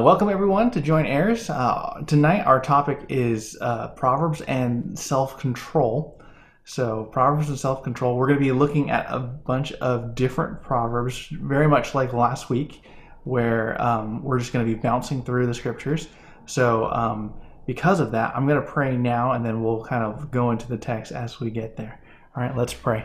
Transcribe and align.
Welcome 0.00 0.28
everyone 0.28 0.70
to 0.70 0.80
Joint 0.80 1.08
Heirs. 1.08 1.50
Uh, 1.50 2.02
tonight 2.06 2.46
our 2.46 2.60
topic 2.60 3.00
is 3.08 3.58
uh, 3.60 3.88
Proverbs 3.88 4.40
and 4.42 4.96
self-control. 4.96 6.22
So 6.64 7.08
Proverbs 7.10 7.48
and 7.48 7.58
self-control. 7.58 8.16
We're 8.16 8.28
going 8.28 8.38
to 8.38 8.44
be 8.44 8.52
looking 8.52 8.90
at 8.90 9.06
a 9.08 9.18
bunch 9.18 9.72
of 9.72 10.14
different 10.14 10.62
proverbs, 10.62 11.26
very 11.32 11.66
much 11.66 11.96
like 11.96 12.12
last 12.12 12.48
week, 12.48 12.82
where 13.24 13.80
um, 13.82 14.22
we're 14.22 14.38
just 14.38 14.52
going 14.52 14.64
to 14.64 14.72
be 14.72 14.80
bouncing 14.80 15.22
through 15.22 15.46
the 15.46 15.54
scriptures. 15.54 16.06
So 16.46 16.86
um, 16.92 17.34
because 17.66 17.98
of 17.98 18.12
that, 18.12 18.36
I'm 18.36 18.46
going 18.46 18.60
to 18.60 18.66
pray 18.66 18.96
now, 18.96 19.32
and 19.32 19.44
then 19.44 19.64
we'll 19.64 19.84
kind 19.84 20.04
of 20.04 20.30
go 20.30 20.52
into 20.52 20.68
the 20.68 20.78
text 20.78 21.10
as 21.10 21.40
we 21.40 21.50
get 21.50 21.76
there. 21.76 22.00
All 22.36 22.42
right, 22.44 22.56
let's 22.56 22.72
pray. 22.72 23.04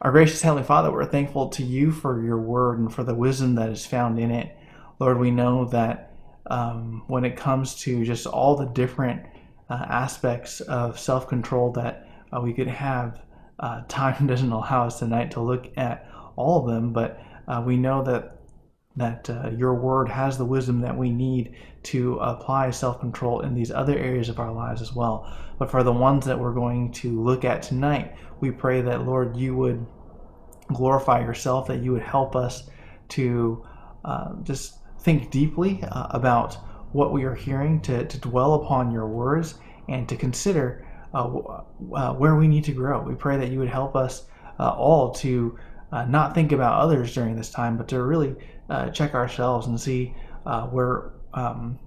Our 0.00 0.10
gracious 0.10 0.42
Heavenly 0.42 0.64
Father, 0.64 0.90
we're 0.90 1.06
thankful 1.06 1.50
to 1.50 1.62
you 1.62 1.92
for 1.92 2.24
your 2.24 2.38
word 2.38 2.80
and 2.80 2.92
for 2.92 3.04
the 3.04 3.14
wisdom 3.14 3.54
that 3.54 3.70
is 3.70 3.86
found 3.86 4.18
in 4.18 4.32
it. 4.32 4.56
Lord, 5.02 5.18
we 5.18 5.32
know 5.32 5.64
that 5.64 6.12
um, 6.46 7.02
when 7.08 7.24
it 7.24 7.36
comes 7.36 7.74
to 7.80 8.04
just 8.04 8.24
all 8.24 8.54
the 8.54 8.66
different 8.66 9.26
uh, 9.68 9.84
aspects 9.88 10.60
of 10.60 10.96
self 10.96 11.26
control 11.26 11.72
that 11.72 12.08
uh, 12.32 12.40
we 12.40 12.52
could 12.52 12.68
have, 12.68 13.20
uh, 13.58 13.82
time 13.88 14.28
doesn't 14.28 14.52
allow 14.52 14.86
us 14.86 15.00
tonight 15.00 15.32
to 15.32 15.40
look 15.40 15.76
at 15.76 16.08
all 16.36 16.60
of 16.60 16.72
them, 16.72 16.92
but 16.92 17.20
uh, 17.48 17.60
we 17.66 17.76
know 17.76 18.04
that 18.04 18.38
that 18.94 19.28
uh, 19.28 19.50
your 19.50 19.74
word 19.74 20.08
has 20.08 20.38
the 20.38 20.44
wisdom 20.44 20.82
that 20.82 20.96
we 20.96 21.10
need 21.10 21.56
to 21.82 22.18
apply 22.18 22.70
self 22.70 23.00
control 23.00 23.40
in 23.40 23.54
these 23.54 23.72
other 23.72 23.98
areas 23.98 24.28
of 24.28 24.38
our 24.38 24.52
lives 24.52 24.80
as 24.80 24.94
well. 24.94 25.36
But 25.58 25.68
for 25.68 25.82
the 25.82 25.92
ones 25.92 26.26
that 26.26 26.38
we're 26.38 26.54
going 26.54 26.92
to 26.92 27.20
look 27.20 27.44
at 27.44 27.60
tonight, 27.60 28.14
we 28.38 28.52
pray 28.52 28.82
that, 28.82 29.04
Lord, 29.04 29.36
you 29.36 29.56
would 29.56 29.84
glorify 30.72 31.22
yourself, 31.22 31.66
that 31.66 31.82
you 31.82 31.90
would 31.90 32.02
help 32.02 32.36
us 32.36 32.70
to 33.08 33.66
uh, 34.04 34.34
just 34.44 34.78
think 35.02 35.30
deeply 35.30 35.82
uh, 35.82 36.06
about 36.10 36.56
what 36.92 37.12
we 37.12 37.24
are 37.24 37.34
hearing, 37.34 37.80
to, 37.82 38.04
to 38.04 38.18
dwell 38.18 38.54
upon 38.54 38.92
your 38.92 39.06
words, 39.06 39.54
and 39.88 40.08
to 40.08 40.16
consider 40.16 40.86
uh, 41.14 41.26
uh, 41.94 42.14
where 42.14 42.36
we 42.36 42.48
need 42.48 42.64
to 42.64 42.72
grow. 42.72 43.02
We 43.02 43.14
pray 43.14 43.36
that 43.36 43.50
you 43.50 43.58
would 43.58 43.68
help 43.68 43.96
us 43.96 44.24
uh, 44.58 44.70
all 44.70 45.10
to 45.12 45.58
uh, 45.90 46.04
not 46.04 46.34
think 46.34 46.52
about 46.52 46.80
others 46.80 47.14
during 47.14 47.36
this 47.36 47.50
time, 47.50 47.76
but 47.76 47.88
to 47.88 48.02
really 48.02 48.34
uh, 48.70 48.90
check 48.90 49.14
ourselves 49.14 49.66
and 49.66 49.78
see 49.78 50.14
where 50.70 51.10
um, 51.34 51.78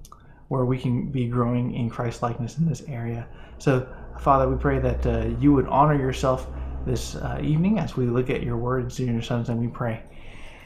where 0.47 0.65
we 0.65 0.77
can 0.77 1.09
be 1.09 1.27
growing 1.27 1.73
in 1.73 1.89
Christ 1.89 2.21
likeness 2.21 2.57
in 2.59 2.69
this 2.69 2.83
area. 2.87 3.27
So, 3.57 3.87
Father, 4.19 4.47
we 4.47 4.57
pray 4.57 4.77
that 4.79 5.41
you 5.41 5.53
would 5.53 5.67
honor 5.67 5.95
yourself 5.95 6.47
this 6.85 7.15
evening 7.41 7.79
as 7.79 7.97
we 7.97 8.05
look 8.05 8.29
at 8.29 8.43
your 8.43 8.57
words 8.57 8.99
in 8.99 9.11
your 9.11 9.23
Son's 9.23 9.49
and 9.49 9.59
We 9.59 9.67
pray. 9.67 10.03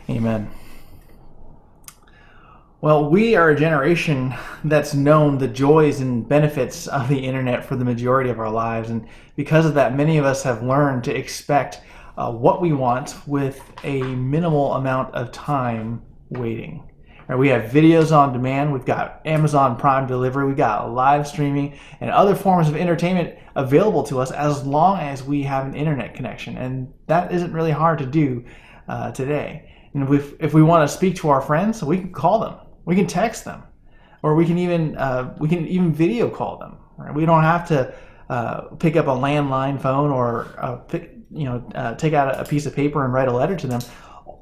Amen. 0.09 0.49
Well, 2.81 3.09
we 3.09 3.35
are 3.35 3.49
a 3.49 3.59
generation 3.59 4.33
that's 4.63 4.93
known 4.93 5.37
the 5.37 5.49
joys 5.49 5.99
and 5.99 6.25
benefits 6.25 6.87
of 6.87 7.09
the 7.09 7.19
internet 7.19 7.65
for 7.65 7.75
the 7.75 7.83
majority 7.83 8.29
of 8.29 8.39
our 8.39 8.49
lives. 8.49 8.89
And 8.89 9.05
because 9.35 9.65
of 9.65 9.73
that, 9.73 9.97
many 9.97 10.17
of 10.17 10.23
us 10.23 10.43
have 10.43 10.63
learned 10.63 11.03
to 11.03 11.13
expect 11.13 11.81
uh, 12.17 12.31
what 12.31 12.61
we 12.61 12.71
want 12.71 13.17
with 13.27 13.61
a 13.83 14.01
minimal 14.01 14.75
amount 14.75 15.13
of 15.13 15.33
time 15.33 16.01
waiting. 16.29 16.89
We 17.27 17.49
have 17.49 17.69
videos 17.69 18.15
on 18.15 18.31
demand, 18.31 18.71
we've 18.71 18.85
got 18.85 19.21
Amazon 19.25 19.75
Prime 19.75 20.07
delivery, 20.07 20.47
we've 20.47 20.55
got 20.55 20.89
live 20.89 21.27
streaming, 21.27 21.77
and 21.99 22.09
other 22.09 22.33
forms 22.33 22.69
of 22.69 22.77
entertainment 22.77 23.37
available 23.55 24.03
to 24.03 24.19
us 24.19 24.31
as 24.31 24.65
long 24.65 24.99
as 24.99 25.21
we 25.21 25.43
have 25.43 25.65
an 25.65 25.75
internet 25.75 26.15
connection. 26.15 26.57
And 26.57 26.93
that 27.07 27.33
isn't 27.33 27.51
really 27.51 27.71
hard 27.71 27.99
to 27.99 28.05
do 28.05 28.45
uh, 28.87 29.11
today. 29.11 29.69
And 29.93 30.11
if, 30.13 30.33
if 30.39 30.53
we 30.53 30.63
want 30.63 30.89
to 30.89 30.95
speak 30.95 31.17
to 31.17 31.29
our 31.29 31.41
friends, 31.41 31.83
we 31.83 31.97
can 31.97 32.13
call 32.13 32.39
them 32.39 32.55
we 32.89 32.95
can 32.95 33.05
text 33.05 33.45
them, 33.45 33.61
or 34.23 34.33
we 34.33 34.47
can 34.47 34.57
even 34.57 34.97
uh, 34.97 35.35
we 35.37 35.47
can 35.47 35.67
even 35.67 35.93
video 35.93 36.27
call 36.27 36.57
them. 36.57 36.77
Right? 36.97 37.13
We 37.13 37.23
don't 37.23 37.43
have 37.43 37.67
to 37.67 37.93
uh, 38.29 38.61
pick 38.79 38.95
up 38.95 39.05
a 39.05 39.11
landline 39.11 39.79
phone 39.79 40.09
or 40.09 40.47
uh, 40.57 40.79
you 41.29 41.43
know 41.43 41.63
uh, 41.75 41.93
take 41.93 42.13
out 42.13 42.39
a 42.39 42.43
piece 42.43 42.65
of 42.65 42.75
paper 42.75 43.05
and 43.05 43.13
write 43.13 43.27
a 43.27 43.31
letter 43.31 43.55
to 43.55 43.67
them. 43.67 43.81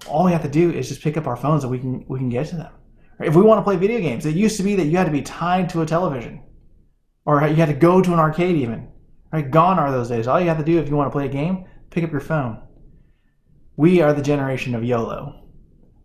All 0.08 0.24
we 0.24 0.32
have 0.32 0.44
to 0.44 0.50
do 0.50 0.72
is 0.72 0.88
just 0.88 1.02
pick 1.02 1.18
up 1.18 1.28
our 1.28 1.36
phones 1.36 1.66
and 1.66 1.72
we 1.72 1.80
can 1.80 2.06
we 2.08 2.20
can 2.20 2.30
get 2.30 2.48
to 2.48 2.56
them. 2.56 2.72
Right? 3.20 3.28
If 3.28 3.36
we 3.36 3.42
want 3.42 3.60
to 3.60 3.64
play 3.64 3.76
video 3.76 4.00
games, 4.00 4.26
it 4.26 4.34
used 4.34 4.56
to 4.58 4.64
be 4.64 4.76
that 4.76 4.86
you 4.86 4.96
had 4.96 5.08
to 5.08 5.12
be 5.12 5.24
tied 5.24 5.68
to 5.72 5.82
a 5.82 5.86
television, 5.86 6.42
or 7.26 7.46
you 7.46 7.56
had 7.56 7.68
to 7.68 7.74
go 7.74 8.02
to 8.02 8.14
an 8.14 8.20
arcade 8.20 8.56
even. 8.56 8.88
Right? 9.34 9.52
Gone 9.52 9.78
are 9.78 9.92
those 9.92 10.08
days. 10.08 10.26
All 10.26 10.40
you 10.40 10.48
have 10.48 10.58
to 10.58 10.64
do 10.64 10.80
if 10.80 10.88
you 10.88 10.96
want 10.96 11.08
to 11.08 11.18
play 11.18 11.26
a 11.26 11.30
game, 11.42 11.66
pick 11.90 12.06
up 12.06 12.12
your 12.12 12.22
phone. 12.22 12.62
We 13.76 14.00
are 14.00 14.14
the 14.14 14.22
generation 14.22 14.74
of 14.74 14.86
YOLO. 14.86 15.44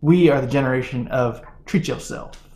We 0.01 0.29
are 0.29 0.41
the 0.41 0.47
generation 0.47 1.07
of 1.07 1.41
treat 1.65 1.87
yourself. 1.87 2.47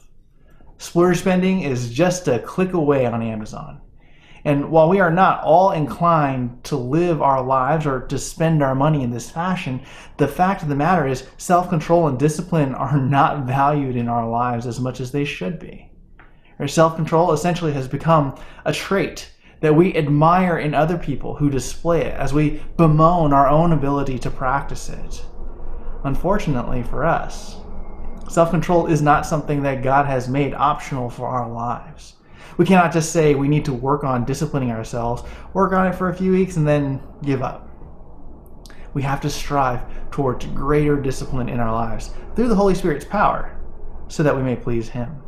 Splurge 0.78 1.18
spending 1.20 1.62
is 1.62 1.92
just 1.92 2.28
a 2.28 2.40
click 2.40 2.74
away 2.74 3.06
on 3.06 3.22
Amazon. 3.22 3.82
And 4.46 4.72
while 4.72 4.88
we 4.88 5.00
are 5.00 5.12
not 5.12 5.44
all 5.44 5.72
inclined 5.72 6.64
to 6.66 6.78
live 6.78 7.22
our 7.22 7.44
lives 7.44 7.86
or 7.86 8.02
to 8.08 8.18
spend 8.18 8.64
our 8.64 8.76
money 8.76 9.04
in 9.04 9.12
this 9.12 9.30
fashion, 9.30 9.82
the 10.18 10.28
fact 10.28 10.62
of 10.62 10.70
the 10.70 10.76
matter 10.76 11.06
is 11.08 11.28
self 11.38 11.68
control 11.68 12.08
and 12.08 12.18
discipline 12.18 12.74
are 12.76 12.98
not 12.98 13.46
valued 13.46 13.96
in 13.96 14.08
our 14.08 14.30
lives 14.30 14.66
as 14.66 14.80
much 14.80 15.02
as 15.02 15.12
they 15.12 15.26
should 15.26 15.60
be. 15.60 15.92
Self 16.66 16.96
control 16.96 17.34
essentially 17.34 17.74
has 17.74 17.88
become 17.88 18.36
a 18.66 18.72
trait 18.72 19.32
that 19.60 19.76
we 19.76 19.96
admire 19.96 20.58
in 20.60 20.74
other 20.74 20.98
people 20.98 21.36
who 21.36 21.50
display 21.50 22.02
it 22.02 22.14
as 22.14 22.34
we 22.34 22.62
bemoan 22.78 23.34
our 23.34 23.50
own 23.50 23.74
ability 23.74 24.20
to 24.20 24.30
practice 24.30 24.90
it. 24.90 25.26
Unfortunately 26.04 26.84
for 26.84 27.04
us, 27.04 27.58
Self 28.28 28.50
control 28.50 28.88
is 28.88 29.02
not 29.02 29.26
something 29.26 29.64
that 29.64 29.84
God 29.84 30.06
has 30.06 30.28
made 30.28 30.54
optional 30.54 31.10
for 31.10 31.28
our 31.28 31.50
lives. 31.50 32.16
We 32.58 32.66
cannot 32.66 32.92
just 32.92 33.12
say 33.12 33.36
we 33.36 33.48
need 33.48 33.66
to 33.66 33.74
work 33.74 34.04
on 34.04 34.26
disciplining 34.26 34.72
ourselves, 34.72 35.24
work 35.54 35.74
on 35.74 35.88
it 35.88 35.96
for 35.96 36.10
a 36.10 36.16
few 36.16 36.32
weeks, 36.32 36.58
and 36.58 36.68
then 36.68 37.02
give 37.24 37.42
up. 37.42 37.70
We 38.94 39.02
have 39.04 39.22
to 39.22 39.30
strive 39.30 39.84
towards 40.12 40.46
greater 40.48 41.00
discipline 41.00 41.50
in 41.50 41.60
our 41.60 41.72
lives 41.72 42.12
through 42.36 42.48
the 42.48 42.56
Holy 42.56 42.74
Spirit's 42.74 43.06
power 43.06 43.58
so 44.08 44.24
that 44.24 44.36
we 44.36 44.42
may 44.42 44.56
please 44.56 44.90
Him. 44.90 45.22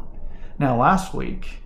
Now, 0.58 0.78
last 0.78 1.14
week, 1.14 1.62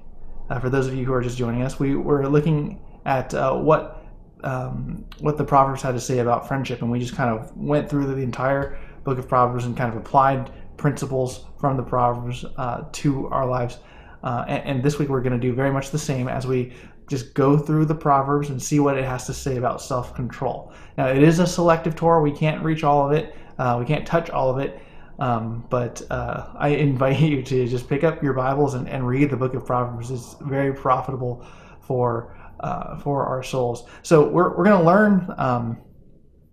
uh, 0.50 0.60
for 0.60 0.70
those 0.70 0.88
of 0.88 0.96
you 0.96 1.06
who 1.06 1.14
are 1.14 1.22
just 1.22 1.38
joining 1.38 1.62
us, 1.62 1.80
we 1.80 1.96
were 1.96 2.28
looking 2.28 2.82
at 3.06 3.34
uh, 3.34 3.56
what 3.56 4.06
um, 4.44 5.06
what 5.20 5.38
the 5.38 5.46
Proverbs 5.46 5.82
had 5.82 5.94
to 5.94 6.02
say 6.02 6.20
about 6.20 6.48
friendship, 6.48 6.82
and 6.82 6.92
we 6.92 7.00
just 7.00 7.16
kind 7.16 7.30
of 7.30 7.56
went 7.56 7.90
through 7.90 8.08
the 8.08 8.22
entire 8.22 8.78
book 9.06 9.18
of 9.18 9.28
Proverbs 9.28 9.64
and 9.64 9.78
kind 9.78 9.90
of 9.90 9.96
applied 9.96 10.52
principles 10.78 11.45
from 11.59 11.78
the 11.78 11.84
Proverbs 11.84 12.45
uh, 12.57 12.85
to 12.91 13.28
our 13.28 13.47
lives. 13.47 13.79
Uh, 14.23 14.45
and, 14.47 14.63
and, 14.63 14.84
this 14.84 14.97
week 15.00 15.09
we're 15.09 15.22
going 15.22 15.34
to 15.34 15.47
do 15.47 15.53
very 15.53 15.72
much 15.72 15.91
the 15.91 16.00
same 16.00 16.29
as 16.29 16.47
we 16.47 16.73
just 17.09 17.34
go 17.34 17.57
through 17.57 17.84
the 17.84 17.95
Proverbs 17.95 18.50
and 18.50 18.61
see 18.61 18.79
what 18.79 18.97
it 18.97 19.03
has 19.03 19.25
to 19.25 19.34
say 19.34 19.57
about 19.57 19.81
self 19.81 20.16
control. 20.16 20.73
Now, 20.97 21.07
it 21.07 21.22
is 21.22 21.39
a 21.39 21.47
selective 21.47 21.95
Torah. 21.95 22.22
We 22.22 22.31
can't 22.31 22.63
reach 22.63 22.84
all 22.84 23.06
of 23.06 23.11
it, 23.11 23.35
uh, 23.59 23.78
we 23.79 23.85
can't 23.85 24.07
touch 24.07 24.29
all 24.29 24.50
of 24.50 24.59
it. 24.59 24.79
Um, 25.19 25.66
but 25.69 26.01
uh, 26.09 26.47
I 26.56 26.69
invite 26.69 27.19
you 27.31 27.44
to 27.44 27.67
just 27.67 27.88
pick 27.88 28.03
up 28.03 28.23
your 28.23 28.34
Bibles 28.34 28.73
and, 28.73 28.90
and 28.90 29.07
read 29.07 29.29
the 29.29 29.38
book 29.38 29.53
of 29.53 29.66
Proverbs. 29.66 30.09
It's 30.09 30.35
very 30.41 30.73
profitable 30.73 31.45
for 31.81 32.38
uh, 32.61 32.97
for 32.97 33.25
our 33.25 33.44
souls. 33.44 33.90
So 34.03 34.29
we're, 34.29 34.55
we're 34.55 34.63
going 34.63 34.79
to 34.79 34.85
learn 34.85 35.34
um, 35.38 35.78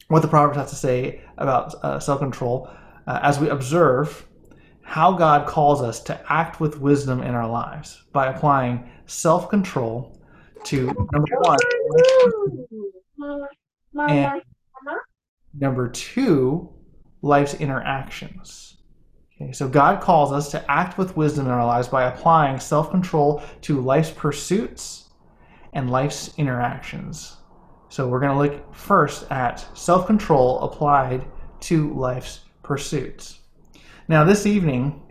what 0.09 0.23
the 0.23 0.29
Proverbs 0.29 0.57
have 0.57 0.69
to 0.71 0.75
say 0.75 1.23
about 1.39 1.75
uh, 1.85 2.01
self 2.01 2.19
control 2.19 2.69
uh, 3.11 3.19
as 3.25 3.41
we 3.41 3.49
observe 3.49 4.25
how 4.83 5.11
God 5.13 5.49
calls 5.49 5.83
us 5.83 6.01
to 6.05 6.33
act 6.33 6.61
with 6.61 6.79
wisdom 6.79 7.23
in 7.23 7.35
our 7.35 7.49
lives 7.49 8.05
by 8.13 8.29
applying 8.29 8.89
self 9.07 9.49
control 9.49 10.17
to 10.63 10.87
number 11.13 11.29
one, 11.41 11.59
and 14.09 14.43
number 15.59 15.89
two, 15.89 16.73
life's 17.21 17.55
interactions. 17.55 18.77
Okay, 19.35 19.51
so 19.51 19.69
God 19.69 20.01
calls 20.01 20.31
us 20.31 20.49
to 20.53 20.71
act 20.71 20.97
with 20.97 21.17
wisdom 21.17 21.47
in 21.47 21.53
our 21.53 21.67
lives 21.67 21.89
by 21.89 22.05
applying 22.05 22.61
self 22.61 22.93
control 22.93 23.43
to 23.63 23.81
life's 23.81 24.11
pursuits 24.11 25.09
and 25.73 25.91
life's 25.91 26.33
interactions. 26.37 27.39
So 27.89 28.07
we're 28.07 28.21
going 28.21 28.37
to 28.37 28.55
look 28.55 28.73
first 28.73 29.29
at 29.33 29.67
self 29.77 30.07
control 30.07 30.61
applied 30.61 31.27
to 31.63 31.93
life's 31.95 32.43
pursuits. 32.71 33.41
Now, 34.07 34.23
this 34.23 34.47
evening, 34.47 35.03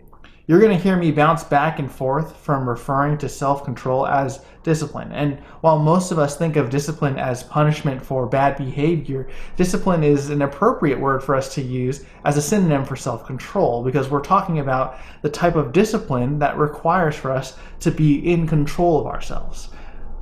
you're 0.46 0.60
going 0.60 0.74
to 0.74 0.82
hear 0.82 0.96
me 0.96 1.10
bounce 1.10 1.44
back 1.44 1.78
and 1.78 1.92
forth 1.92 2.34
from 2.38 2.66
referring 2.66 3.18
to 3.18 3.28
self 3.28 3.64
control 3.64 4.06
as 4.06 4.42
discipline. 4.62 5.12
And 5.12 5.40
while 5.60 5.78
most 5.78 6.10
of 6.10 6.18
us 6.18 6.38
think 6.38 6.56
of 6.56 6.70
discipline 6.70 7.18
as 7.18 7.42
punishment 7.42 8.02
for 8.02 8.26
bad 8.26 8.56
behavior, 8.56 9.28
discipline 9.56 10.02
is 10.02 10.30
an 10.30 10.40
appropriate 10.40 10.98
word 10.98 11.22
for 11.22 11.34
us 11.34 11.54
to 11.56 11.60
use 11.60 12.06
as 12.24 12.38
a 12.38 12.42
synonym 12.42 12.86
for 12.86 12.96
self 12.96 13.26
control 13.26 13.84
because 13.84 14.08
we're 14.08 14.22
talking 14.22 14.60
about 14.60 14.98
the 15.20 15.28
type 15.28 15.54
of 15.54 15.72
discipline 15.72 16.38
that 16.38 16.56
requires 16.56 17.14
for 17.14 17.30
us 17.30 17.58
to 17.80 17.90
be 17.90 18.26
in 18.26 18.46
control 18.46 18.98
of 18.98 19.06
ourselves. 19.06 19.68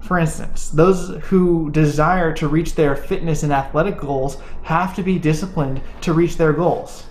For 0.00 0.18
instance, 0.18 0.70
those 0.70 1.22
who 1.26 1.70
desire 1.70 2.32
to 2.32 2.48
reach 2.48 2.74
their 2.74 2.96
fitness 2.96 3.44
and 3.44 3.52
athletic 3.52 4.00
goals 4.00 4.38
have 4.62 4.96
to 4.96 5.04
be 5.04 5.20
disciplined 5.20 5.80
to 6.00 6.12
reach 6.12 6.36
their 6.36 6.52
goals 6.52 7.04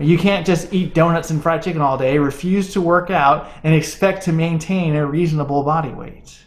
You 0.00 0.16
can't 0.16 0.46
just 0.46 0.72
eat 0.72 0.94
donuts 0.94 1.30
and 1.30 1.42
fried 1.42 1.62
chicken 1.62 1.80
all 1.80 1.98
day, 1.98 2.18
refuse 2.18 2.72
to 2.74 2.80
work 2.80 3.10
out, 3.10 3.50
and 3.64 3.74
expect 3.74 4.22
to 4.24 4.32
maintain 4.32 4.94
a 4.94 5.04
reasonable 5.04 5.64
body 5.64 5.90
weight. 5.90 6.38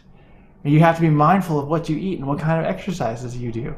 You 0.64 0.80
have 0.80 0.96
to 0.96 1.02
be 1.02 1.10
mindful 1.10 1.58
of 1.58 1.68
what 1.68 1.88
you 1.88 1.96
eat 1.96 2.18
and 2.18 2.26
what 2.26 2.38
kind 2.38 2.64
of 2.64 2.66
exercises 2.66 3.36
you 3.36 3.52
do. 3.52 3.74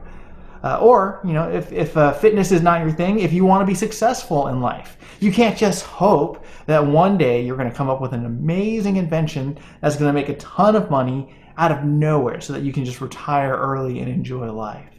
Uh, 0.62 0.78
or, 0.78 1.20
you 1.24 1.32
know, 1.32 1.50
if, 1.50 1.72
if 1.72 1.96
uh, 1.96 2.12
fitness 2.12 2.50
is 2.52 2.62
not 2.62 2.80
your 2.80 2.90
thing, 2.90 3.18
if 3.18 3.32
you 3.32 3.44
want 3.44 3.60
to 3.60 3.66
be 3.66 3.74
successful 3.74 4.48
in 4.48 4.60
life, 4.60 4.96
you 5.20 5.30
can't 5.30 5.58
just 5.58 5.84
hope 5.84 6.44
that 6.66 6.84
one 6.84 7.18
day 7.18 7.44
you're 7.44 7.56
going 7.56 7.68
to 7.68 7.76
come 7.76 7.90
up 7.90 8.00
with 8.00 8.12
an 8.12 8.24
amazing 8.24 8.96
invention 8.96 9.58
that's 9.80 9.96
going 9.96 10.08
to 10.08 10.12
make 10.12 10.30
a 10.30 10.36
ton 10.36 10.74
of 10.74 10.90
money 10.90 11.34
out 11.58 11.70
of 11.70 11.84
nowhere 11.84 12.40
so 12.40 12.52
that 12.52 12.62
you 12.62 12.72
can 12.72 12.84
just 12.84 13.00
retire 13.00 13.54
early 13.54 14.00
and 14.00 14.08
enjoy 14.08 14.50
life. 14.50 14.93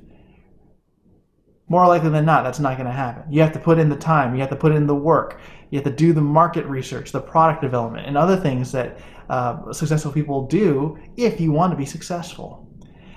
More 1.67 1.87
likely 1.87 2.09
than 2.09 2.25
not, 2.25 2.43
that's 2.43 2.59
not 2.59 2.77
going 2.77 2.85
to 2.85 2.93
happen. 2.93 3.31
You 3.31 3.41
have 3.41 3.53
to 3.53 3.59
put 3.59 3.79
in 3.79 3.89
the 3.89 3.95
time, 3.95 4.35
you 4.35 4.41
have 4.41 4.51
to 4.51 4.55
put 4.55 4.71
in 4.71 4.85
the 4.85 4.95
work, 4.95 5.39
you 5.71 5.79
have 5.79 5.85
to 5.85 5.91
do 5.91 6.13
the 6.13 6.21
market 6.21 6.65
research, 6.67 7.11
the 7.11 7.21
product 7.21 7.61
development, 7.61 8.05
and 8.05 8.15
other 8.15 8.37
things 8.37 8.71
that 8.71 8.99
uh, 9.29 9.73
successful 9.73 10.11
people 10.11 10.45
do 10.45 10.97
if 11.17 11.41
you 11.41 11.51
want 11.51 11.71
to 11.71 11.77
be 11.77 11.85
successful. 11.85 12.69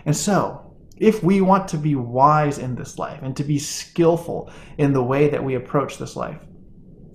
And 0.07 0.17
so, 0.17 0.75
if 0.97 1.23
we 1.23 1.43
want 1.43 1.69
to 1.69 1.77
be 1.77 1.95
wise 1.95 2.59
in 2.59 2.75
this 2.75 2.99
life 2.99 3.21
and 3.23 3.37
to 3.37 3.45
be 3.45 3.59
skillful 3.59 4.51
in 4.79 4.93
the 4.93 5.03
way 5.03 5.29
that 5.29 5.45
we 5.45 5.55
approach 5.55 5.99
this 5.99 6.17
life, 6.17 6.41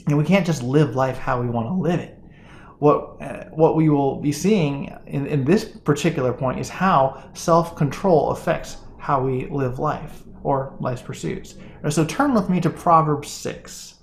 and 0.07 0.17
we 0.17 0.23
can't 0.23 0.45
just 0.45 0.61
live 0.61 0.95
life 0.95 1.17
how 1.17 1.41
we 1.41 1.49
want 1.49 1.67
to 1.67 1.73
live 1.73 1.99
it. 1.99 2.19
What, 2.77 3.21
uh, 3.21 3.45
what 3.45 3.75
we 3.75 3.89
will 3.89 4.21
be 4.21 4.31
seeing 4.31 4.95
in, 5.07 5.25
in 5.25 5.45
this 5.45 5.63
particular 5.65 6.31
point 6.31 6.59
is 6.59 6.69
how 6.69 7.31
self 7.33 7.75
control 7.75 8.31
affects 8.31 8.77
how 8.99 9.23
we 9.23 9.47
live 9.47 9.79
life 9.79 10.23
or 10.43 10.75
life's 10.79 11.01
pursuits. 11.01 11.55
So 11.89 12.05
turn 12.05 12.33
with 12.33 12.49
me 12.49 12.61
to 12.61 12.69
Proverbs 12.69 13.29
6. 13.29 13.95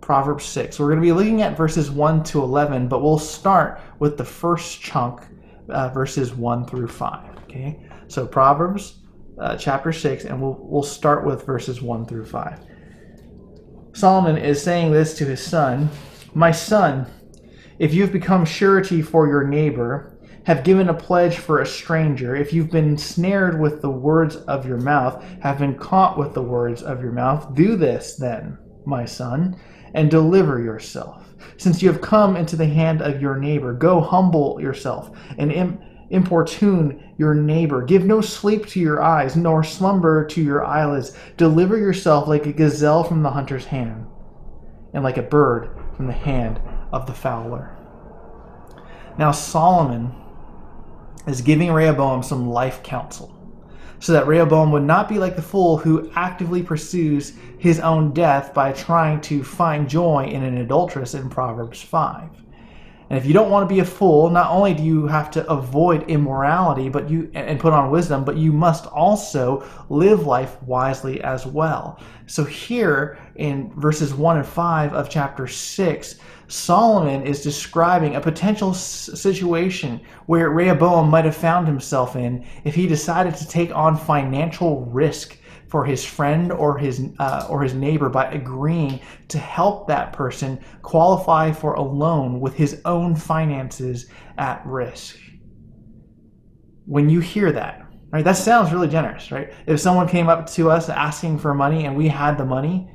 Proverbs 0.00 0.44
6. 0.44 0.78
We're 0.78 0.86
going 0.86 0.98
to 0.98 1.02
be 1.02 1.12
looking 1.12 1.42
at 1.42 1.56
verses 1.56 1.90
1 1.90 2.24
to 2.24 2.42
11, 2.42 2.88
but 2.88 3.02
we'll 3.02 3.18
start 3.18 3.80
with 3.98 4.18
the 4.18 4.24
first 4.24 4.80
chunk, 4.80 5.22
uh, 5.68 5.88
verses 5.90 6.34
1 6.34 6.66
through 6.66 6.88
5. 6.88 7.38
Okay? 7.44 7.86
So 8.08 8.26
Proverbs 8.26 8.98
uh, 9.38 9.56
chapter 9.56 9.92
6, 9.92 10.24
and 10.24 10.40
we'll, 10.40 10.58
we'll 10.60 10.82
start 10.82 11.24
with 11.24 11.46
verses 11.46 11.80
1 11.80 12.06
through 12.06 12.26
5. 12.26 12.60
Solomon 13.94 14.36
is 14.36 14.62
saying 14.62 14.90
this 14.90 15.14
to 15.18 15.24
his 15.24 15.44
son 15.44 15.88
My 16.34 16.50
son, 16.50 17.06
if 17.78 17.94
you've 17.94 18.12
become 18.12 18.44
surety 18.44 19.02
for 19.02 19.26
your 19.26 19.44
neighbor, 19.44 20.11
have 20.44 20.64
given 20.64 20.88
a 20.88 20.94
pledge 20.94 21.36
for 21.36 21.60
a 21.60 21.66
stranger, 21.66 22.34
if 22.34 22.52
you've 22.52 22.70
been 22.70 22.98
snared 22.98 23.60
with 23.60 23.80
the 23.80 23.90
words 23.90 24.36
of 24.36 24.66
your 24.66 24.78
mouth, 24.78 25.22
have 25.40 25.58
been 25.58 25.76
caught 25.76 26.18
with 26.18 26.34
the 26.34 26.42
words 26.42 26.82
of 26.82 27.00
your 27.00 27.12
mouth, 27.12 27.54
do 27.54 27.76
this 27.76 28.16
then, 28.16 28.58
my 28.84 29.04
son, 29.04 29.56
and 29.94 30.10
deliver 30.10 30.60
yourself. 30.60 31.34
Since 31.56 31.82
you 31.82 31.90
have 31.92 32.00
come 32.00 32.36
into 32.36 32.56
the 32.56 32.66
hand 32.66 33.02
of 33.02 33.20
your 33.20 33.36
neighbor, 33.36 33.72
go 33.72 34.00
humble 34.00 34.60
yourself 34.60 35.16
and 35.38 35.52
Im- 35.52 35.80
importune 36.10 37.14
your 37.18 37.34
neighbor. 37.34 37.82
Give 37.82 38.04
no 38.04 38.20
sleep 38.20 38.66
to 38.68 38.80
your 38.80 39.02
eyes, 39.02 39.36
nor 39.36 39.64
slumber 39.64 40.26
to 40.26 40.42
your 40.42 40.64
eyelids. 40.64 41.16
Deliver 41.36 41.78
yourself 41.78 42.28
like 42.28 42.46
a 42.46 42.52
gazelle 42.52 43.04
from 43.04 43.22
the 43.22 43.30
hunter's 43.30 43.64
hand, 43.64 44.06
and 44.92 45.02
like 45.04 45.16
a 45.16 45.22
bird 45.22 45.70
from 45.96 46.06
the 46.06 46.12
hand 46.12 46.60
of 46.92 47.06
the 47.06 47.14
fowler. 47.14 47.76
Now, 49.18 49.30
Solomon 49.30 50.14
is 51.26 51.40
giving 51.40 51.72
Rehoboam 51.72 52.22
some 52.22 52.48
life 52.48 52.82
counsel 52.82 53.34
so 54.02 54.12
that 54.12 54.26
Rehoboam 54.26 54.72
would 54.72 54.82
not 54.82 55.08
be 55.08 55.20
like 55.20 55.36
the 55.36 55.42
fool 55.42 55.76
who 55.76 56.10
actively 56.16 56.60
pursues 56.60 57.34
his 57.58 57.78
own 57.78 58.12
death 58.12 58.52
by 58.52 58.72
trying 58.72 59.20
to 59.20 59.44
find 59.44 59.88
joy 59.88 60.24
in 60.24 60.42
an 60.42 60.58
adulteress 60.58 61.14
in 61.14 61.30
Proverbs 61.30 61.80
5. 61.80 62.41
And 63.12 63.20
if 63.20 63.26
you 63.26 63.34
don't 63.34 63.50
want 63.50 63.68
to 63.68 63.74
be 63.74 63.80
a 63.80 63.84
fool, 63.84 64.30
not 64.30 64.50
only 64.50 64.72
do 64.72 64.82
you 64.82 65.06
have 65.06 65.30
to 65.32 65.46
avoid 65.52 66.08
immorality 66.08 66.88
but 66.88 67.10
you 67.10 67.30
and 67.34 67.60
put 67.60 67.74
on 67.74 67.90
wisdom, 67.90 68.24
but 68.24 68.38
you 68.38 68.54
must 68.54 68.86
also 68.86 69.68
live 69.90 70.26
life 70.26 70.56
wisely 70.62 71.20
as 71.20 71.44
well. 71.44 72.00
So 72.26 72.42
here 72.42 73.18
in 73.34 73.70
verses 73.74 74.14
1 74.14 74.38
and 74.38 74.46
5 74.46 74.94
of 74.94 75.10
chapter 75.10 75.46
6, 75.46 76.14
Solomon 76.48 77.26
is 77.26 77.42
describing 77.42 78.16
a 78.16 78.20
potential 78.20 78.72
situation 78.72 80.00
where 80.24 80.48
Rehoboam 80.48 81.10
might 81.10 81.26
have 81.26 81.36
found 81.36 81.66
himself 81.66 82.16
in 82.16 82.46
if 82.64 82.74
he 82.74 82.86
decided 82.86 83.34
to 83.34 83.46
take 83.46 83.76
on 83.76 83.94
financial 83.94 84.86
risk 84.86 85.36
for 85.72 85.86
his 85.86 86.04
friend 86.04 86.52
or 86.52 86.76
his 86.76 87.08
uh, 87.18 87.46
or 87.48 87.62
his 87.62 87.72
neighbor 87.72 88.10
by 88.10 88.26
agreeing 88.26 89.00
to 89.26 89.38
help 89.38 89.88
that 89.88 90.12
person 90.12 90.60
qualify 90.82 91.50
for 91.50 91.72
a 91.76 91.80
loan 91.80 92.40
with 92.40 92.54
his 92.54 92.82
own 92.84 93.16
finances 93.16 94.10
at 94.36 94.60
risk. 94.66 95.16
When 96.84 97.08
you 97.08 97.20
hear 97.20 97.52
that, 97.52 97.86
right, 98.10 98.22
that 98.22 98.36
sounds 98.36 98.70
really 98.70 98.86
generous, 98.86 99.32
right? 99.32 99.50
If 99.66 99.80
someone 99.80 100.06
came 100.06 100.28
up 100.28 100.46
to 100.50 100.70
us 100.70 100.90
asking 100.90 101.38
for 101.38 101.54
money 101.54 101.86
and 101.86 101.96
we 101.96 102.06
had 102.06 102.36
the 102.36 102.44
money, 102.44 102.90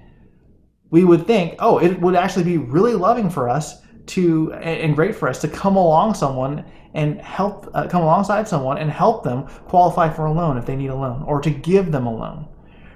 we 0.91 1.03
would 1.03 1.25
think, 1.25 1.55
oh, 1.57 1.79
it 1.79 1.99
would 1.99 2.13
actually 2.13 2.45
be 2.45 2.59
really 2.59 2.93
loving 2.93 3.31
for 3.31 3.49
us 3.49 3.81
to 4.17 4.53
and 4.53 4.95
great 4.95 5.15
for 5.15 5.27
us 5.27 5.41
to 5.41 5.47
come 5.47 5.77
along 5.77 6.13
someone 6.13 6.63
and 6.93 7.19
help 7.21 7.71
uh, 7.73 7.87
come 7.87 8.03
alongside 8.03 8.47
someone 8.47 8.77
and 8.77 8.91
help 8.91 9.23
them 9.23 9.47
qualify 9.65 10.07
for 10.07 10.27
a 10.27 10.31
loan 10.31 10.59
if 10.59 10.67
they 10.67 10.75
need 10.75 10.91
a 10.91 10.95
loan 10.95 11.23
or 11.23 11.41
to 11.41 11.49
give 11.49 11.91
them 11.91 12.05
a 12.05 12.15
loan. 12.15 12.47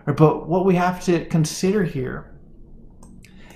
But 0.06 0.48
what 0.48 0.65
we 0.65 0.75
have 0.75 1.03
to 1.06 1.25
consider 1.25 1.83
here 1.83 2.31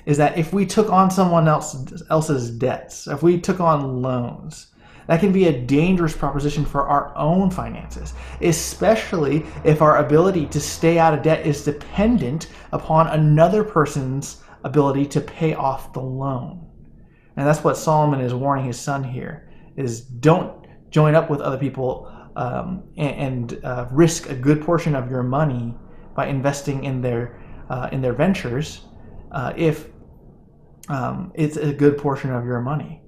is 0.05 0.17
that 0.17 0.37
if 0.37 0.53
we 0.53 0.65
took 0.65 0.89
on 0.91 1.09
someone 1.09 1.47
else, 1.47 1.75
else's 2.09 2.51
debts, 2.51 3.07
if 3.07 3.23
we 3.23 3.39
took 3.39 3.59
on 3.59 4.01
loans, 4.01 4.67
that 5.07 5.19
can 5.19 5.31
be 5.31 5.47
a 5.47 5.61
dangerous 5.61 6.15
proposition 6.15 6.65
for 6.65 6.87
our 6.87 7.15
own 7.15 7.51
finances, 7.51 8.13
especially 8.41 9.45
if 9.63 9.81
our 9.81 9.97
ability 9.97 10.47
to 10.47 10.59
stay 10.59 10.97
out 10.97 11.13
of 11.13 11.21
debt 11.21 11.45
is 11.45 11.63
dependent 11.63 12.47
upon 12.71 13.07
another 13.07 13.63
person's 13.63 14.43
ability 14.63 15.05
to 15.05 15.21
pay 15.21 15.53
off 15.53 15.93
the 15.93 16.01
loan. 16.01 16.67
And 17.37 17.45
that's 17.45 17.63
what 17.63 17.77
Solomon 17.77 18.21
is 18.21 18.33
warning 18.33 18.65
his 18.65 18.79
son 18.79 19.03
here: 19.03 19.49
is 19.75 20.01
don't 20.01 20.65
join 20.89 21.13
up 21.13 21.29
with 21.29 21.41
other 21.41 21.57
people 21.57 22.11
um, 22.35 22.83
and, 22.97 23.51
and 23.53 23.65
uh, 23.65 23.87
risk 23.91 24.29
a 24.29 24.35
good 24.35 24.61
portion 24.61 24.95
of 24.95 25.09
your 25.09 25.23
money 25.23 25.75
by 26.15 26.27
investing 26.27 26.83
in 26.83 27.01
their 27.01 27.39
uh, 27.69 27.89
in 27.91 28.01
their 28.01 28.13
ventures 28.13 28.81
uh, 29.31 29.53
if 29.55 29.89
um, 30.89 31.31
it's 31.35 31.57
a 31.57 31.73
good 31.73 31.97
portion 31.97 32.31
of 32.31 32.45
your 32.45 32.61
money. 32.61 33.01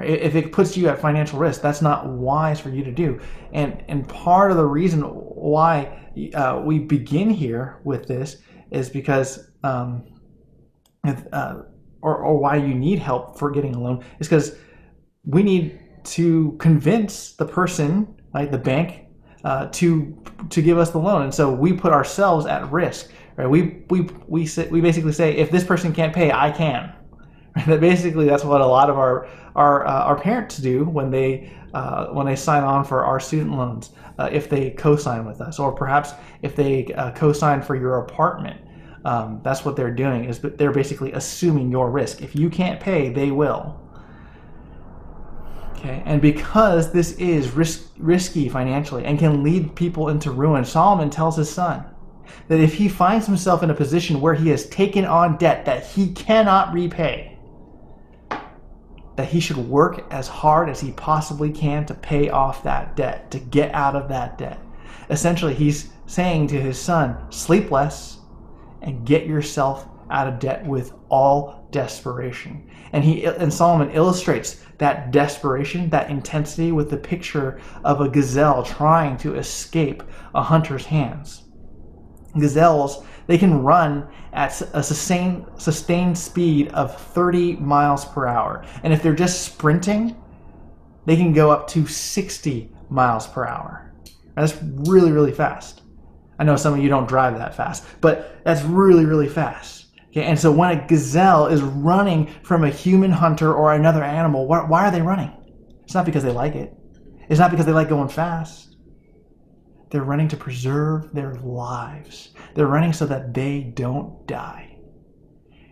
If 0.00 0.34
it 0.34 0.50
puts 0.50 0.76
you 0.76 0.88
at 0.88 1.00
financial 1.00 1.38
risk, 1.38 1.60
that's 1.60 1.80
not 1.80 2.08
wise 2.08 2.58
for 2.58 2.68
you 2.68 2.82
to 2.82 2.90
do. 2.90 3.20
And 3.52 3.84
and 3.88 4.08
part 4.08 4.50
of 4.50 4.56
the 4.56 4.66
reason 4.66 5.02
why 5.02 6.10
uh, 6.34 6.62
we 6.64 6.80
begin 6.80 7.30
here 7.30 7.80
with 7.84 8.06
this 8.08 8.38
is 8.70 8.88
because, 8.88 9.50
um, 9.62 10.04
if, 11.04 11.24
uh, 11.32 11.62
or 12.02 12.16
or 12.16 12.38
why 12.38 12.56
you 12.56 12.74
need 12.74 12.98
help 12.98 13.38
for 13.38 13.50
getting 13.50 13.74
a 13.76 13.80
loan 13.80 14.04
is 14.18 14.26
because 14.26 14.56
we 15.24 15.42
need 15.42 15.78
to 16.04 16.56
convince 16.58 17.32
the 17.32 17.46
person, 17.46 18.20
like 18.34 18.50
the 18.50 18.58
bank, 18.58 19.03
uh, 19.44 19.66
to 19.66 20.16
to 20.50 20.62
give 20.62 20.78
us 20.78 20.90
the 20.90 20.98
loan, 20.98 21.22
and 21.22 21.34
so 21.34 21.52
we 21.52 21.72
put 21.72 21.92
ourselves 21.92 22.46
at 22.46 22.70
risk. 22.72 23.10
Right? 23.36 23.48
We 23.48 23.84
we 23.90 24.08
we 24.26 24.46
say, 24.46 24.68
we 24.68 24.80
basically 24.80 25.12
say 25.12 25.36
if 25.36 25.50
this 25.50 25.64
person 25.64 25.92
can't 25.92 26.14
pay, 26.14 26.32
I 26.32 26.50
can. 26.50 26.92
That 27.68 27.80
basically 27.80 28.26
that's 28.26 28.42
what 28.42 28.60
a 28.60 28.66
lot 28.66 28.90
of 28.90 28.98
our 28.98 29.28
our 29.54 29.86
uh, 29.86 30.04
our 30.04 30.16
parents 30.18 30.56
do 30.56 30.84
when 30.84 31.10
they 31.10 31.52
uh, 31.72 32.06
when 32.06 32.26
they 32.26 32.34
sign 32.34 32.64
on 32.64 32.84
for 32.84 33.04
our 33.04 33.20
student 33.20 33.56
loans. 33.56 33.90
Uh, 34.18 34.28
if 34.32 34.48
they 34.48 34.70
co-sign 34.70 35.24
with 35.24 35.40
us, 35.40 35.58
or 35.60 35.72
perhaps 35.72 36.14
if 36.42 36.56
they 36.56 36.86
uh, 36.94 37.12
co-sign 37.12 37.62
for 37.62 37.76
your 37.76 37.98
apartment, 37.98 38.60
um, 39.04 39.40
that's 39.44 39.64
what 39.64 39.76
they're 39.76 39.94
doing. 39.94 40.24
Is 40.24 40.40
they're 40.40 40.72
basically 40.72 41.12
assuming 41.12 41.70
your 41.70 41.90
risk. 41.90 42.22
If 42.22 42.34
you 42.34 42.50
can't 42.50 42.80
pay, 42.80 43.10
they 43.10 43.30
will. 43.30 43.80
Okay, 45.84 46.02
and 46.06 46.22
because 46.22 46.92
this 46.92 47.12
is 47.12 47.50
risk, 47.50 47.90
risky 47.98 48.48
financially 48.48 49.04
and 49.04 49.18
can 49.18 49.42
lead 49.42 49.76
people 49.76 50.08
into 50.08 50.30
ruin, 50.30 50.64
Solomon 50.64 51.10
tells 51.10 51.36
his 51.36 51.50
son 51.50 51.84
that 52.48 52.58
if 52.58 52.72
he 52.72 52.88
finds 52.88 53.26
himself 53.26 53.62
in 53.62 53.68
a 53.68 53.74
position 53.74 54.22
where 54.22 54.32
he 54.32 54.48
has 54.48 54.66
taken 54.70 55.04
on 55.04 55.36
debt 55.36 55.66
that 55.66 55.84
he 55.84 56.12
cannot 56.12 56.72
repay, 56.72 57.38
that 59.16 59.28
he 59.28 59.40
should 59.40 59.58
work 59.58 60.10
as 60.10 60.26
hard 60.26 60.70
as 60.70 60.80
he 60.80 60.90
possibly 60.92 61.52
can 61.52 61.84
to 61.84 61.92
pay 61.92 62.30
off 62.30 62.62
that 62.62 62.96
debt, 62.96 63.30
to 63.30 63.38
get 63.38 63.72
out 63.74 63.94
of 63.94 64.08
that 64.08 64.38
debt. 64.38 64.58
Essentially, 65.10 65.52
he's 65.52 65.90
saying 66.06 66.46
to 66.46 66.58
his 66.58 66.78
son, 66.78 67.30
sleep 67.30 67.70
less 67.70 68.20
and 68.80 69.06
get 69.06 69.26
yourself 69.26 69.86
out 70.10 70.26
of 70.26 70.38
debt 70.38 70.66
with 70.66 70.94
all 71.10 71.68
desperation. 71.70 72.70
And 72.92 73.04
he 73.04 73.24
and 73.24 73.52
Solomon 73.52 73.90
illustrates 73.90 74.63
that 74.78 75.10
desperation, 75.10 75.90
that 75.90 76.10
intensity 76.10 76.72
with 76.72 76.90
the 76.90 76.96
picture 76.96 77.60
of 77.84 78.00
a 78.00 78.08
gazelle 78.08 78.62
trying 78.62 79.16
to 79.18 79.34
escape 79.36 80.02
a 80.34 80.42
hunter's 80.42 80.86
hands. 80.86 81.44
Gazelles 82.38 83.04
They 83.26 83.38
can 83.38 83.62
run 83.62 84.08
at 84.32 84.60
a 84.74 84.82
sustained, 84.82 85.46
sustained 85.56 86.18
speed 86.18 86.68
of 86.68 87.00
30 87.12 87.56
miles 87.56 88.04
per 88.04 88.26
hour. 88.26 88.64
And 88.82 88.92
if 88.92 89.02
they're 89.02 89.14
just 89.14 89.42
sprinting, 89.42 90.16
they 91.06 91.16
can 91.16 91.32
go 91.32 91.50
up 91.50 91.68
to 91.68 91.86
60 91.86 92.70
miles 92.90 93.26
per 93.26 93.46
hour. 93.46 93.92
That's 94.34 94.56
really, 94.62 95.12
really 95.12 95.32
fast. 95.32 95.82
I 96.38 96.44
know 96.44 96.56
some 96.56 96.74
of 96.74 96.80
you 96.80 96.88
don't 96.88 97.08
drive 97.08 97.38
that 97.38 97.54
fast, 97.54 97.84
but 98.00 98.42
that's 98.44 98.62
really, 98.62 99.04
really 99.04 99.28
fast. 99.28 99.83
Okay, 100.14 100.26
and 100.26 100.38
so 100.38 100.52
when 100.52 100.70
a 100.70 100.86
gazelle 100.86 101.48
is 101.48 101.60
running 101.60 102.28
from 102.44 102.62
a 102.62 102.70
human 102.70 103.10
hunter 103.10 103.52
or 103.52 103.74
another 103.74 104.04
animal, 104.04 104.46
why, 104.46 104.60
why 104.60 104.86
are 104.86 104.92
they 104.92 105.02
running? 105.02 105.32
It's 105.82 105.94
not 105.94 106.04
because 106.04 106.22
they 106.22 106.30
like 106.30 106.54
it. 106.54 106.72
It's 107.28 107.40
not 107.40 107.50
because 107.50 107.66
they 107.66 107.72
like 107.72 107.88
going 107.88 108.08
fast. 108.08 108.76
They're 109.90 110.04
running 110.04 110.28
to 110.28 110.36
preserve 110.36 111.12
their 111.12 111.34
lives. 111.34 112.28
They're 112.54 112.68
running 112.68 112.92
so 112.92 113.06
that 113.06 113.34
they 113.34 113.72
don't 113.74 114.24
die. 114.28 114.78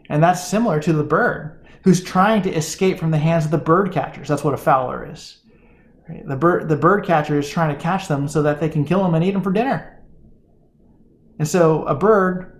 And 0.09 0.21
that's 0.21 0.45
similar 0.45 0.81
to 0.81 0.93
the 0.93 1.05
bird 1.05 1.65
who's 1.85 2.03
trying 2.03 2.43
to 2.43 2.53
escape 2.53 2.99
from 2.99 3.13
the 3.13 3.19
hands 3.19 3.45
of 3.45 3.53
the 3.53 3.59
bird 3.59 3.93
catchers. 3.93 4.27
That's 4.27 4.43
what 4.43 4.55
a 4.55 4.59
fowler 4.59 5.09
is. 5.09 5.41
The 6.27 6.37
bird, 6.37 6.69
the 6.69 6.77
bird 6.77 7.05
catcher 7.07 7.39
is 7.39 7.49
trying 7.49 7.75
to 7.77 7.81
catch 7.81 8.09
them 8.09 8.27
so 8.27 8.43
that 8.43 8.59
they 8.59 8.69
can 8.69 8.85
kill 8.85 9.05
them 9.05 9.15
and 9.15 9.23
eat 9.23 9.35
them 9.35 9.43
for 9.43 9.53
dinner. 9.53 10.03
And 11.39 11.47
so 11.47 11.85
a 11.85 11.95
bird, 11.95 12.52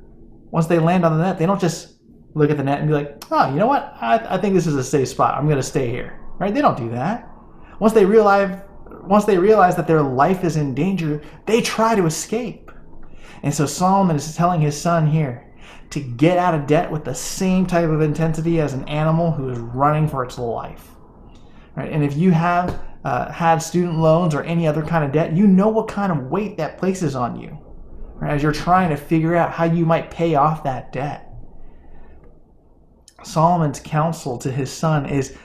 once 0.53 0.67
they 0.67 0.79
land 0.79 1.05
on 1.05 1.17
the 1.17 1.25
net, 1.25 1.39
they 1.39 1.47
don't 1.47 1.61
just 1.61 1.95
look 2.35 2.51
at 2.51 2.59
the 2.59 2.63
net 2.63 2.79
and 2.79 2.89
be 2.89 2.95
like, 2.95 3.25
oh, 3.31 3.51
you 3.51 3.57
know 3.57 3.67
what? 3.67 3.97
I, 4.01 4.19
I 4.35 4.39
think 4.39 4.55
this 4.55 4.67
is 4.67 4.77
a 4.77 4.85
safe 4.85 5.09
spot. 5.09 5.35
I'm 5.35 5.47
going 5.47 5.57
to 5.57 5.63
stay 5.63 5.89
here. 5.89 6.21
Right? 6.39 6.53
They 6.53 6.61
don't 6.61 6.77
do 6.77 6.91
that. 6.91 7.29
Once 7.81 7.95
they 7.95 8.05
realize, 8.05 8.61
once 9.05 9.25
they 9.25 9.39
realize 9.39 9.77
that 9.77 9.87
their 9.87 10.03
life 10.03 10.45
is 10.45 10.57
in 10.57 10.75
danger, 10.75 11.23
they 11.47 11.63
try 11.63 11.95
to 11.95 12.05
escape. 12.05 12.71
And 13.43 13.53
so 13.53 13.65
Solomon 13.65 14.15
is 14.15 14.37
telling 14.37 14.61
his 14.61 14.79
son 14.79 15.07
here 15.07 15.51
to 15.89 16.01
get 16.01 16.37
out 16.37 16.55
of 16.55 16.67
debt 16.67 16.91
with 16.91 17.05
the 17.05 17.15
same 17.15 17.67
type 17.67 17.89
of 17.89 18.03
intensity 18.03 18.61
as 18.61 18.75
an 18.75 18.87
animal 18.89 19.31
who 19.33 19.49
is 19.49 19.59
running 19.59 20.07
for 20.07 20.23
its 20.23 20.39
life. 20.39 20.91
Right? 21.77 21.91
And 21.91 22.05
if 22.05 22.15
you 22.15 22.31
have 22.31 22.79
uh, 23.05 23.33
had 23.33 23.59
student 23.59 23.99
loans 23.99 24.35
or 24.35 24.43
any 24.43 24.67
other 24.67 24.83
kind 24.83 25.03
of 25.03 25.13
debt, 25.13 25.33
you 25.33 25.47
know 25.47 25.69
what 25.69 25.89
kind 25.89 26.13
of 26.13 26.31
weight 26.31 26.59
that 26.59 26.77
places 26.77 27.17
on 27.17 27.41
you 27.41 27.59
as 28.27 28.43
you're 28.43 28.53
trying 28.53 28.91
to 28.91 28.97
figure 28.97 29.35
out 29.35 29.53
how 29.53 29.65
you 29.65 29.85
might 29.85 30.11
pay 30.11 30.35
off 30.35 30.65
that 30.65 30.93
debt. 30.93 31.29
Solomon's 33.25 33.81
counsel 33.81 34.39
to 34.39 34.51
his 34.51 34.71
son 34.71 35.07
is 35.07 35.37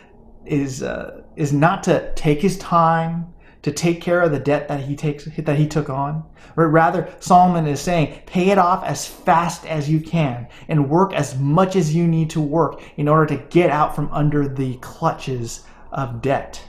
is 0.45 0.81
uh, 0.81 1.21
is 1.35 1.53
not 1.53 1.83
to 1.83 2.13
take 2.15 2.41
his 2.41 2.57
time 2.57 3.33
to 3.67 3.71
take 3.71 4.01
care 4.01 4.21
of 4.21 4.31
the 4.31 4.39
debt 4.39 4.67
that 4.67 4.79
he 4.79 4.95
takes 4.95 5.25
that 5.25 5.57
he 5.57 5.67
took 5.67 5.89
on. 5.89 6.23
Rather, 6.55 7.13
Solomon 7.19 7.67
is 7.67 7.81
saying, 7.81 8.21
pay 8.25 8.49
it 8.49 8.57
off 8.57 8.83
as 8.83 9.05
fast 9.05 9.65
as 9.65 9.89
you 9.89 9.99
can 9.99 10.47
and 10.69 10.89
work 10.89 11.13
as 11.13 11.37
much 11.37 11.75
as 11.75 11.93
you 11.93 12.07
need 12.07 12.29
to 12.29 12.39
work 12.39 12.81
in 12.97 13.07
order 13.07 13.25
to 13.35 13.43
get 13.49 13.69
out 13.69 13.95
from 13.95 14.09
under 14.11 14.47
the 14.47 14.77
clutches 14.77 15.65
of 15.91 16.21
debt 16.21 16.61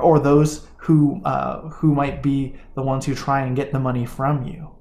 or 0.00 0.18
those 0.18 0.66
who 0.76 1.20
uh, 1.24 1.68
who 1.68 1.94
might 1.94 2.22
be 2.22 2.56
the 2.74 2.82
ones 2.82 3.04
who 3.04 3.14
try 3.14 3.42
and 3.42 3.56
get 3.56 3.72
the 3.72 3.80
money 3.80 4.06
from 4.06 4.44
you. 4.44 4.71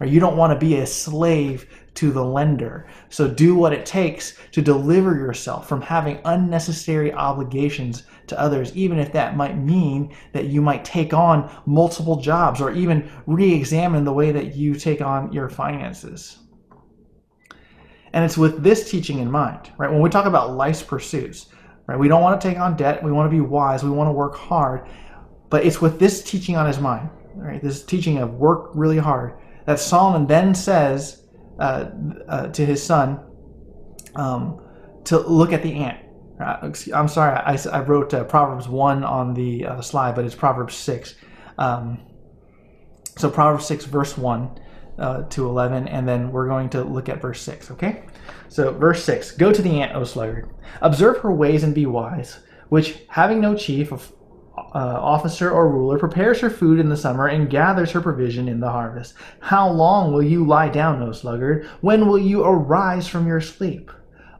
Or 0.00 0.06
you 0.06 0.18
don't 0.18 0.36
want 0.36 0.52
to 0.52 0.58
be 0.58 0.76
a 0.76 0.86
slave 0.86 1.66
to 1.94 2.10
the 2.10 2.24
lender. 2.24 2.86
So 3.10 3.28
do 3.28 3.54
what 3.54 3.74
it 3.74 3.84
takes 3.84 4.38
to 4.52 4.62
deliver 4.62 5.14
yourself 5.14 5.68
from 5.68 5.82
having 5.82 6.20
unnecessary 6.24 7.12
obligations 7.12 8.04
to 8.28 8.40
others, 8.40 8.74
even 8.74 8.98
if 8.98 9.12
that 9.12 9.36
might 9.36 9.58
mean 9.58 10.14
that 10.32 10.46
you 10.46 10.62
might 10.62 10.84
take 10.84 11.12
on 11.12 11.54
multiple 11.66 12.16
jobs 12.16 12.60
or 12.60 12.72
even 12.72 13.10
re 13.26 13.52
examine 13.52 14.04
the 14.04 14.12
way 14.12 14.32
that 14.32 14.56
you 14.56 14.74
take 14.74 15.02
on 15.02 15.32
your 15.32 15.50
finances. 15.50 16.38
And 18.12 18.24
it's 18.24 18.38
with 18.38 18.62
this 18.62 18.90
teaching 18.90 19.18
in 19.18 19.30
mind, 19.30 19.70
right? 19.76 19.90
When 19.90 20.00
we 20.00 20.08
talk 20.08 20.26
about 20.26 20.56
life's 20.56 20.82
pursuits, 20.82 21.46
right? 21.86 21.98
We 21.98 22.08
don't 22.08 22.22
want 22.22 22.40
to 22.40 22.48
take 22.48 22.58
on 22.58 22.76
debt. 22.76 23.02
We 23.04 23.12
want 23.12 23.30
to 23.30 23.36
be 23.36 23.40
wise. 23.40 23.84
We 23.84 23.90
want 23.90 24.08
to 24.08 24.12
work 24.12 24.36
hard. 24.36 24.88
But 25.50 25.64
it's 25.64 25.80
with 25.80 25.98
this 25.98 26.22
teaching 26.22 26.56
on 26.56 26.66
his 26.66 26.78
mind, 26.78 27.10
right? 27.34 27.62
This 27.62 27.84
teaching 27.84 28.18
of 28.18 28.34
work 28.34 28.70
really 28.74 28.98
hard 28.98 29.34
that 29.70 29.78
Solomon 29.78 30.26
then 30.26 30.52
says 30.52 31.22
uh, 31.60 31.90
uh, 32.28 32.48
to 32.48 32.66
his 32.66 32.82
son 32.82 33.20
um, 34.16 34.60
to 35.04 35.18
look 35.20 35.52
at 35.52 35.62
the 35.62 35.72
ant. 35.74 36.04
Uh, 36.40 36.72
I'm 36.92 37.06
sorry, 37.06 37.36
I, 37.36 37.56
I 37.70 37.80
wrote 37.82 38.12
uh, 38.12 38.24
Proverbs 38.24 38.66
1 38.68 39.04
on 39.04 39.32
the 39.32 39.66
uh, 39.66 39.80
slide, 39.80 40.16
but 40.16 40.24
it's 40.24 40.34
Proverbs 40.34 40.74
6. 40.74 41.14
Um, 41.56 42.00
so 43.16 43.30
Proverbs 43.30 43.66
6, 43.66 43.84
verse 43.84 44.18
1 44.18 44.58
uh, 44.98 45.22
to 45.28 45.46
11, 45.46 45.86
and 45.86 46.08
then 46.08 46.32
we're 46.32 46.48
going 46.48 46.68
to 46.70 46.82
look 46.82 47.08
at 47.08 47.22
verse 47.22 47.40
6, 47.42 47.70
okay? 47.70 48.02
So, 48.48 48.72
verse 48.72 49.04
6 49.04 49.32
Go 49.32 49.52
to 49.52 49.62
the 49.62 49.80
ant, 49.82 49.94
O 49.94 50.02
sluggard. 50.02 50.50
Observe 50.80 51.18
her 51.18 51.32
ways 51.32 51.62
and 51.62 51.76
be 51.76 51.86
wise, 51.86 52.40
which, 52.70 53.02
having 53.08 53.40
no 53.40 53.54
chief, 53.54 53.92
of 53.92 54.12
uh, 54.56 54.98
officer 55.00 55.50
or 55.50 55.68
ruler 55.68 55.98
prepares 55.98 56.40
her 56.40 56.50
food 56.50 56.78
in 56.78 56.88
the 56.88 56.96
summer 56.96 57.26
and 57.26 57.50
gathers 57.50 57.92
her 57.92 58.00
provision 58.00 58.48
in 58.48 58.60
the 58.60 58.70
harvest. 58.70 59.14
How 59.40 59.68
long 59.70 60.12
will 60.12 60.22
you 60.22 60.46
lie 60.46 60.68
down, 60.68 61.02
O 61.02 61.12
sluggard? 61.12 61.66
When 61.80 62.06
will 62.06 62.18
you 62.18 62.44
arise 62.44 63.08
from 63.08 63.26
your 63.26 63.40
sleep? 63.40 63.90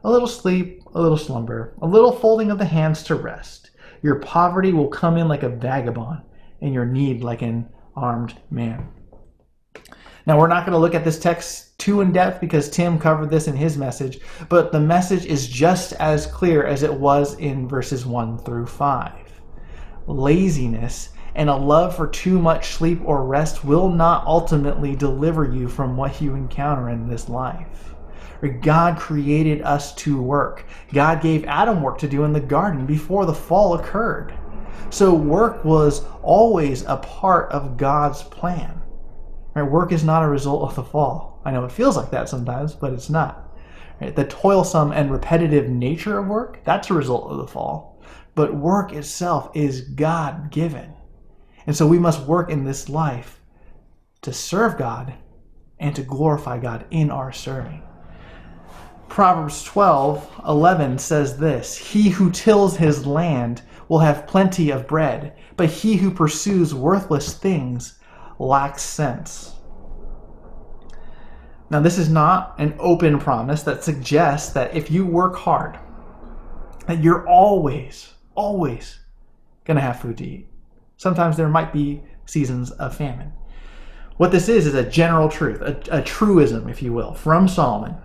A 0.03 0.11
little 0.11 0.27
sleep, 0.27 0.83
a 0.93 1.01
little 1.01 1.17
slumber, 1.17 1.73
a 1.81 1.87
little 1.87 2.11
folding 2.11 2.51
of 2.51 2.57
the 2.57 2.65
hands 2.65 3.03
to 3.03 3.15
rest. 3.15 3.71
Your 4.01 4.15
poverty 4.15 4.73
will 4.73 4.87
come 4.87 5.17
in 5.17 5.27
like 5.27 5.43
a 5.43 5.49
vagabond, 5.49 6.21
and 6.61 6.73
your 6.73 6.85
need 6.85 7.23
like 7.23 7.41
an 7.41 7.69
armed 7.95 8.35
man. 8.49 8.87
Now, 10.25 10.39
we're 10.39 10.47
not 10.47 10.65
going 10.65 10.73
to 10.73 10.79
look 10.79 10.95
at 10.95 11.03
this 11.03 11.19
text 11.19 11.77
too 11.79 12.01
in 12.01 12.11
depth 12.11 12.39
because 12.39 12.69
Tim 12.69 12.99
covered 12.99 13.29
this 13.29 13.47
in 13.47 13.55
his 13.55 13.77
message, 13.77 14.19
but 14.49 14.71
the 14.71 14.79
message 14.79 15.25
is 15.25 15.47
just 15.47 15.93
as 15.93 16.27
clear 16.27 16.63
as 16.63 16.83
it 16.83 16.93
was 16.93 17.35
in 17.39 17.67
verses 17.67 18.05
1 18.05 18.39
through 18.39 18.67
5 18.67 19.20
laziness, 20.07 21.09
and 21.35 21.49
a 21.49 21.55
love 21.55 21.95
for 21.95 22.07
too 22.07 22.39
much 22.39 22.73
sleep 22.73 22.99
or 23.05 23.25
rest 23.25 23.63
will 23.63 23.89
not 23.89 24.25
ultimately 24.25 24.95
deliver 24.95 25.45
you 25.45 25.67
from 25.67 25.95
what 25.95 26.21
you 26.21 26.35
encounter 26.35 26.89
in 26.89 27.07
this 27.07 27.29
life. 27.29 27.95
God 28.61 28.97
created 28.97 29.61
us 29.61 29.93
to 29.95 30.21
work. 30.21 30.65
God 30.91 31.21
gave 31.21 31.45
Adam 31.45 31.81
work 31.81 31.99
to 31.99 32.07
do 32.07 32.23
in 32.23 32.33
the 32.33 32.39
garden 32.39 32.85
before 32.85 33.25
the 33.25 33.33
fall 33.33 33.75
occurred. 33.75 34.33
So 34.89 35.13
work 35.13 35.63
was 35.63 36.03
always 36.23 36.83
a 36.83 36.97
part 36.97 37.51
of 37.51 37.77
God's 37.77 38.23
plan. 38.23 38.81
Right? 39.53 39.61
Work 39.61 39.91
is 39.91 40.03
not 40.03 40.23
a 40.23 40.27
result 40.27 40.63
of 40.63 40.75
the 40.75 40.83
fall. 40.83 41.39
I 41.45 41.51
know 41.51 41.65
it 41.65 41.71
feels 41.71 41.95
like 41.95 42.09
that 42.11 42.29
sometimes, 42.29 42.73
but 42.73 42.93
it's 42.93 43.09
not. 43.09 43.55
Right? 44.01 44.15
The 44.15 44.25
toilsome 44.25 44.91
and 44.91 45.11
repetitive 45.11 45.69
nature 45.69 46.17
of 46.17 46.27
work, 46.27 46.63
that's 46.63 46.89
a 46.89 46.95
result 46.95 47.31
of 47.31 47.37
the 47.37 47.47
fall 47.47 47.90
but 48.35 48.55
work 48.55 48.93
itself 48.93 49.51
is 49.53 49.81
God 49.81 50.51
given. 50.51 50.93
And 51.67 51.75
so 51.75 51.85
we 51.85 51.99
must 51.99 52.25
work 52.25 52.49
in 52.49 52.63
this 52.63 52.89
life 52.89 53.39
to 54.21 54.33
serve 54.33 54.77
God 54.77 55.13
and 55.79 55.95
to 55.95 56.03
glorify 56.03 56.59
God 56.59 56.85
in 56.91 57.09
our 57.09 57.31
serving. 57.31 57.83
Proverbs 59.09 59.63
12 59.63 60.41
11 60.47 60.97
says 60.97 61.37
this 61.37 61.75
He 61.75 62.09
who 62.09 62.31
tills 62.31 62.77
his 62.77 63.05
land 63.05 63.61
will 63.89 63.99
have 63.99 64.27
plenty 64.27 64.69
of 64.69 64.87
bread, 64.87 65.35
but 65.57 65.69
he 65.69 65.97
who 65.97 66.11
pursues 66.11 66.73
worthless 66.73 67.33
things 67.33 67.99
lacks 68.39 68.83
sense. 68.83 69.55
Now, 71.69 71.79
this 71.79 71.97
is 71.97 72.09
not 72.09 72.55
an 72.57 72.75
open 72.79 73.19
promise 73.19 73.63
that 73.63 73.83
suggests 73.83 74.53
that 74.53 74.75
if 74.75 74.91
you 74.91 75.05
work 75.05 75.35
hard, 75.35 75.79
that 76.87 77.01
you're 77.01 77.27
always 77.27 78.10
always 78.35 78.99
going 79.65 79.75
to 79.75 79.81
have 79.81 79.99
food 79.99 80.17
to 80.17 80.25
eat. 80.25 80.47
Sometimes 80.97 81.37
there 81.37 81.49
might 81.49 81.73
be 81.73 82.03
seasons 82.25 82.71
of 82.71 82.95
famine. 82.95 83.31
What 84.17 84.31
this 84.31 84.49
is 84.49 84.67
is 84.67 84.75
a 84.75 84.87
general 84.87 85.29
truth, 85.29 85.61
a, 85.61 85.99
a 85.99 86.01
truism, 86.01 86.69
if 86.69 86.81
you 86.81 86.93
will, 86.93 87.13
from 87.13 87.47
Solomon 87.47 87.95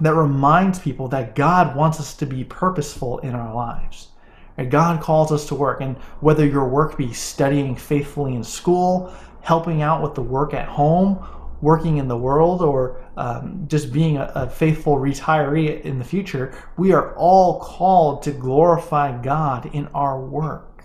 that 0.00 0.14
reminds 0.14 0.78
people 0.78 1.06
that 1.08 1.36
God 1.36 1.76
wants 1.76 2.00
us 2.00 2.14
to 2.14 2.26
be 2.26 2.44
purposeful 2.44 3.18
in 3.18 3.34
our 3.34 3.54
lives. 3.54 4.08
And 4.56 4.70
God 4.70 5.00
calls 5.00 5.32
us 5.32 5.46
to 5.46 5.54
work, 5.54 5.80
and 5.80 5.96
whether 6.20 6.44
your 6.44 6.68
work 6.68 6.98
be 6.98 7.12
studying 7.12 7.76
faithfully 7.76 8.34
in 8.34 8.44
school, 8.44 9.14
helping 9.40 9.80
out 9.80 10.02
with 10.02 10.14
the 10.14 10.22
work 10.22 10.54
at 10.54 10.68
home, 10.68 11.24
working 11.60 11.98
in 11.98 12.08
the 12.08 12.16
world 12.16 12.60
or 12.60 13.01
um, 13.16 13.64
just 13.68 13.92
being 13.92 14.16
a, 14.16 14.32
a 14.34 14.48
faithful 14.48 14.96
retiree 14.96 15.82
in 15.82 15.98
the 15.98 16.04
future, 16.04 16.54
we 16.76 16.92
are 16.92 17.14
all 17.16 17.60
called 17.60 18.22
to 18.22 18.32
glorify 18.32 19.20
God 19.22 19.70
in 19.74 19.86
our 19.88 20.20
work. 20.20 20.84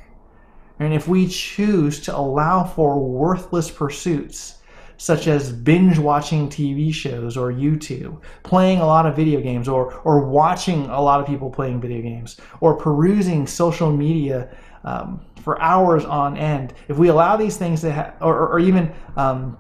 And 0.80 0.94
if 0.94 1.08
we 1.08 1.28
choose 1.28 2.00
to 2.02 2.16
allow 2.16 2.64
for 2.64 3.00
worthless 3.00 3.72
pursuits, 3.72 4.58
such 4.98 5.28
as 5.28 5.52
binge 5.52 6.00
watching 6.00 6.50
TV 6.50 6.94
shows 6.94 7.38
or 7.38 7.52
YouTube, 7.52 8.22
playing 8.44 8.80
a 8.80 8.86
lot 8.86 9.06
of 9.06 9.16
video 9.16 9.42
games, 9.42 9.68
or, 9.68 9.94
or 10.02 10.26
watching 10.26 10.86
a 10.88 11.02
lot 11.02 11.20
of 11.20 11.28
people 11.28 11.50
playing 11.50 11.80
video 11.80 12.02
games, 12.02 12.38
or 12.62 12.76
perusing 12.76 13.46
social 13.46 13.92
media 13.92 14.50
um, 14.84 15.24
for 15.42 15.62
hours 15.62 16.04
on 16.06 16.36
end, 16.38 16.74
if 16.88 16.98
we 16.98 17.10
allow 17.10 17.38
these 17.38 17.58
things 17.58 17.82
to 17.82 17.92
have, 17.92 18.16
or, 18.22 18.48
or, 18.48 18.60
even 18.60 18.92
um, 19.16 19.58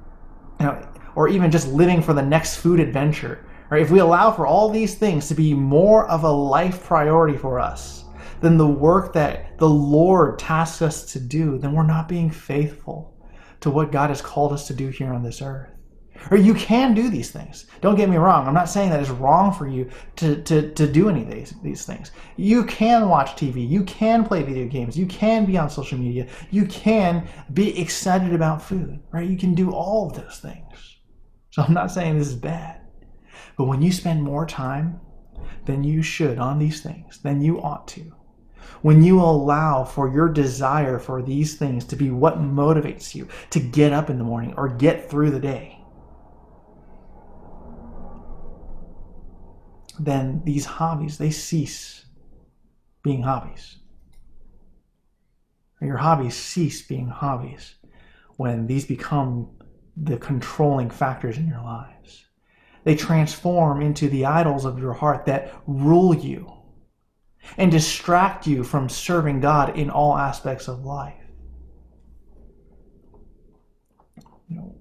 you 0.59 0.65
know, 0.65 0.88
or 1.17 1.27
even 1.27 1.50
just 1.50 1.67
living 1.69 2.00
for 2.00 2.13
the 2.13 2.21
next 2.21 2.57
food 2.57 2.79
adventure, 2.79 3.43
right? 3.71 3.81
If 3.81 3.89
we 3.89 3.97
allow 3.97 4.31
for 4.31 4.45
all 4.45 4.69
these 4.69 4.93
things 4.93 5.27
to 5.27 5.33
be 5.33 5.51
more 5.51 6.07
of 6.07 6.24
a 6.24 6.31
life 6.31 6.83
priority 6.83 7.36
for 7.36 7.59
us 7.59 8.05
than 8.39 8.55
the 8.55 8.67
work 8.67 9.13
that 9.13 9.57
the 9.57 9.67
Lord 9.67 10.38
tasks 10.38 10.83
us 10.83 11.12
to 11.13 11.19
do, 11.19 11.57
then 11.57 11.74
we're 11.74 11.88
not 11.88 12.07
being 12.07 12.29
faithful 12.29 13.17
to 13.62 13.71
what 13.71 13.91
God 13.91 14.12
has 14.12 14.21
called 14.21 14.53
us 14.53 14.67
to 14.67 14.75
do 14.75 14.89
here 14.89 15.12
on 15.12 15.24
this 15.24 15.41
earth. 15.41 15.71
Or 16.29 16.38
you 16.38 16.53
can 16.53 16.93
do 16.93 17.09
these 17.09 17.31
things. 17.31 17.65
Don't 17.81 17.95
get 17.95 18.09
me 18.09 18.17
wrong. 18.17 18.47
I'm 18.47 18.53
not 18.53 18.69
saying 18.69 18.91
that 18.91 19.00
it's 19.00 19.09
wrong 19.09 19.51
for 19.51 19.67
you 19.67 19.89
to, 20.17 20.43
to, 20.43 20.71
to 20.74 20.86
do 20.86 21.09
any 21.09 21.24
of 21.24 21.31
these, 21.31 21.55
these 21.63 21.83
things. 21.83 22.12
You 22.36 22.63
can 22.65 23.09
watch 23.09 23.31
TV. 23.31 23.67
You 23.67 23.83
can 23.86 24.24
play 24.24 24.43
video 24.43 24.67
games. 24.67 24.95
You 24.95 25.07
can 25.07 25.45
be 25.45 25.57
on 25.57 25.71
social 25.71 25.97
media. 25.97 26.27
You 26.51 26.67
can 26.67 27.27
be 27.53 27.79
excited 27.81 28.36
about 28.36 28.62
food, 28.62 29.00
right? 29.12 29.27
You 29.27 29.38
can 29.38 29.55
do 29.55 29.71
all 29.71 30.07
of 30.07 30.15
those 30.15 30.38
things. 30.38 30.96
So 31.57 31.63
I'm 31.63 31.73
not 31.73 31.89
saying 31.89 32.19
this 32.19 32.27
is 32.27 32.35
bad. 32.35 32.81
But 33.57 33.63
when 33.63 33.81
you 33.81 33.91
spend 33.91 34.21
more 34.21 34.45
time 34.45 34.99
than 35.65 35.83
you 35.83 36.03
should 36.03 36.37
on 36.37 36.59
these 36.59 36.83
things, 36.83 37.17
than 37.17 37.41
you 37.41 37.59
ought 37.59 37.87
to, 37.87 38.13
when 38.83 39.01
you 39.01 39.19
allow 39.19 39.83
for 39.83 40.07
your 40.07 40.29
desire 40.29 40.99
for 40.99 41.23
these 41.23 41.55
things 41.55 41.83
to 41.85 41.95
be 41.95 42.11
what 42.11 42.37
motivates 42.37 43.15
you 43.15 43.27
to 43.49 43.59
get 43.59 43.91
up 43.91 44.11
in 44.11 44.19
the 44.19 44.23
morning 44.23 44.53
or 44.55 44.67
get 44.67 45.09
through 45.09 45.31
the 45.31 45.39
day, 45.39 45.83
then 49.99 50.43
these 50.45 50.65
hobbies, 50.65 51.17
they 51.17 51.31
cease 51.31 52.05
being 53.01 53.23
hobbies. 53.23 53.77
Your 55.81 55.97
hobbies 55.97 56.35
cease 56.35 56.83
being 56.83 57.07
hobbies 57.07 57.73
when 58.35 58.67
these 58.67 58.85
become 58.85 59.56
the 60.01 60.17
controlling 60.17 60.89
factors 60.89 61.37
in 61.37 61.47
your 61.47 61.61
lives. 61.61 62.25
They 62.83 62.95
transform 62.95 63.81
into 63.81 64.07
the 64.07 64.25
idols 64.25 64.63
of 64.63 64.79
your 64.79 64.93
heart 64.93 65.25
that 65.25 65.53
rule 65.65 66.15
you 66.15 66.51
and 67.57 67.71
distract 67.71 68.45
you 68.45 68.63
from 68.63 68.89
serving 68.89 69.39
God 69.39 69.77
in 69.77 69.89
all 69.89 70.17
aspects 70.17 70.67
of 70.67 70.85
life. 70.85 71.13
You 74.49 74.55
know, 74.55 74.75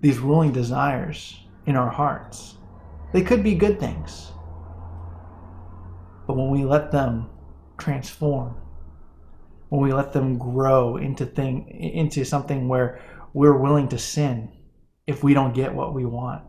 these 0.00 0.18
ruling 0.18 0.52
desires 0.52 1.40
in 1.66 1.76
our 1.76 1.90
hearts. 1.90 2.56
They 3.12 3.22
could 3.22 3.42
be 3.42 3.54
good 3.54 3.80
things. 3.80 4.30
But 6.26 6.36
when 6.36 6.50
we 6.50 6.64
let 6.64 6.92
them 6.92 7.28
transform, 7.76 8.54
when 9.70 9.80
we 9.80 9.92
let 9.92 10.12
them 10.12 10.36
grow 10.36 10.96
into 10.96 11.24
thing 11.24 11.68
into 11.68 12.24
something 12.24 12.68
where 12.68 13.00
we're 13.32 13.56
willing 13.56 13.88
to 13.88 13.98
sin 13.98 14.50
if 15.06 15.24
we 15.24 15.32
don't 15.32 15.54
get 15.54 15.74
what 15.74 15.94
we 15.94 16.04
want. 16.04 16.42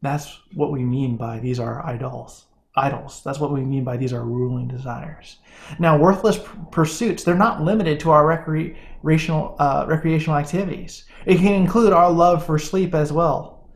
That's 0.00 0.38
what 0.54 0.72
we 0.72 0.84
mean 0.84 1.16
by 1.16 1.38
these 1.40 1.60
are 1.60 1.84
idols. 1.84 2.46
Idols. 2.76 3.22
That's 3.24 3.38
what 3.38 3.52
we 3.52 3.60
mean 3.62 3.84
by 3.84 3.96
these 3.96 4.12
are 4.12 4.24
ruling 4.24 4.68
desires. 4.68 5.38
Now, 5.78 5.96
worthless 5.96 6.40
pursuits, 6.72 7.22
they're 7.22 7.36
not 7.36 7.62
limited 7.62 8.00
to 8.00 8.10
our 8.10 8.26
recreational, 8.26 9.56
uh, 9.58 9.86
recreational 9.88 10.38
activities. 10.38 11.04
It 11.24 11.38
can 11.38 11.54
include 11.54 11.92
our 11.92 12.10
love 12.10 12.44
for 12.44 12.58
sleep 12.58 12.94
as 12.94 13.12
well. 13.12 13.70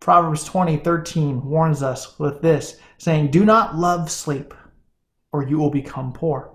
Proverbs 0.00 0.44
20, 0.44 0.78
13 0.78 1.44
warns 1.44 1.82
us 1.82 2.18
with 2.18 2.42
this, 2.42 2.78
saying, 2.98 3.30
Do 3.30 3.44
not 3.44 3.76
love 3.76 4.10
sleep, 4.10 4.52
or 5.32 5.48
you 5.48 5.58
will 5.58 5.70
become 5.70 6.12
poor. 6.12 6.53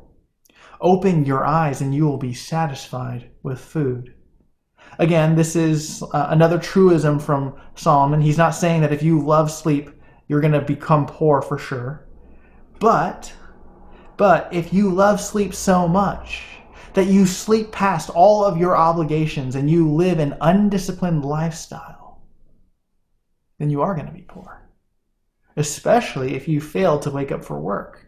Open 0.82 1.26
your 1.26 1.46
eyes, 1.46 1.82
and 1.82 1.94
you 1.94 2.06
will 2.06 2.18
be 2.18 2.34
satisfied 2.34 3.30
with 3.44 3.60
food. 3.60 4.14
Again, 4.98 5.36
this 5.36 5.56
is 5.56 6.04
uh, 6.14 6.28
another 6.30 6.58
truism 6.58 7.20
from 7.20 7.60
Solomon. 7.76 8.22
He's 8.22 8.38
not 8.38 8.52
saying 8.52 8.82
that 8.82 8.94
if 8.94 9.04
you 9.04 9.22
love 9.22 9.52
sleep, 9.52 9.90
you're 10.28 10.42
going 10.42 10.54
to 10.54 10.62
become 10.62 11.06
poor 11.06 11.42
for 11.42 11.58
sure. 11.58 12.08
But, 12.80 13.34
but 14.18 14.54
if 14.54 14.74
you 14.74 14.90
love 14.90 15.20
sleep 15.20 15.54
so 15.54 15.88
much 15.88 16.44
that 16.94 17.08
you 17.08 17.26
sleep 17.26 17.72
past 17.72 18.10
all 18.10 18.44
of 18.44 18.58
your 18.58 18.76
obligations 18.76 19.56
and 19.56 19.70
you 19.70 19.92
live 19.92 20.20
an 20.20 20.38
undisciplined 20.42 21.26
lifestyle, 21.26 22.22
then 23.58 23.70
you 23.70 23.82
are 23.82 23.94
going 23.94 24.08
to 24.08 24.14
be 24.14 24.22
poor, 24.22 24.70
especially 25.58 26.36
if 26.36 26.48
you 26.48 26.62
fail 26.62 27.00
to 27.00 27.12
wake 27.12 27.32
up 27.32 27.44
for 27.44 27.60
work. 27.60 28.06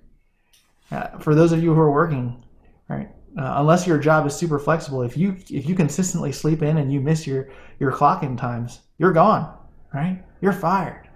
Uh, 0.90 1.18
for 1.20 1.36
those 1.36 1.52
of 1.52 1.62
you 1.62 1.74
who 1.74 1.80
are 1.80 1.92
working, 1.92 2.44
right? 2.92 3.10
Uh, 3.38 3.56
unless 3.60 3.88
your 3.88 3.98
job 3.98 4.26
is 4.28 4.36
super 4.36 4.60
flexible, 4.60 5.02
if 5.02 5.16
you 5.16 5.38
if 5.50 5.68
you 5.68 5.76
consistently 5.76 6.32
sleep 6.32 6.62
in 6.62 6.78
and 6.78 6.92
you 6.92 7.00
miss 7.00 7.26
your 7.26 7.50
your 7.80 7.92
clocking 7.92 8.38
times, 8.38 8.82
you're 8.98 9.14
gone, 9.14 9.58
right? 9.94 10.24
You're 10.42 10.54
fired. 10.54 11.08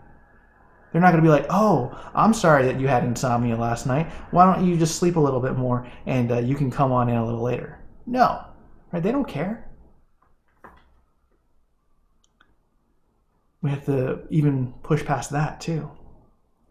They're 0.91 1.01
not 1.01 1.11
going 1.11 1.23
to 1.23 1.27
be 1.27 1.31
like, 1.31 1.47
"Oh, 1.49 1.91
I'm 2.15 2.33
sorry 2.33 2.65
that 2.65 2.79
you 2.79 2.87
had 2.87 3.03
insomnia 3.03 3.57
last 3.57 3.85
night. 3.85 4.09
Why 4.31 4.45
don't 4.45 4.65
you 4.65 4.77
just 4.77 4.95
sleep 4.95 5.17
a 5.17 5.19
little 5.19 5.41
bit 5.41 5.57
more 5.57 5.85
and 6.05 6.31
uh, 6.31 6.39
you 6.39 6.55
can 6.55 6.71
come 6.71 6.91
on 6.91 7.09
in 7.09 7.15
a 7.15 7.25
little 7.25 7.43
later?" 7.43 7.79
No, 8.05 8.45
right? 8.91 9.03
They 9.03 9.11
don't 9.11 9.27
care. 9.27 9.65
we 13.65 13.71
have 13.71 13.83
to 13.83 14.19
even 14.29 14.71
push 14.83 15.03
past 15.03 15.31
that 15.31 15.59
too. 15.59 15.89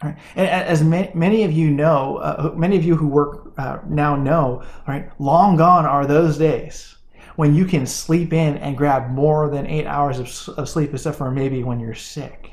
Right? 0.04 0.16
And 0.36 0.48
as 0.48 0.84
many 0.84 1.44
of 1.44 1.52
you 1.52 1.70
know, 1.70 2.18
uh, 2.18 2.52
many 2.54 2.76
of 2.76 2.84
you 2.84 2.94
who 2.94 3.08
work 3.08 3.52
uh, 3.56 3.78
now 3.88 4.14
know, 4.14 4.62
right? 4.86 5.10
Long 5.20 5.56
gone 5.56 5.86
are 5.86 6.06
those 6.06 6.38
days 6.38 6.96
when 7.36 7.54
you 7.54 7.64
can 7.64 7.86
sleep 7.86 8.32
in 8.32 8.58
and 8.58 8.76
grab 8.76 9.10
more 9.10 9.48
than 9.48 9.66
eight 9.66 9.86
hours 9.86 10.18
of, 10.18 10.58
of 10.58 10.68
sleep, 10.68 10.92
except 10.92 11.18
for 11.18 11.30
maybe 11.30 11.64
when 11.64 11.80
you're 11.80 11.94
sick. 11.94 12.52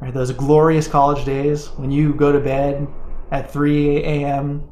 Right? 0.00 0.12
Those 0.14 0.32
glorious 0.32 0.88
college 0.88 1.24
days 1.24 1.68
when 1.72 1.90
you 1.90 2.14
go 2.14 2.32
to 2.32 2.40
bed 2.40 2.88
at 3.30 3.50
3 3.52 3.98
a.m. 3.98 4.68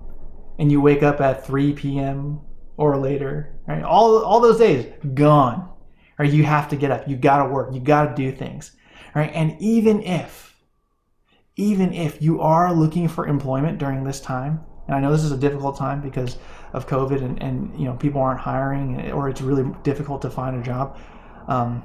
and 0.58 0.72
you 0.72 0.80
wake 0.80 1.02
up 1.02 1.20
at 1.20 1.46
3 1.46 1.74
p.m. 1.74 2.40
or 2.76 2.96
later. 2.96 3.58
Right? 3.68 3.82
All 3.82 4.24
all 4.24 4.40
those 4.40 4.58
days 4.58 4.86
gone 5.14 5.68
Right, 6.18 6.32
you 6.32 6.44
have 6.44 6.68
to 6.70 6.76
get 6.76 6.90
up, 6.90 7.06
you 7.06 7.16
got 7.16 7.44
to 7.44 7.50
work, 7.50 7.74
you 7.74 7.80
got 7.80 8.06
to 8.06 8.14
do 8.14 8.34
things. 8.34 8.72
Right? 9.14 9.30
And 9.34 9.60
even 9.60 10.02
if, 10.02 10.55
even 11.56 11.92
if 11.92 12.20
you 12.20 12.40
are 12.40 12.72
looking 12.72 13.08
for 13.08 13.26
employment 13.26 13.78
during 13.78 14.04
this 14.04 14.20
time, 14.20 14.60
and 14.86 14.94
I 14.94 15.00
know 15.00 15.10
this 15.10 15.24
is 15.24 15.32
a 15.32 15.36
difficult 15.36 15.76
time 15.76 16.00
because 16.00 16.36
of 16.72 16.86
COVID 16.86 17.24
and, 17.24 17.42
and 17.42 17.78
you 17.78 17.86
know 17.86 17.94
people 17.94 18.20
aren't 18.20 18.40
hiring 18.40 19.10
or 19.10 19.28
it's 19.28 19.40
really 19.40 19.68
difficult 19.82 20.22
to 20.22 20.30
find 20.30 20.56
a 20.56 20.62
job. 20.62 20.98
Um, 21.48 21.82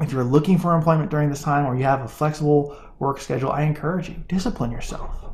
if 0.00 0.12
you're 0.12 0.24
looking 0.24 0.58
for 0.58 0.74
employment 0.74 1.10
during 1.10 1.28
this 1.28 1.42
time 1.42 1.66
or 1.66 1.76
you 1.76 1.84
have 1.84 2.02
a 2.02 2.08
flexible 2.08 2.76
work 2.98 3.20
schedule, 3.20 3.50
I 3.50 3.62
encourage 3.62 4.08
you 4.08 4.16
discipline 4.28 4.70
yourself. 4.70 5.24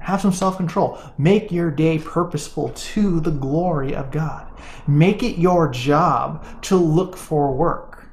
Have 0.00 0.20
some 0.20 0.32
self 0.32 0.56
control. 0.56 0.98
Make 1.16 1.52
your 1.52 1.70
day 1.70 1.98
purposeful 1.98 2.70
to 2.70 3.20
the 3.20 3.30
glory 3.30 3.94
of 3.94 4.10
God. 4.10 4.48
Make 4.88 5.22
it 5.22 5.38
your 5.38 5.68
job 5.68 6.44
to 6.62 6.76
look 6.76 7.16
for 7.16 7.54
work. 7.54 8.06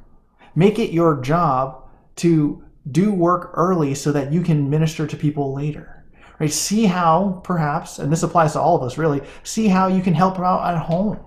Make 0.56 0.78
it 0.78 0.92
your 0.92 1.20
job 1.22 1.90
to 2.18 2.64
do 2.92 3.12
work 3.12 3.52
early 3.54 3.94
so 3.96 4.12
that 4.12 4.32
you 4.32 4.42
can 4.42 4.70
minister 4.70 5.08
to 5.08 5.18
people 5.18 5.54
later. 5.54 6.06
Right? 6.40 6.52
See 6.52 6.86
how, 6.86 7.42
perhaps, 7.44 8.00
and 8.00 8.12
this 8.12 8.24
applies 8.24 8.54
to 8.54 8.62
all 8.62 8.78
of 8.78 8.84
us 8.84 8.98
really, 8.98 9.22
see 9.44 9.68
how 9.68 9.88
you 9.88 10.02
can 10.02 10.14
help 10.14 10.40
out 10.40 10.74
at 10.74 10.82
home. 10.82 11.20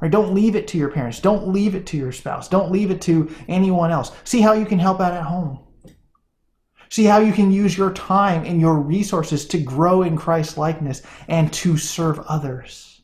Right? 0.00 0.10
Don't 0.10 0.34
leave 0.34 0.56
it 0.56 0.66
to 0.68 0.78
your 0.78 0.90
parents. 0.90 1.20
Don't 1.20 1.48
leave 1.48 1.74
it 1.74 1.86
to 1.86 1.96
your 1.96 2.12
spouse. 2.12 2.48
Don't 2.48 2.72
leave 2.72 2.90
it 2.90 3.00
to 3.02 3.32
anyone 3.48 3.90
else. 3.90 4.10
See 4.24 4.40
how 4.40 4.52
you 4.52 4.66
can 4.66 4.78
help 4.78 5.00
out 5.00 5.14
at 5.14 5.22
home. 5.22 5.60
See 6.90 7.04
how 7.04 7.18
you 7.18 7.32
can 7.32 7.50
use 7.50 7.76
your 7.76 7.92
time 7.92 8.44
and 8.44 8.60
your 8.60 8.78
resources 8.78 9.46
to 9.46 9.58
grow 9.58 10.02
in 10.02 10.16
Christ 10.16 10.58
likeness 10.58 11.02
and 11.28 11.52
to 11.54 11.76
serve 11.76 12.20
others. 12.20 13.02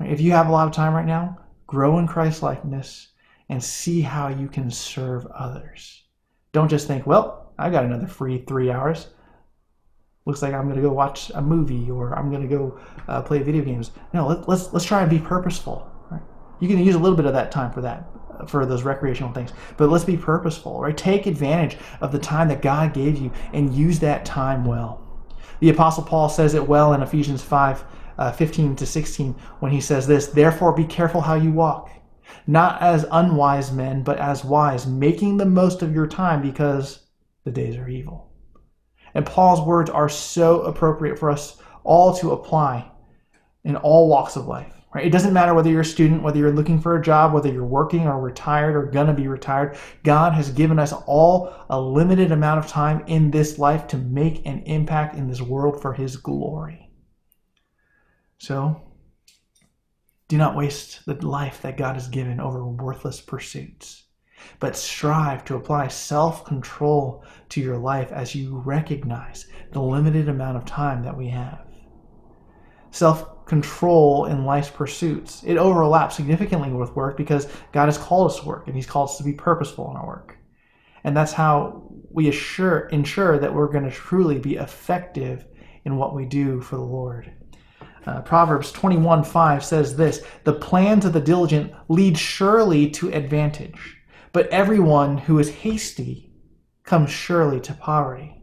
If 0.00 0.20
you 0.20 0.32
have 0.32 0.48
a 0.48 0.52
lot 0.52 0.68
of 0.68 0.74
time 0.74 0.94
right 0.94 1.06
now, 1.06 1.38
grow 1.66 1.98
in 1.98 2.06
Christ 2.06 2.42
likeness 2.42 3.08
and 3.48 3.62
see 3.62 4.00
how 4.00 4.28
you 4.28 4.48
can 4.48 4.70
serve 4.70 5.26
others. 5.26 6.04
Don't 6.52 6.68
just 6.68 6.86
think, 6.86 7.06
well, 7.06 7.52
I 7.58 7.70
got 7.70 7.84
another 7.84 8.06
free 8.06 8.44
three 8.46 8.70
hours. 8.70 9.08
Looks 10.24 10.42
like 10.42 10.52
I'm 10.52 10.64
going 10.64 10.76
to 10.76 10.82
go 10.82 10.92
watch 10.92 11.30
a 11.34 11.40
movie 11.40 11.90
or 11.90 12.18
I'm 12.18 12.30
going 12.30 12.42
to 12.42 12.48
go 12.48 12.80
uh, 13.06 13.22
play 13.22 13.38
video 13.40 13.62
games. 13.62 13.92
No, 14.12 14.26
let, 14.26 14.38
us 14.38 14.48
let's, 14.48 14.72
let's 14.72 14.84
try 14.84 15.02
and 15.02 15.10
be 15.10 15.20
purposeful. 15.20 15.88
Right? 16.10 16.22
You 16.60 16.68
can 16.68 16.78
use 16.78 16.96
a 16.96 16.98
little 16.98 17.16
bit 17.16 17.26
of 17.26 17.32
that 17.34 17.52
time 17.52 17.70
for 17.70 17.80
that 17.82 18.08
for 18.48 18.66
those 18.66 18.82
recreational 18.82 19.32
things. 19.32 19.52
But 19.76 19.88
let's 19.88 20.04
be 20.04 20.16
purposeful, 20.16 20.80
right? 20.80 20.96
Take 20.96 21.26
advantage 21.26 21.78
of 22.00 22.12
the 22.12 22.18
time 22.18 22.48
that 22.48 22.60
God 22.60 22.92
gave 22.92 23.18
you 23.18 23.30
and 23.52 23.72
use 23.72 23.98
that 24.00 24.24
time 24.24 24.64
well. 24.64 25.02
The 25.60 25.70
Apostle 25.70 26.02
Paul 26.02 26.28
says 26.28 26.54
it 26.54 26.68
well 26.68 26.92
in 26.92 27.02
Ephesians 27.02 27.42
5 27.42 27.84
uh, 28.18 28.32
15 28.32 28.76
to 28.76 28.86
16 28.86 29.32
when 29.60 29.72
he 29.72 29.80
says 29.80 30.06
this 30.06 30.28
Therefore, 30.28 30.72
be 30.72 30.84
careful 30.84 31.20
how 31.20 31.34
you 31.34 31.52
walk, 31.52 31.90
not 32.46 32.80
as 32.82 33.06
unwise 33.10 33.72
men, 33.72 34.02
but 34.02 34.18
as 34.18 34.44
wise, 34.44 34.86
making 34.86 35.36
the 35.36 35.46
most 35.46 35.82
of 35.82 35.94
your 35.94 36.06
time 36.06 36.42
because 36.42 37.06
the 37.44 37.50
days 37.50 37.76
are 37.76 37.88
evil. 37.88 38.32
And 39.14 39.24
Paul's 39.24 39.66
words 39.66 39.90
are 39.90 40.08
so 40.08 40.62
appropriate 40.62 41.18
for 41.18 41.30
us 41.30 41.56
all 41.84 42.14
to 42.16 42.32
apply 42.32 42.90
in 43.64 43.76
all 43.76 44.08
walks 44.08 44.36
of 44.36 44.46
life 44.46 44.76
Right? 44.96 45.04
It 45.04 45.10
doesn't 45.10 45.34
matter 45.34 45.52
whether 45.52 45.68
you're 45.68 45.82
a 45.82 45.84
student, 45.84 46.22
whether 46.22 46.38
you're 46.38 46.50
looking 46.50 46.80
for 46.80 46.96
a 46.96 47.02
job, 47.02 47.34
whether 47.34 47.52
you're 47.52 47.66
working 47.66 48.06
or 48.06 48.18
retired 48.18 48.74
or 48.74 48.86
gonna 48.86 49.12
be 49.12 49.28
retired. 49.28 49.76
God 50.04 50.32
has 50.32 50.50
given 50.50 50.78
us 50.78 50.94
all 51.06 51.52
a 51.68 51.78
limited 51.78 52.32
amount 52.32 52.60
of 52.60 52.66
time 52.66 53.04
in 53.06 53.30
this 53.30 53.58
life 53.58 53.86
to 53.88 53.98
make 53.98 54.46
an 54.46 54.60
impact 54.60 55.14
in 55.14 55.28
this 55.28 55.42
world 55.42 55.82
for 55.82 55.92
His 55.92 56.16
glory. 56.16 56.88
So, 58.38 58.80
do 60.28 60.36
not 60.36 60.56
waste 60.56 61.06
the 61.06 61.14
life 61.26 61.62
that 61.62 61.76
God 61.76 61.94
has 61.94 62.08
given 62.08 62.40
over 62.40 62.66
worthless 62.66 63.20
pursuits, 63.20 64.04
but 64.58 64.76
strive 64.76 65.44
to 65.44 65.54
apply 65.54 65.88
self 65.88 66.44
control 66.44 67.24
to 67.50 67.60
your 67.60 67.76
life 67.78 68.10
as 68.10 68.34
you 68.34 68.58
recognize 68.58 69.46
the 69.72 69.80
limited 69.80 70.28
amount 70.28 70.56
of 70.56 70.64
time 70.64 71.02
that 71.04 71.16
we 71.16 71.28
have. 71.28 71.66
Self 72.90 73.46
control 73.46 74.24
in 74.24 74.44
life's 74.44 74.70
pursuits. 74.70 75.44
It 75.44 75.56
overlaps 75.56 76.16
significantly 76.16 76.72
with 76.72 76.96
work 76.96 77.16
because 77.16 77.46
God 77.72 77.86
has 77.86 77.98
called 77.98 78.30
us 78.32 78.40
to 78.40 78.46
work 78.46 78.66
and 78.66 78.74
He's 78.74 78.86
called 78.86 79.10
us 79.10 79.18
to 79.18 79.24
be 79.24 79.32
purposeful 79.32 79.90
in 79.90 79.96
our 79.96 80.06
work. 80.06 80.36
And 81.04 81.16
that's 81.16 81.32
how 81.32 81.84
we 82.10 82.28
assure, 82.28 82.88
ensure 82.88 83.38
that 83.38 83.54
we're 83.54 83.70
going 83.70 83.84
to 83.84 83.90
truly 83.92 84.40
be 84.40 84.56
effective 84.56 85.46
in 85.84 85.96
what 85.96 86.16
we 86.16 86.24
do 86.24 86.60
for 86.60 86.74
the 86.74 86.82
Lord. 86.82 87.32
Uh, 88.06 88.20
Proverbs 88.22 88.70
21 88.72 89.24
5 89.24 89.64
says 89.64 89.96
this 89.96 90.22
The 90.44 90.52
plans 90.52 91.04
of 91.04 91.12
the 91.12 91.20
diligent 91.20 91.72
lead 91.88 92.16
surely 92.16 92.88
to 92.90 93.12
advantage, 93.12 93.96
but 94.32 94.48
everyone 94.48 95.18
who 95.18 95.38
is 95.38 95.50
hasty 95.50 96.32
comes 96.84 97.10
surely 97.10 97.60
to 97.60 97.74
poverty. 97.74 98.40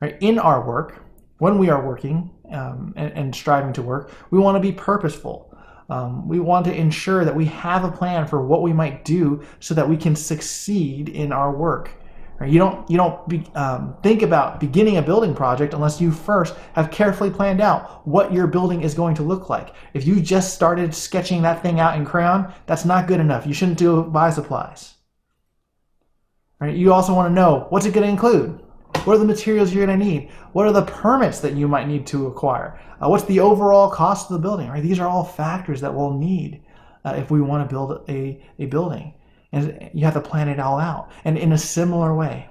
Right? 0.00 0.16
In 0.20 0.38
our 0.38 0.64
work, 0.64 1.02
when 1.38 1.58
we 1.58 1.70
are 1.70 1.84
working, 1.84 2.30
um, 2.52 2.92
and, 2.96 3.12
and, 3.12 3.34
striving 3.34 3.72
to 3.74 3.82
work. 3.82 4.10
We 4.30 4.38
want 4.38 4.56
to 4.56 4.60
be 4.60 4.72
purposeful. 4.72 5.54
Um, 5.90 6.28
we 6.28 6.40
want 6.40 6.64
to 6.66 6.74
ensure 6.74 7.24
that 7.24 7.34
we 7.34 7.46
have 7.46 7.84
a 7.84 7.92
plan 7.92 8.26
for 8.26 8.44
what 8.44 8.62
we 8.62 8.72
might 8.72 9.04
do 9.04 9.42
so 9.60 9.74
that 9.74 9.88
we 9.88 9.96
can 9.96 10.16
succeed 10.16 11.08
in 11.08 11.32
our 11.32 11.54
work. 11.54 11.90
Right? 12.40 12.50
You 12.50 12.58
don't 12.60 12.88
you 12.88 12.96
don't 12.96 13.28
be, 13.28 13.44
um, 13.54 13.96
think 14.02 14.22
about 14.22 14.60
beginning 14.60 14.96
a 14.96 15.02
building 15.02 15.34
project 15.34 15.74
unless 15.74 16.00
you 16.00 16.12
first 16.12 16.54
have 16.74 16.90
carefully 16.90 17.30
planned 17.30 17.60
out 17.60 18.06
what 18.06 18.32
your 18.32 18.46
building 18.46 18.82
is 18.82 18.94
going 18.94 19.16
to 19.16 19.24
look 19.24 19.48
like. 19.48 19.74
If 19.92 20.06
you 20.06 20.20
just 20.20 20.54
started 20.54 20.94
sketching 20.94 21.42
that 21.42 21.62
thing 21.62 21.80
out 21.80 21.96
in 21.96 22.04
crayon, 22.04 22.52
that's 22.66 22.84
not 22.84 23.08
good 23.08 23.18
enough. 23.18 23.46
You 23.46 23.54
shouldn't 23.54 23.78
do 23.78 24.04
buy 24.04 24.30
supplies. 24.30 24.94
Right? 26.60 26.76
You 26.76 26.92
also 26.92 27.14
want 27.14 27.28
to 27.28 27.34
know 27.34 27.66
what's 27.70 27.86
it 27.86 27.94
going 27.94 28.06
to 28.06 28.10
include. 28.10 28.60
What 29.04 29.14
are 29.14 29.18
the 29.18 29.24
materials 29.24 29.72
you're 29.72 29.86
going 29.86 29.98
to 29.98 30.04
need? 30.04 30.30
What 30.52 30.66
are 30.66 30.72
the 30.72 30.82
permits 30.82 31.40
that 31.40 31.54
you 31.54 31.68
might 31.68 31.88
need 31.88 32.06
to 32.08 32.26
acquire? 32.26 32.80
Uh, 33.00 33.08
what's 33.08 33.24
the 33.24 33.40
overall 33.40 33.90
cost 33.90 34.30
of 34.30 34.34
the 34.34 34.42
building? 34.42 34.68
Right? 34.68 34.82
These 34.82 34.98
are 34.98 35.08
all 35.08 35.24
factors 35.24 35.80
that 35.80 35.94
we'll 35.94 36.14
need 36.14 36.62
uh, 37.04 37.14
if 37.16 37.30
we 37.30 37.40
want 37.40 37.68
to 37.68 37.72
build 37.72 38.04
a, 38.08 38.44
a 38.58 38.66
building. 38.66 39.14
And 39.52 39.90
you 39.94 40.04
have 40.04 40.14
to 40.14 40.20
plan 40.20 40.48
it 40.48 40.60
all 40.60 40.78
out. 40.78 41.10
And 41.24 41.38
in 41.38 41.52
a 41.52 41.58
similar 41.58 42.14
way, 42.14 42.50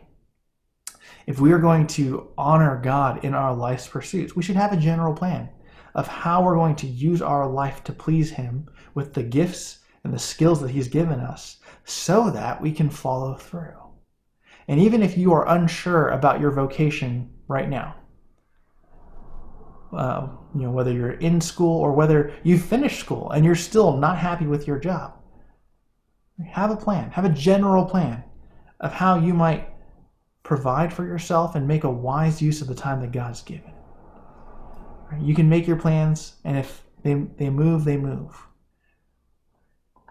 if 1.28 1.40
we 1.40 1.52
are 1.52 1.60
going 1.60 1.88
to 1.88 2.30
honor 2.38 2.80
God 2.82 3.24
in 3.24 3.34
our 3.34 3.54
life's 3.54 3.88
pursuits, 3.88 4.36
we 4.36 4.44
should 4.44 4.56
have 4.56 4.74
a 4.74 4.78
general 4.78 5.14
plan 5.14 5.50
of 5.94 6.08
how 6.08 6.44
we're 6.44 6.56
going 6.56 6.76
to 6.78 6.88
use 6.88 7.22
our 7.22 7.48
life 7.48 7.84
to 7.84 7.92
please 7.92 8.32
Him 8.32 8.68
with 8.94 9.14
the 9.14 9.24
gifts 9.24 9.80
and 10.04 10.14
the 10.14 10.20
skills 10.20 10.62
that 10.62 10.72
He's 10.72 10.88
given 10.88 11.20
us 11.20 11.58
so 11.84 12.32
that 12.32 12.62
we 12.62 12.72
can 12.72 12.90
follow 12.90 13.36
through. 13.36 13.74
And 14.68 14.80
even 14.80 15.04
if 15.04 15.18
you 15.18 15.34
are 15.34 15.48
unsure 15.50 16.10
about 16.10 16.40
your 16.40 16.52
vocation 16.52 17.30
right 17.48 17.70
now, 17.70 17.96
uh, 19.96 20.28
you 20.56 20.62
know, 20.62 20.72
whether 20.72 20.92
you're 20.92 21.12
in 21.12 21.40
school 21.40 21.80
or 21.80 21.94
whether 21.94 22.34
you've 22.44 22.62
finished 22.62 23.00
school 23.00 23.32
and 23.32 23.46
you're 23.46 23.56
still 23.56 23.98
not 23.98 24.18
happy 24.18 24.46
with 24.46 24.68
your 24.68 24.80
job, 24.80 25.17
have 26.46 26.72
a 26.72 26.76
plan, 26.76 27.12
have 27.12 27.26
a 27.26 27.30
general 27.30 27.86
plan 27.86 28.24
of 28.80 28.94
how 28.94 29.18
you 29.20 29.34
might 29.34 29.70
provide 30.44 30.94
for 30.94 31.06
yourself 31.06 31.56
and 31.56 31.68
make 31.68 31.84
a 31.84 31.90
wise 31.90 32.42
use 32.42 32.62
of 32.62 32.68
the 32.68 32.76
time 32.76 33.02
that 33.02 33.12
God's 33.12 33.42
given. 33.42 33.74
You 35.20 35.34
can 35.34 35.50
make 35.50 35.68
your 35.68 35.78
plans, 35.78 36.36
and 36.44 36.58
if 36.58 36.84
they, 37.04 37.14
they 37.14 37.50
move, 37.50 37.86
they 37.86 37.98
move. 37.98 38.36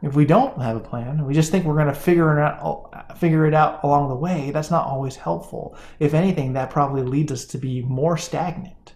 If 0.03 0.15
we 0.15 0.27
don't 0.27 0.61
have 0.61 0.77
a 0.77 0.81
plan, 0.81 1.25
we 1.25 1.33
just 1.33 1.51
think 1.51 1.65
we're 1.65 1.75
going 1.75 1.87
to 1.87 1.95
figure 1.95 2.39
it 2.39 2.43
out, 2.43 3.19
figure 3.19 3.47
it 3.47 3.55
out 3.55 3.83
along 3.83 4.09
the 4.09 4.15
way. 4.15 4.51
That's 4.51 4.71
not 4.71 4.87
always 4.87 5.17
helpful. 5.17 5.77
If 6.01 6.13
anything, 6.13 6.53
that 6.53 6.71
probably 6.71 7.03
leads 7.03 7.33
us 7.33 7.45
to 7.47 7.59
be 7.59 7.83
more 7.83 8.17
stagnant. 8.17 8.95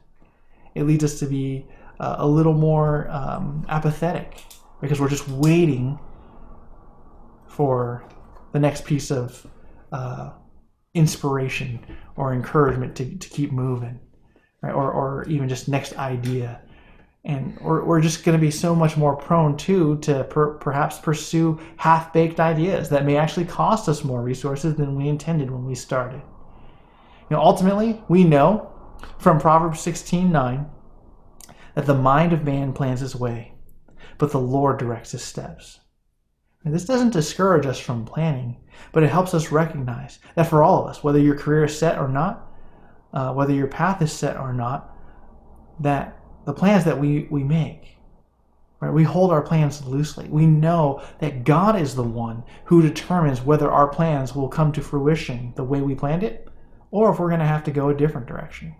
It 0.75 0.85
leads 0.85 1.03
us 1.03 1.19
to 1.21 1.27
be 1.27 1.66
uh, 1.99 2.16
a 2.19 2.27
little 2.27 2.53
more 2.55 3.09
um, 3.11 3.64
apathetic 3.69 4.43
because 4.81 5.01
we're 5.01 5.09
just 5.09 5.29
waiting 5.29 5.99
for 7.51 8.09
the 8.53 8.59
next 8.59 8.85
piece 8.85 9.11
of 9.11 9.47
uh, 9.93 10.31
inspiration 10.95 11.85
or 12.17 12.33
encouragement 12.33 12.97
to, 12.97 13.17
to 13.17 13.29
keep 13.29 13.53
moving, 13.53 13.99
right? 14.63 14.73
Or, 14.73 14.91
or 14.91 15.25
even 15.29 15.49
just 15.49 15.69
next 15.69 15.97
idea. 15.99 16.63
And 17.25 17.59
we're, 17.61 17.85
we're 17.85 18.01
just 18.01 18.25
going 18.25 18.39
to 18.39 18.41
be 18.41 18.51
so 18.51 18.75
much 18.75 18.97
more 18.97 19.17
prone 19.17 19.57
too 19.57 19.99
to 19.99 20.25
per, 20.25 20.55
perhaps 20.55 20.99
pursue 20.99 21.61
half-baked 21.77 22.41
ideas 22.41 22.89
that 22.89 23.05
may 23.05 23.17
actually 23.17 23.47
cost 23.47 23.89
us 23.89 24.05
more 24.05 24.23
resources 24.23 24.77
than 24.77 24.97
we 24.97 25.09
intended 25.09 25.51
when 25.51 25.65
we 25.65 25.75
started. 25.75 26.23
You 27.31 27.37
know 27.37 27.43
ultimately 27.43 28.03
we 28.09 28.25
know 28.25 28.73
from 29.19 29.39
proverbs 29.39 29.81
16 29.81 30.33
9 30.33 30.67
that 31.75 31.87
the 31.87 31.95
mind 31.95 32.33
of 32.33 32.45
man 32.45 32.73
plans 32.73 33.01
his 33.01 33.15
way 33.15 33.55
but 34.19 34.33
the 34.33 34.41
lord 34.41 34.79
directs 34.79 35.13
his 35.13 35.23
steps 35.23 35.79
and 36.64 36.75
this 36.75 36.85
doesn't 36.85 37.12
discourage 37.12 37.66
us 37.66 37.79
from 37.79 38.05
planning 38.05 38.57
but 38.92 39.03
it 39.03 39.11
helps 39.11 39.35
us 39.35 39.51
recognize 39.51 40.18
that 40.35 40.46
for 40.46 40.62
all 40.62 40.83
of 40.83 40.88
us 40.88 41.03
whether 41.03 41.18
your 41.18 41.37
career 41.37 41.64
is 41.64 41.79
set 41.79 41.99
or 41.99 42.09
not 42.09 42.51
uh, 43.12 43.33
whether 43.33 43.53
your 43.53 43.66
path 43.66 44.01
is 44.03 44.12
set 44.12 44.37
or 44.37 44.53
not 44.53 44.96
that 45.81 46.20
the 46.44 46.53
plans 46.53 46.85
that 46.85 46.99
we, 46.99 47.27
we 47.31 47.42
make. 47.42 47.96
Right? 48.81 48.92
We 48.92 49.05
hold 49.05 49.31
our 49.31 49.42
plans 49.42 49.85
loosely. 49.85 50.29
We 50.29 50.46
know 50.46 51.03
that 51.18 51.44
God 51.44 51.79
is 51.79 51.94
the 51.94 52.03
one 52.03 52.44
who 52.64 52.81
determines 52.81 53.42
whether 53.42 53.70
our 53.70 53.88
plans 53.88 54.35
will 54.35 54.49
come 54.49 54.73
to 54.73 54.81
fruition 54.81 55.53
the 55.57 55.64
way 55.64 55.81
we 55.81 55.94
planned 55.94 56.23
it, 56.23 56.49
or 56.90 57.12
if 57.12 57.18
we're 57.18 57.29
going 57.29 57.40
to 57.40 57.46
have 57.46 57.64
to 57.64 57.70
go 57.70 57.90
a 57.90 57.94
different 57.94 58.27
direction. 58.27 58.75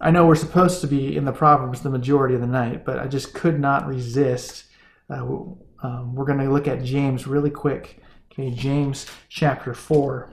I 0.00 0.10
know 0.10 0.26
we're 0.26 0.36
supposed 0.36 0.80
to 0.80 0.86
be 0.86 1.16
in 1.16 1.24
the 1.24 1.32
Proverbs 1.32 1.82
the 1.82 1.90
majority 1.90 2.34
of 2.34 2.40
the 2.40 2.46
night, 2.46 2.84
but 2.84 2.98
I 2.98 3.08
just 3.08 3.34
could 3.34 3.60
not 3.60 3.86
resist. 3.86 4.64
Uh, 5.10 5.24
um, 5.82 6.14
we're 6.14 6.24
going 6.24 6.38
to 6.38 6.50
look 6.50 6.68
at 6.68 6.82
James 6.82 7.26
really 7.26 7.50
quick. 7.50 8.00
Okay, 8.32 8.50
James 8.50 9.06
chapter 9.28 9.74
4, 9.74 10.30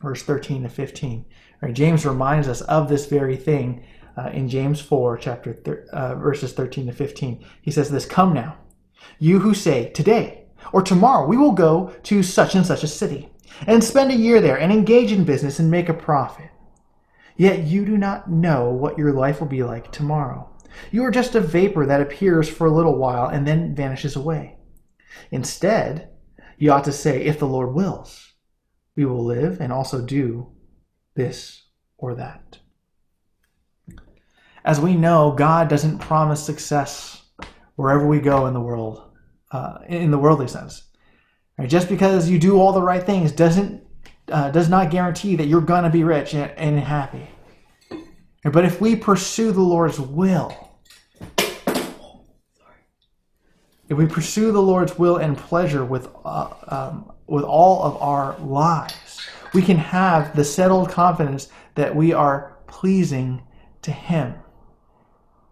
verse 0.00 0.22
13 0.22 0.62
to 0.62 0.68
15. 0.68 1.24
Right, 1.60 1.74
James 1.74 2.06
reminds 2.06 2.48
us 2.48 2.60
of 2.62 2.88
this 2.88 3.06
very 3.06 3.36
thing 3.36 3.84
uh, 4.16 4.30
in 4.32 4.48
James 4.48 4.80
4, 4.80 5.18
chapter 5.18 5.52
thir- 5.52 5.86
uh, 5.92 6.14
verses 6.14 6.52
13 6.52 6.86
to 6.86 6.92
15. 6.92 7.44
He 7.62 7.70
says 7.70 7.90
this, 7.90 8.06
Come 8.06 8.32
now, 8.32 8.56
you 9.18 9.40
who 9.40 9.54
say, 9.54 9.90
Today 9.90 10.44
or 10.72 10.82
tomorrow 10.82 11.26
we 11.26 11.36
will 11.36 11.52
go 11.52 11.94
to 12.04 12.22
such 12.22 12.54
and 12.54 12.64
such 12.64 12.82
a 12.82 12.88
city, 12.88 13.28
and 13.66 13.82
spend 13.82 14.10
a 14.10 14.16
year 14.16 14.40
there, 14.40 14.58
and 14.58 14.72
engage 14.72 15.12
in 15.12 15.24
business 15.24 15.58
and 15.58 15.70
make 15.70 15.88
a 15.88 15.94
profit. 15.94 16.50
Yet 17.36 17.64
you 17.64 17.84
do 17.84 17.98
not 17.98 18.30
know 18.30 18.70
what 18.70 18.98
your 18.98 19.12
life 19.12 19.40
will 19.40 19.48
be 19.48 19.62
like 19.62 19.90
tomorrow. 19.90 20.48
You 20.90 21.04
are 21.04 21.10
just 21.10 21.34
a 21.34 21.40
vapor 21.40 21.86
that 21.86 22.00
appears 22.00 22.48
for 22.48 22.66
a 22.66 22.72
little 22.72 22.98
while 22.98 23.28
and 23.28 23.46
then 23.46 23.74
vanishes 23.74 24.16
away. 24.16 24.56
Instead, 25.30 26.10
you 26.58 26.72
ought 26.72 26.84
to 26.84 26.92
say, 26.92 27.22
If 27.22 27.38
the 27.38 27.46
Lord 27.46 27.74
wills, 27.74 28.32
we 28.96 29.04
will 29.04 29.24
live 29.24 29.60
and 29.60 29.72
also 29.72 30.04
do 30.04 30.52
this 31.14 31.62
or 31.98 32.14
that. 32.14 32.58
As 34.64 34.80
we 34.80 34.96
know, 34.96 35.32
God 35.32 35.68
doesn't 35.68 35.98
promise 35.98 36.42
success 36.42 37.22
wherever 37.76 38.06
we 38.06 38.20
go 38.20 38.46
in 38.46 38.54
the 38.54 38.60
world, 38.60 39.10
uh, 39.50 39.78
in 39.88 40.10
the 40.10 40.18
worldly 40.18 40.48
sense. 40.48 40.84
Right? 41.58 41.68
Just 41.68 41.88
because 41.88 42.30
you 42.30 42.38
do 42.38 42.58
all 42.58 42.72
the 42.72 42.82
right 42.82 43.02
things 43.02 43.32
doesn't 43.32 43.82
uh, 44.32 44.50
does 44.50 44.70
not 44.70 44.90
guarantee 44.90 45.36
that 45.36 45.46
you're 45.46 45.60
gonna 45.60 45.90
be 45.90 46.02
rich 46.02 46.32
and, 46.32 46.50
and 46.52 46.78
happy. 46.78 47.28
But 48.42 48.64
if 48.64 48.80
we 48.80 48.96
pursue 48.96 49.52
the 49.52 49.60
Lord's 49.60 50.00
will, 50.00 50.63
if 53.88 53.98
we 53.98 54.06
pursue 54.06 54.50
the 54.50 54.62
Lord's 54.62 54.98
will 54.98 55.16
and 55.16 55.36
pleasure 55.36 55.84
with 55.84 56.08
uh, 56.24 56.54
um, 56.68 57.12
with 57.26 57.44
all 57.44 57.82
of 57.82 58.00
our 58.02 58.38
lives, 58.38 59.26
we 59.52 59.62
can 59.62 59.76
have 59.76 60.34
the 60.36 60.44
settled 60.44 60.90
confidence 60.90 61.48
that 61.74 61.94
we 61.94 62.12
are 62.12 62.56
pleasing 62.66 63.42
to 63.82 63.92
Him. 63.92 64.34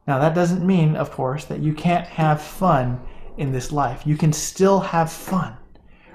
Now, 0.07 0.19
that 0.19 0.35
doesn't 0.35 0.67
mean, 0.67 0.97
of 0.97 1.11
course, 1.11 1.45
that 1.47 1.61
you 1.61 1.73
can't 1.73 2.07
have 2.07 2.43
fun 2.43 3.01
in 3.37 3.53
this 3.53 3.71
life. 3.71 4.07
You 4.07 4.17
can 4.17 4.33
still 4.33 4.81
have 4.81 5.13
fun, 5.13 5.57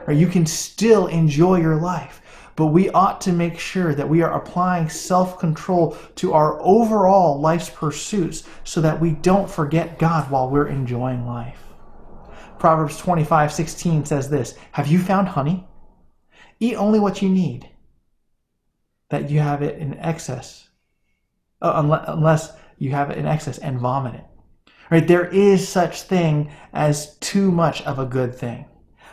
or 0.06 0.14
you 0.14 0.28
can 0.28 0.46
still 0.46 1.08
enjoy 1.08 1.60
your 1.60 1.76
life. 1.76 2.22
but 2.56 2.68
we 2.68 2.90
ought 2.90 3.22
to 3.22 3.32
make 3.32 3.60
sure 3.60 3.94
that 3.94 4.10
we 4.10 4.24
are 4.24 4.34
applying 4.34 4.90
self 4.90 5.38
control 5.38 5.96
to 6.16 6.34
our 6.34 6.60
overall 6.62 7.40
life's 7.40 7.70
pursuits 7.70 8.44
so 8.64 8.82
that 8.82 9.00
we 9.00 9.12
don't 9.12 9.50
forget 9.50 10.00
God 10.00 10.32
while 10.32 10.50
we're 10.50 10.68
enjoying 10.68 11.26
life. 11.28 11.67
Proverbs 12.60 12.98
25 12.98 13.52
16 13.52 14.06
says 14.06 14.30
this 14.30 14.56
Have 14.72 14.88
you 14.88 15.00
found 15.00 15.28
honey? 15.28 15.68
Eat 16.60 16.76
only 16.76 17.00
what 17.00 17.22
you 17.22 17.30
need, 17.30 17.70
that 19.10 19.30
you 19.30 19.40
have 19.40 19.62
it 19.62 19.78
in 19.80 19.94
excess, 20.00 20.70
uh, 21.62 22.04
unless 22.08 22.52
you 22.78 22.92
have 22.92 23.12
it 23.12 23.18
in 23.18 23.26
excess 23.26 23.60
and 23.60 23.80
vomit 23.80 24.16
it. 24.16 24.26
Right? 24.90 25.08
There 25.08 25.26
is 25.26 25.68
such 25.68 26.04
thing 26.04 26.52
as 26.74 27.18
too 27.18 27.52
much 27.52 27.82
of 27.84 28.00
a 28.00 28.06
good 28.06 28.34
thing. 28.34 28.66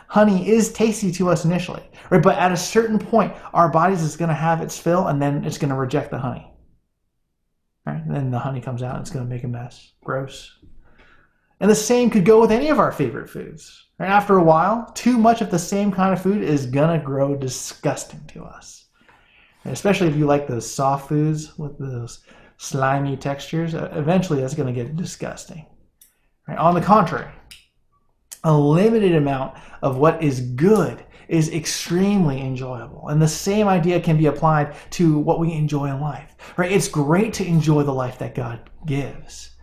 Honey 0.07 0.49
is 0.49 0.71
tasty 0.71 1.11
to 1.13 1.29
us 1.29 1.45
initially, 1.45 1.83
right? 2.09 2.21
But 2.21 2.37
at 2.37 2.51
a 2.51 2.57
certain 2.57 2.99
point, 2.99 3.33
our 3.53 3.69
bodies 3.69 4.01
is 4.01 4.15
going 4.15 4.29
to 4.29 4.35
have 4.35 4.61
its 4.61 4.77
fill, 4.77 5.07
and 5.07 5.21
then 5.21 5.43
it's 5.43 5.57
going 5.57 5.69
to 5.69 5.75
reject 5.75 6.11
the 6.11 6.19
honey. 6.19 6.51
Right? 7.85 8.01
And 8.03 8.15
then 8.15 8.31
the 8.31 8.39
honey 8.39 8.61
comes 8.61 8.81
out, 8.83 8.95
and 8.95 9.01
it's 9.01 9.09
going 9.09 9.25
to 9.25 9.29
make 9.29 9.43
a 9.43 9.47
mess. 9.47 9.93
Gross. 10.03 10.54
And 11.59 11.71
the 11.71 11.75
same 11.75 12.09
could 12.09 12.25
go 12.25 12.41
with 12.41 12.51
any 12.51 12.69
of 12.69 12.79
our 12.79 12.91
favorite 12.91 13.29
foods. 13.29 13.85
Right? 13.97 14.09
After 14.09 14.37
a 14.37 14.43
while, 14.43 14.91
too 14.93 15.17
much 15.17 15.41
of 15.41 15.51
the 15.51 15.59
same 15.59 15.91
kind 15.91 16.13
of 16.13 16.21
food 16.21 16.41
is 16.43 16.65
going 16.65 16.97
to 16.97 17.05
grow 17.05 17.35
disgusting 17.35 18.25
to 18.27 18.43
us. 18.43 18.85
And 19.63 19.73
especially 19.73 20.07
if 20.07 20.15
you 20.15 20.25
like 20.25 20.47
those 20.47 20.69
soft 20.69 21.09
foods 21.09 21.57
with 21.57 21.77
those 21.79 22.19
slimy 22.57 23.17
textures, 23.17 23.73
eventually 23.73 24.41
that's 24.41 24.53
going 24.53 24.73
to 24.73 24.83
get 24.83 24.95
disgusting. 24.95 25.65
Right? 26.47 26.57
On 26.57 26.75
the 26.75 26.81
contrary, 26.81 27.31
a 28.43 28.55
limited 28.55 29.15
amount 29.15 29.57
of 29.81 29.97
what 29.97 30.21
is 30.21 30.41
good 30.41 31.03
is 31.27 31.51
extremely 31.51 32.39
enjoyable. 32.41 33.07
And 33.07 33.19
the 33.19 33.27
same 33.27 33.67
idea 33.67 33.99
can 33.99 34.17
be 34.17 34.27
applied 34.27 34.75
to 34.91 35.17
what 35.17 35.39
we 35.39 35.53
enjoy 35.53 35.85
in 35.85 35.99
life. 35.99 36.35
Right? 36.57 36.71
It's 36.71 36.87
great 36.87 37.33
to 37.35 37.45
enjoy 37.45 37.83
the 37.83 37.93
life 37.93 38.19
that 38.19 38.35
God 38.35 38.69
gives. 38.85 39.54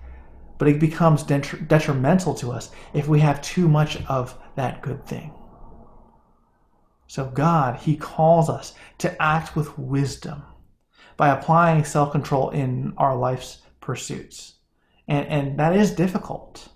But 0.59 0.69
it 0.69 0.79
becomes 0.79 1.23
detrimental 1.23 2.35
to 2.35 2.53
us 2.53 2.71
if 2.95 3.09
we 3.09 3.21
have 3.21 3.43
too 3.43 3.69
much 3.69 4.05
of 4.07 4.39
that 4.55 4.83
good 4.83 5.05
thing. 5.07 5.33
So 7.07 7.27
God, 7.27 7.81
he 7.81 7.97
calls 7.97 8.49
us 8.49 8.75
to 8.99 9.21
act 9.21 9.57
with 9.57 9.79
wisdom 9.79 10.43
by 11.17 11.29
applying 11.29 11.85
self-control 11.85 12.51
in 12.51 12.95
our 12.97 13.17
life's 13.17 13.59
pursuits. 13.81 14.55
And, 15.09 15.27
and 15.29 15.59
that 15.59 15.77
is 15.77 15.91
difficult. 15.91 16.69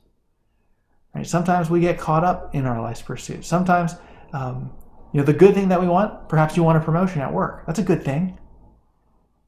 Right? 1.14 1.26
Sometimes 1.26 1.70
we 1.70 1.80
get 1.80 1.98
caught 1.98 2.24
up 2.24 2.54
in 2.54 2.66
our 2.66 2.82
life's 2.82 3.02
pursuits. 3.02 3.46
Sometimes, 3.46 3.94
um, 4.32 4.72
you 5.12 5.20
know, 5.20 5.24
the 5.24 5.32
good 5.32 5.54
thing 5.54 5.68
that 5.68 5.80
we 5.80 5.88
want, 5.88 6.28
perhaps 6.28 6.56
you 6.56 6.62
want 6.62 6.76
a 6.76 6.84
promotion 6.84 7.22
at 7.22 7.32
work. 7.32 7.64
That's 7.66 7.78
a 7.78 7.84
good 7.84 8.04
thing. 8.04 8.38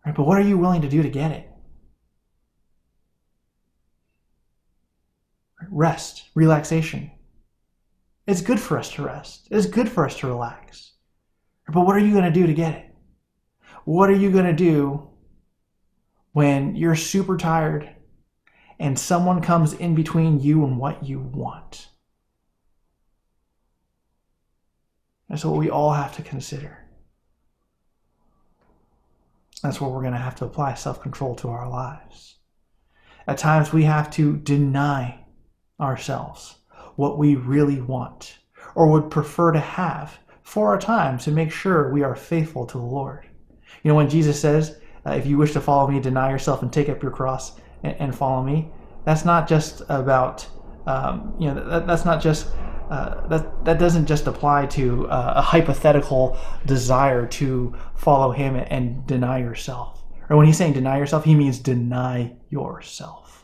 Right? 0.07 0.15
But 0.15 0.25
what 0.27 0.39
are 0.39 0.43
you 0.43 0.57
willing 0.57 0.81
to 0.83 0.89
do 0.89 1.03
to 1.03 1.11
get 1.11 1.33
it? 1.33 1.48
Rest, 5.71 6.25
relaxation. 6.35 7.11
It's 8.27 8.43
good 8.43 8.61
for 8.61 8.79
us 8.79 8.91
to 8.93 9.03
rest. 9.03 9.49
It's 9.51 9.67
good 9.67 9.89
for 9.89 10.05
us 10.05 10.19
to 10.19 10.27
relax. 10.27 10.93
But 11.73 11.87
what 11.87 11.97
are 11.97 12.01
you 12.01 12.13
going 12.13 12.25
to 12.25 12.31
do 12.31 12.47
to 12.47 12.55
get 12.55 12.75
it? 12.75 12.95
What 13.85 14.11
are 14.11 14.17
you 14.17 14.31
going 14.31 14.45
to 14.45 14.53
do 14.53 15.09
when 16.33 16.77
you're 16.77 16.95
super 16.95 17.37
tired 17.37 17.95
and 18.79 18.99
someone 18.99 19.43
comes 19.43 19.73
in 19.73 19.95
between 19.95 20.41
you 20.41 20.65
and 20.65 20.79
what 20.79 21.05
you 21.05 21.21
want. 21.21 21.89
That's 25.29 25.45
what 25.45 25.59
we 25.59 25.69
all 25.69 25.93
have 25.93 26.15
to 26.17 26.23
consider. 26.23 26.87
That's 29.63 29.81
where 29.81 29.91
we're 29.91 30.03
going 30.03 30.13
to 30.13 30.19
have 30.19 30.37
to 30.37 30.45
apply 30.45 30.75
self 30.75 31.03
control 31.03 31.35
to 31.37 31.49
our 31.49 31.69
lives. 31.69 32.37
At 33.27 33.39
times, 33.39 33.73
we 33.73 33.83
have 33.85 34.11
to 34.13 34.37
deny 34.37 35.25
ourselves 35.81 36.57
what 36.97 37.19
we 37.19 37.37
really 37.37 37.81
want 37.81 38.39
or 38.75 38.91
would 38.91 39.11
prefer 39.11 39.53
to 39.53 39.61
have 39.61 40.19
for 40.43 40.75
a 40.75 40.81
time 40.81 41.19
to 41.19 41.31
make 41.31 41.53
sure 41.53 41.93
we 41.93 42.03
are 42.03 42.17
faithful 42.17 42.67
to 42.67 42.79
the 42.79 42.85
Lord. 42.85 43.29
You 43.83 43.91
know, 43.91 43.95
when 43.95 44.09
Jesus 44.09 44.41
says, 44.41 44.81
uh, 45.07 45.13
If 45.13 45.27
you 45.27 45.39
wish 45.39 45.53
to 45.53 45.61
follow 45.61 45.89
me, 45.89 46.01
deny 46.01 46.31
yourself 46.31 46.63
and 46.63 46.73
take 46.73 46.89
up 46.89 47.03
your 47.03 47.13
cross 47.13 47.61
and, 47.83 47.95
and 47.99 48.15
follow 48.15 48.43
me, 48.43 48.71
that's 49.05 49.25
not 49.25 49.49
just 49.49 49.83
about 49.89 50.47
um, 50.87 51.35
you 51.39 51.53
know 51.53 51.69
that, 51.69 51.87
that's 51.87 52.05
not 52.05 52.21
just 52.21 52.49
uh, 52.91 53.27
that 53.29 53.65
that 53.65 53.79
doesn't 53.79 54.07
just 54.07 54.27
apply 54.27 54.67
to 54.67 55.07
uh, 55.09 55.35
a 55.37 55.43
hypothetical 55.43 56.37
desire 56.67 57.27
to 57.27 57.75
follow 57.95 58.33
him 58.33 58.57
and 58.57 59.07
deny 59.07 59.39
yourself. 59.39 60.03
Or 60.31 60.37
when 60.37 60.47
he's 60.47 60.57
saying 60.57 60.73
deny 60.73 60.99
yourself, 60.99 61.25
he 61.25 61.35
means 61.35 61.59
deny 61.59 62.35
yourself. 62.51 63.38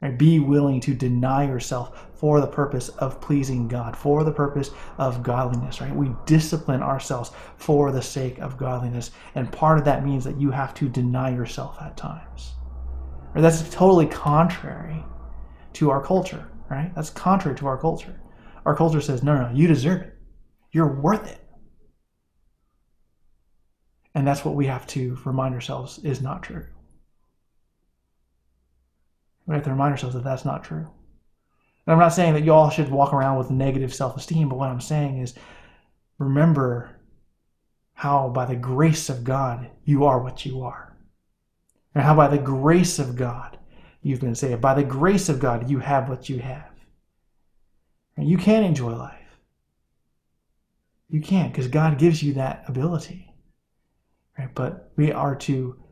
Right? 0.00 0.18
Be 0.18 0.40
willing 0.40 0.80
to 0.80 0.94
deny 0.94 1.46
yourself 1.46 2.08
for 2.14 2.40
the 2.40 2.46
purpose 2.46 2.88
of 2.88 3.20
pleasing 3.20 3.68
God, 3.68 3.96
for 3.96 4.24
the 4.24 4.32
purpose 4.32 4.70
of 4.98 5.22
godliness. 5.22 5.80
Right? 5.80 5.94
We 5.94 6.10
discipline 6.26 6.82
ourselves 6.82 7.32
for 7.56 7.92
the 7.92 8.02
sake 8.02 8.38
of 8.38 8.56
godliness, 8.56 9.10
and 9.34 9.52
part 9.52 9.78
of 9.78 9.84
that 9.84 10.04
means 10.04 10.24
that 10.24 10.40
you 10.40 10.50
have 10.50 10.74
to 10.74 10.88
deny 10.88 11.30
yourself 11.30 11.76
at 11.80 11.96
times. 11.96 12.52
Or 13.34 13.40
that's 13.40 13.68
totally 13.70 14.06
contrary 14.06 15.04
to 15.74 15.90
our 15.90 16.02
culture, 16.02 16.48
right? 16.68 16.92
That's 16.94 17.10
contrary 17.10 17.56
to 17.58 17.66
our 17.66 17.78
culture. 17.78 18.20
Our 18.66 18.74
culture 18.74 19.00
says, 19.00 19.22
no, 19.22 19.40
no, 19.40 19.50
you 19.54 19.68
deserve 19.68 20.02
it. 20.02 20.18
You're 20.72 21.00
worth 21.00 21.30
it. 21.30 21.38
And 24.14 24.26
that's 24.26 24.44
what 24.44 24.56
we 24.56 24.66
have 24.66 24.86
to 24.88 25.16
remind 25.24 25.54
ourselves 25.54 25.98
is 26.00 26.20
not 26.20 26.42
true. 26.42 26.66
We 29.50 29.56
have 29.56 29.64
to 29.64 29.70
remind 29.70 29.90
ourselves 29.90 30.14
that 30.14 30.22
that's 30.22 30.44
not 30.44 30.62
true. 30.62 30.86
And 31.84 31.92
I'm 31.92 31.98
not 31.98 32.12
saying 32.12 32.34
that 32.34 32.44
y'all 32.44 32.70
should 32.70 32.88
walk 32.88 33.12
around 33.12 33.36
with 33.36 33.50
negative 33.50 33.92
self 33.92 34.16
esteem, 34.16 34.48
but 34.48 34.58
what 34.58 34.68
I'm 34.68 34.80
saying 34.80 35.18
is 35.18 35.34
remember 36.18 37.00
how, 37.94 38.28
by 38.28 38.44
the 38.46 38.54
grace 38.54 39.08
of 39.08 39.24
God, 39.24 39.68
you 39.84 40.04
are 40.04 40.22
what 40.22 40.46
you 40.46 40.62
are. 40.62 40.96
And 41.96 42.04
how 42.04 42.14
by 42.14 42.28
the 42.28 42.38
grace 42.38 43.00
of 43.00 43.16
God 43.16 43.58
you've 44.02 44.20
been 44.20 44.36
saved. 44.36 44.60
By 44.60 44.74
the 44.74 44.84
grace 44.84 45.28
of 45.28 45.40
God 45.40 45.68
you 45.68 45.80
have 45.80 46.08
what 46.08 46.28
you 46.28 46.38
have. 46.38 46.70
And 48.16 48.28
you 48.28 48.38
can 48.38 48.62
enjoy 48.62 48.94
life. 48.94 49.16
You 51.08 51.20
can 51.20 51.48
because 51.48 51.66
God 51.66 51.98
gives 51.98 52.22
you 52.22 52.34
that 52.34 52.62
ability. 52.68 53.34
Right? 54.38 54.54
But 54.54 54.92
we 54.94 55.10
are 55.10 55.34
to 55.34 55.82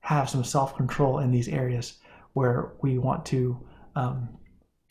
have 0.00 0.28
some 0.28 0.44
self-control 0.44 1.20
in 1.20 1.30
these 1.30 1.48
areas 1.48 1.94
where 2.34 2.72
we 2.82 2.98
want 2.98 3.26
to 3.26 3.58
um, 3.96 4.28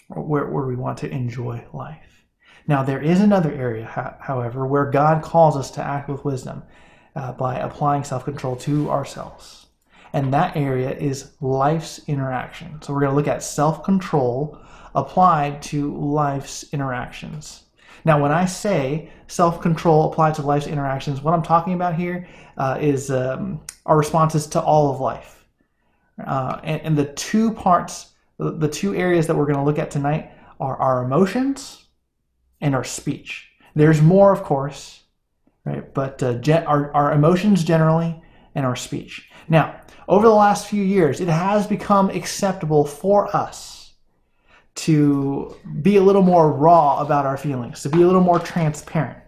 where, 0.07 0.47
where 0.47 0.65
we 0.65 0.75
want 0.75 0.97
to 0.99 1.09
enjoy 1.09 1.65
life. 1.73 2.25
Now 2.67 2.83
there 2.83 3.01
is 3.01 3.21
another 3.21 3.51
area, 3.51 3.85
however, 4.19 4.65
where 4.65 4.89
God 4.89 5.23
calls 5.23 5.55
us 5.55 5.71
to 5.71 5.83
act 5.83 6.09
with 6.09 6.25
wisdom 6.25 6.63
uh, 7.15 7.33
by 7.33 7.59
applying 7.59 8.03
self-control 8.03 8.55
to 8.57 8.89
ourselves 8.89 9.63
and 10.13 10.31
that 10.31 10.55
area 10.55 10.91
is 10.91 11.31
life's 11.41 11.99
interaction. 12.07 12.79
So 12.81 12.93
we're 12.93 13.01
going 13.01 13.11
to 13.11 13.15
look 13.15 13.27
at 13.27 13.43
self 13.43 13.83
control 13.83 14.59
applied 14.95 15.61
to 15.63 15.95
life's 15.97 16.71
interactions. 16.71 17.63
Now, 18.05 18.21
when 18.21 18.31
I 18.31 18.45
say 18.45 19.09
self 19.27 19.59
control 19.59 20.11
applied 20.11 20.35
to 20.35 20.43
life's 20.43 20.67
interactions, 20.67 21.21
what 21.21 21.33
I'm 21.33 21.41
talking 21.41 21.73
about 21.73 21.95
here 21.95 22.27
uh, 22.57 22.77
is 22.79 23.09
um, 23.09 23.59
our 23.87 23.97
responses 23.97 24.45
to 24.47 24.61
all 24.61 24.93
of 24.93 25.01
life. 25.01 25.42
Uh, 26.23 26.59
and, 26.63 26.81
and 26.81 26.97
the 26.97 27.05
two 27.05 27.51
parts, 27.51 28.11
the 28.37 28.67
two 28.67 28.95
areas 28.95 29.27
that 29.27 29.35
we're 29.35 29.45
going 29.45 29.57
to 29.57 29.63
look 29.63 29.79
at 29.79 29.91
tonight 29.91 30.31
are 30.59 30.77
our 30.77 31.03
emotions 31.03 31.85
and 32.61 32.75
our 32.75 32.83
speech. 32.83 33.49
There's 33.75 34.01
more, 34.01 34.31
of 34.31 34.43
course, 34.43 35.03
right? 35.65 35.93
But 35.93 36.21
uh, 36.21 36.39
our, 36.67 36.93
our 36.93 37.13
emotions 37.13 37.63
generally 37.63 38.21
and 38.55 38.65
our 38.65 38.75
speech. 38.75 39.29
Now, 39.49 39.81
over 40.07 40.27
the 40.27 40.33
last 40.33 40.67
few 40.67 40.83
years, 40.83 41.19
it 41.21 41.27
has 41.27 41.65
become 41.65 42.09
acceptable 42.09 42.85
for 42.85 43.35
us 43.35 43.93
to 44.75 45.55
be 45.81 45.97
a 45.97 46.01
little 46.01 46.21
more 46.21 46.51
raw 46.51 46.99
about 46.99 47.25
our 47.25 47.37
feelings, 47.37 47.81
to 47.83 47.89
be 47.89 48.01
a 48.01 48.05
little 48.05 48.21
more 48.21 48.39
transparent. 48.39 49.22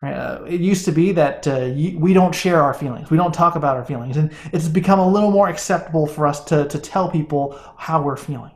Uh, 0.00 0.44
it 0.46 0.60
used 0.60 0.84
to 0.84 0.92
be 0.92 1.10
that 1.10 1.46
uh, 1.48 1.70
we 1.74 2.12
don't 2.12 2.32
share 2.32 2.62
our 2.62 2.72
feelings, 2.72 3.10
we 3.10 3.16
don't 3.16 3.34
talk 3.34 3.56
about 3.56 3.76
our 3.76 3.84
feelings, 3.84 4.16
and 4.16 4.32
it's 4.52 4.68
become 4.68 5.00
a 5.00 5.08
little 5.08 5.32
more 5.32 5.48
acceptable 5.48 6.06
for 6.06 6.24
us 6.24 6.44
to, 6.44 6.68
to 6.68 6.78
tell 6.78 7.10
people 7.10 7.58
how 7.76 8.00
we're 8.00 8.16
feeling. 8.16 8.52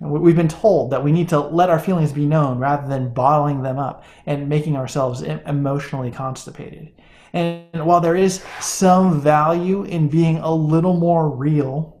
We've 0.00 0.36
been 0.36 0.48
told 0.48 0.90
that 0.92 1.04
we 1.04 1.12
need 1.12 1.28
to 1.30 1.38
let 1.38 1.68
our 1.68 1.78
feelings 1.78 2.12
be 2.12 2.24
known 2.24 2.58
rather 2.58 2.88
than 2.88 3.12
bottling 3.12 3.62
them 3.62 3.78
up 3.78 4.04
and 4.24 4.48
making 4.48 4.76
ourselves 4.76 5.22
emotionally 5.22 6.10
constipated. 6.10 6.92
And 7.34 7.86
while 7.86 8.00
there 8.00 8.16
is 8.16 8.42
some 8.60 9.20
value 9.20 9.84
in 9.84 10.08
being 10.08 10.38
a 10.38 10.52
little 10.52 10.96
more 10.96 11.30
real 11.30 11.99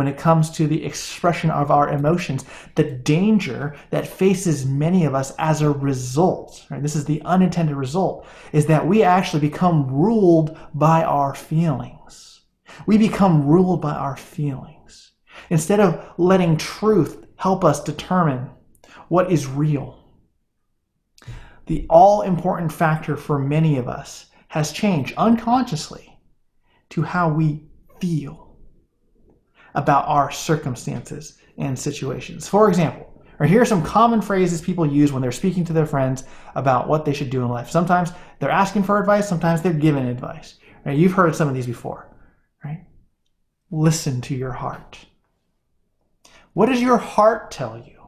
when 0.00 0.08
it 0.08 0.16
comes 0.16 0.48
to 0.48 0.66
the 0.66 0.82
expression 0.82 1.50
of 1.50 1.70
our 1.70 1.90
emotions, 1.90 2.46
the 2.74 2.84
danger 2.84 3.76
that 3.90 4.06
faces 4.06 4.64
many 4.64 5.04
of 5.04 5.14
us 5.14 5.30
as 5.38 5.60
a 5.60 5.70
result, 5.70 6.64
right? 6.70 6.80
This 6.80 6.96
is 6.96 7.04
the 7.04 7.20
unintended 7.26 7.76
result, 7.76 8.26
is 8.54 8.64
that 8.64 8.86
we 8.86 9.02
actually 9.02 9.40
become 9.40 9.86
ruled 9.86 10.58
by 10.72 11.04
our 11.04 11.34
feelings. 11.34 12.40
We 12.86 12.96
become 12.96 13.46
ruled 13.46 13.82
by 13.82 13.92
our 13.92 14.16
feelings. 14.16 15.12
Instead 15.50 15.80
of 15.80 16.02
letting 16.16 16.56
truth 16.56 17.26
help 17.36 17.62
us 17.62 17.84
determine 17.84 18.48
what 19.08 19.30
is 19.30 19.46
real. 19.46 20.02
The 21.66 21.84
all 21.90 22.22
important 22.22 22.72
factor 22.72 23.18
for 23.18 23.38
many 23.38 23.76
of 23.76 23.86
us 23.86 24.30
has 24.48 24.72
changed 24.72 25.12
unconsciously 25.18 26.18
to 26.88 27.02
how 27.02 27.28
we 27.28 27.66
feel 28.00 28.49
about 29.74 30.08
our 30.08 30.30
circumstances 30.30 31.38
and 31.58 31.78
situations. 31.78 32.48
For 32.48 32.68
example, 32.68 33.10
or 33.38 33.46
here 33.46 33.62
are 33.62 33.66
some 33.66 33.82
common 33.82 34.20
phrases 34.20 34.60
people 34.60 34.84
use 34.84 35.12
when 35.12 35.22
they're 35.22 35.32
speaking 35.32 35.64
to 35.64 35.72
their 35.72 35.86
friends 35.86 36.24
about 36.54 36.88
what 36.88 37.06
they 37.06 37.14
should 37.14 37.30
do 37.30 37.42
in 37.42 37.48
life. 37.48 37.70
Sometimes 37.70 38.12
they're 38.38 38.50
asking 38.50 38.82
for 38.82 39.00
advice, 39.00 39.28
sometimes 39.28 39.62
they're 39.62 39.72
giving 39.72 40.06
advice. 40.06 40.58
Right? 40.84 40.98
You've 40.98 41.12
heard 41.12 41.34
some 41.34 41.48
of 41.48 41.54
these 41.54 41.66
before, 41.66 42.08
right? 42.62 42.84
Listen 43.70 44.20
to 44.22 44.34
your 44.34 44.52
heart. 44.52 44.98
What 46.52 46.66
does 46.66 46.82
your 46.82 46.98
heart 46.98 47.50
tell 47.50 47.78
you? 47.78 48.00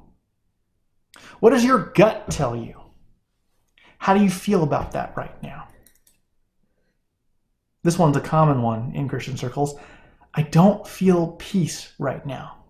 What 1.40 1.50
does 1.50 1.64
your 1.64 1.92
gut 1.94 2.30
tell 2.30 2.54
you? 2.54 2.80
How 3.98 4.14
do 4.14 4.22
you 4.22 4.30
feel 4.30 4.62
about 4.62 4.92
that 4.92 5.16
right 5.16 5.42
now? 5.42 5.68
This 7.84 7.98
one's 7.98 8.16
a 8.16 8.20
common 8.20 8.62
one 8.62 8.92
in 8.94 9.08
Christian 9.08 9.36
circles. 9.36 9.76
I 10.34 10.42
don't 10.42 10.86
feel 10.86 11.36
peace 11.38 11.92
right 11.98 12.24
now. 12.24 12.64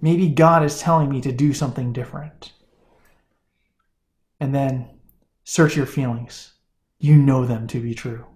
Maybe 0.00 0.28
God 0.28 0.64
is 0.64 0.80
telling 0.80 1.10
me 1.10 1.20
to 1.22 1.32
do 1.32 1.52
something 1.52 1.92
different. 1.92 2.52
And 4.40 4.54
then 4.54 4.88
search 5.44 5.76
your 5.76 5.86
feelings. 5.86 6.52
You 6.98 7.16
know 7.16 7.46
them 7.46 7.66
to 7.68 7.80
be 7.80 7.94
true. 7.94 8.26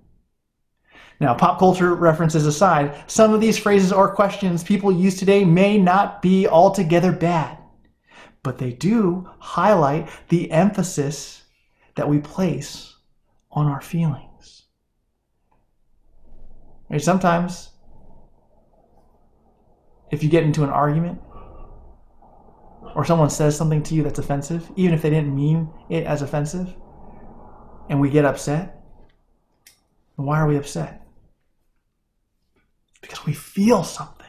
Now, 1.21 1.35
pop 1.35 1.59
culture 1.59 1.95
references 1.95 2.47
aside, 2.47 3.05
some 3.07 3.33
of 3.33 3.41
these 3.41 3.59
phrases 3.59 3.93
or 3.93 4.15
questions 4.15 4.65
people 4.65 4.91
use 4.91 5.17
today 5.17 5.45
may 5.45 5.79
not 5.79 6.21
be 6.21 6.49
altogether 6.49 7.13
bad, 7.13 7.57
but 8.43 8.59
they 8.59 8.73
do 8.73 9.29
highlight 9.39 10.09
the 10.29 10.51
emphasis 10.51 11.43
that 11.95 12.09
we 12.09 12.19
place 12.19 12.97
on 13.53 13.67
our 13.67 13.81
feelings. 13.81 14.65
And 16.91 17.01
sometimes 17.01 17.71
if 20.15 20.23
you 20.23 20.29
get 20.31 20.45
into 20.45 20.63
an 20.63 20.71
argument 20.71 21.21
or 22.95 23.05
someone 23.05 23.29
says 23.29 23.57
something 23.57 23.83
to 23.83 23.95
you 23.95 24.03
that's 24.03 24.19
offensive, 24.19 24.71
even 24.77 24.95
if 24.95 25.03
they 25.03 25.11
didn't 25.11 25.35
mean 25.35 25.69
it 25.91 26.05
as 26.05 26.23
offensive, 26.23 26.73
and 27.89 28.01
we 28.01 28.09
get 28.09 28.25
upset, 28.25 28.81
why 30.17 30.39
are 30.39 30.47
we 30.47 30.57
upset? 30.57 31.03
Because 33.01 33.27
we 33.27 33.33
feel 33.33 33.83
something. 33.83 34.25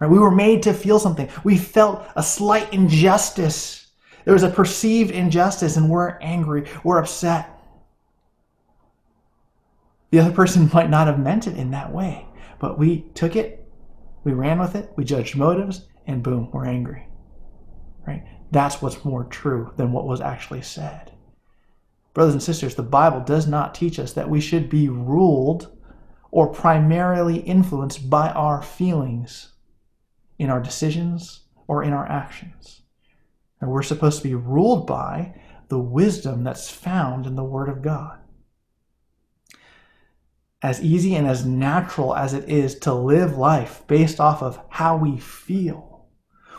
Right? 0.00 0.10
We 0.10 0.18
were 0.18 0.32
made 0.32 0.64
to 0.64 0.74
feel 0.74 0.98
something. 0.98 1.28
We 1.44 1.56
felt 1.56 2.06
a 2.16 2.22
slight 2.22 2.74
injustice. 2.74 3.86
There 4.24 4.34
was 4.34 4.42
a 4.42 4.50
perceived 4.50 5.12
injustice, 5.12 5.76
and 5.76 5.88
we're 5.88 6.18
angry. 6.20 6.68
We're 6.84 6.98
upset. 6.98 7.48
The 10.10 10.18
other 10.18 10.32
person 10.32 10.68
might 10.74 10.90
not 10.90 11.06
have 11.06 11.20
meant 11.20 11.46
it 11.46 11.56
in 11.56 11.70
that 11.70 11.92
way, 11.92 12.26
but 12.58 12.78
we 12.78 13.02
took 13.14 13.36
it 13.36 13.65
we 14.26 14.32
ran 14.32 14.58
with 14.58 14.74
it, 14.74 14.90
we 14.96 15.04
judged 15.04 15.36
motives, 15.36 15.86
and 16.04 16.20
boom, 16.20 16.50
we're 16.52 16.66
angry. 16.66 17.06
Right? 18.04 18.24
That's 18.50 18.82
what's 18.82 19.04
more 19.04 19.22
true 19.22 19.72
than 19.76 19.92
what 19.92 20.04
was 20.04 20.20
actually 20.20 20.62
said. 20.62 21.12
Brothers 22.12 22.34
and 22.34 22.42
sisters, 22.42 22.74
the 22.74 22.82
Bible 22.82 23.20
does 23.20 23.46
not 23.46 23.72
teach 23.72 24.00
us 24.00 24.12
that 24.14 24.28
we 24.28 24.40
should 24.40 24.68
be 24.68 24.88
ruled 24.88 25.78
or 26.32 26.48
primarily 26.48 27.36
influenced 27.38 28.10
by 28.10 28.30
our 28.30 28.62
feelings 28.62 29.52
in 30.40 30.50
our 30.50 30.60
decisions 30.60 31.42
or 31.68 31.84
in 31.84 31.92
our 31.92 32.06
actions. 32.10 32.82
And 33.60 33.70
we're 33.70 33.84
supposed 33.84 34.22
to 34.22 34.28
be 34.28 34.34
ruled 34.34 34.88
by 34.88 35.40
the 35.68 35.78
wisdom 35.78 36.42
that's 36.42 36.68
found 36.68 37.26
in 37.26 37.36
the 37.36 37.44
Word 37.44 37.68
of 37.68 37.80
God 37.80 38.18
as 40.62 40.82
easy 40.82 41.14
and 41.14 41.26
as 41.26 41.44
natural 41.44 42.14
as 42.14 42.32
it 42.32 42.48
is 42.48 42.78
to 42.80 42.94
live 42.94 43.36
life 43.36 43.82
based 43.86 44.20
off 44.20 44.42
of 44.42 44.58
how 44.70 44.96
we 44.96 45.18
feel, 45.18 46.08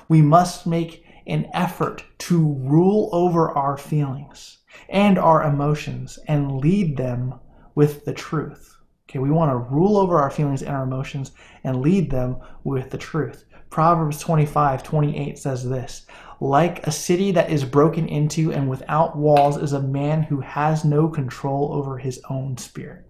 we 0.07 0.21
must 0.21 0.67
make 0.67 1.03
an 1.25 1.49
effort 1.53 2.03
to 2.17 2.53
rule 2.59 3.09
over 3.11 3.49
our 3.51 3.77
feelings 3.77 4.59
and 4.89 5.17
our 5.17 5.43
emotions 5.43 6.19
and 6.27 6.57
lead 6.59 6.95
them 6.95 7.33
with 7.75 8.05
the 8.05 8.13
truth. 8.13 8.75
Okay, 9.09 9.19
we 9.19 9.31
want 9.31 9.51
to 9.51 9.73
rule 9.73 9.97
over 9.97 10.19
our 10.19 10.29
feelings 10.29 10.61
and 10.61 10.75
our 10.75 10.83
emotions 10.83 11.31
and 11.63 11.81
lead 11.81 12.09
them 12.09 12.37
with 12.63 12.89
the 12.91 12.97
truth. 12.97 13.45
Proverbs 13.69 14.19
25, 14.19 14.83
28 14.83 15.37
says 15.37 15.67
this 15.67 16.05
Like 16.39 16.85
a 16.85 16.91
city 16.91 17.31
that 17.31 17.49
is 17.49 17.65
broken 17.65 18.07
into 18.07 18.51
and 18.51 18.69
without 18.69 19.17
walls 19.17 19.57
is 19.57 19.73
a 19.73 19.81
man 19.81 20.23
who 20.23 20.39
has 20.41 20.85
no 20.85 21.09
control 21.09 21.73
over 21.73 21.97
his 21.97 22.21
own 22.29 22.57
spirit. 22.57 23.06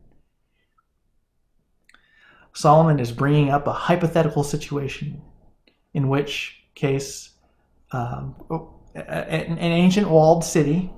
Solomon 2.58 3.00
is 3.00 3.12
bringing 3.12 3.52
up 3.52 3.68
a 3.68 3.72
hypothetical 3.72 4.44
situation 4.44 5.22
in 5.94 6.10
which 6.10 6.60
case 6.74 7.30
um, 7.92 8.34
an 8.96 9.60
ancient 9.60 10.10
walled 10.10 10.44
city 10.44 10.92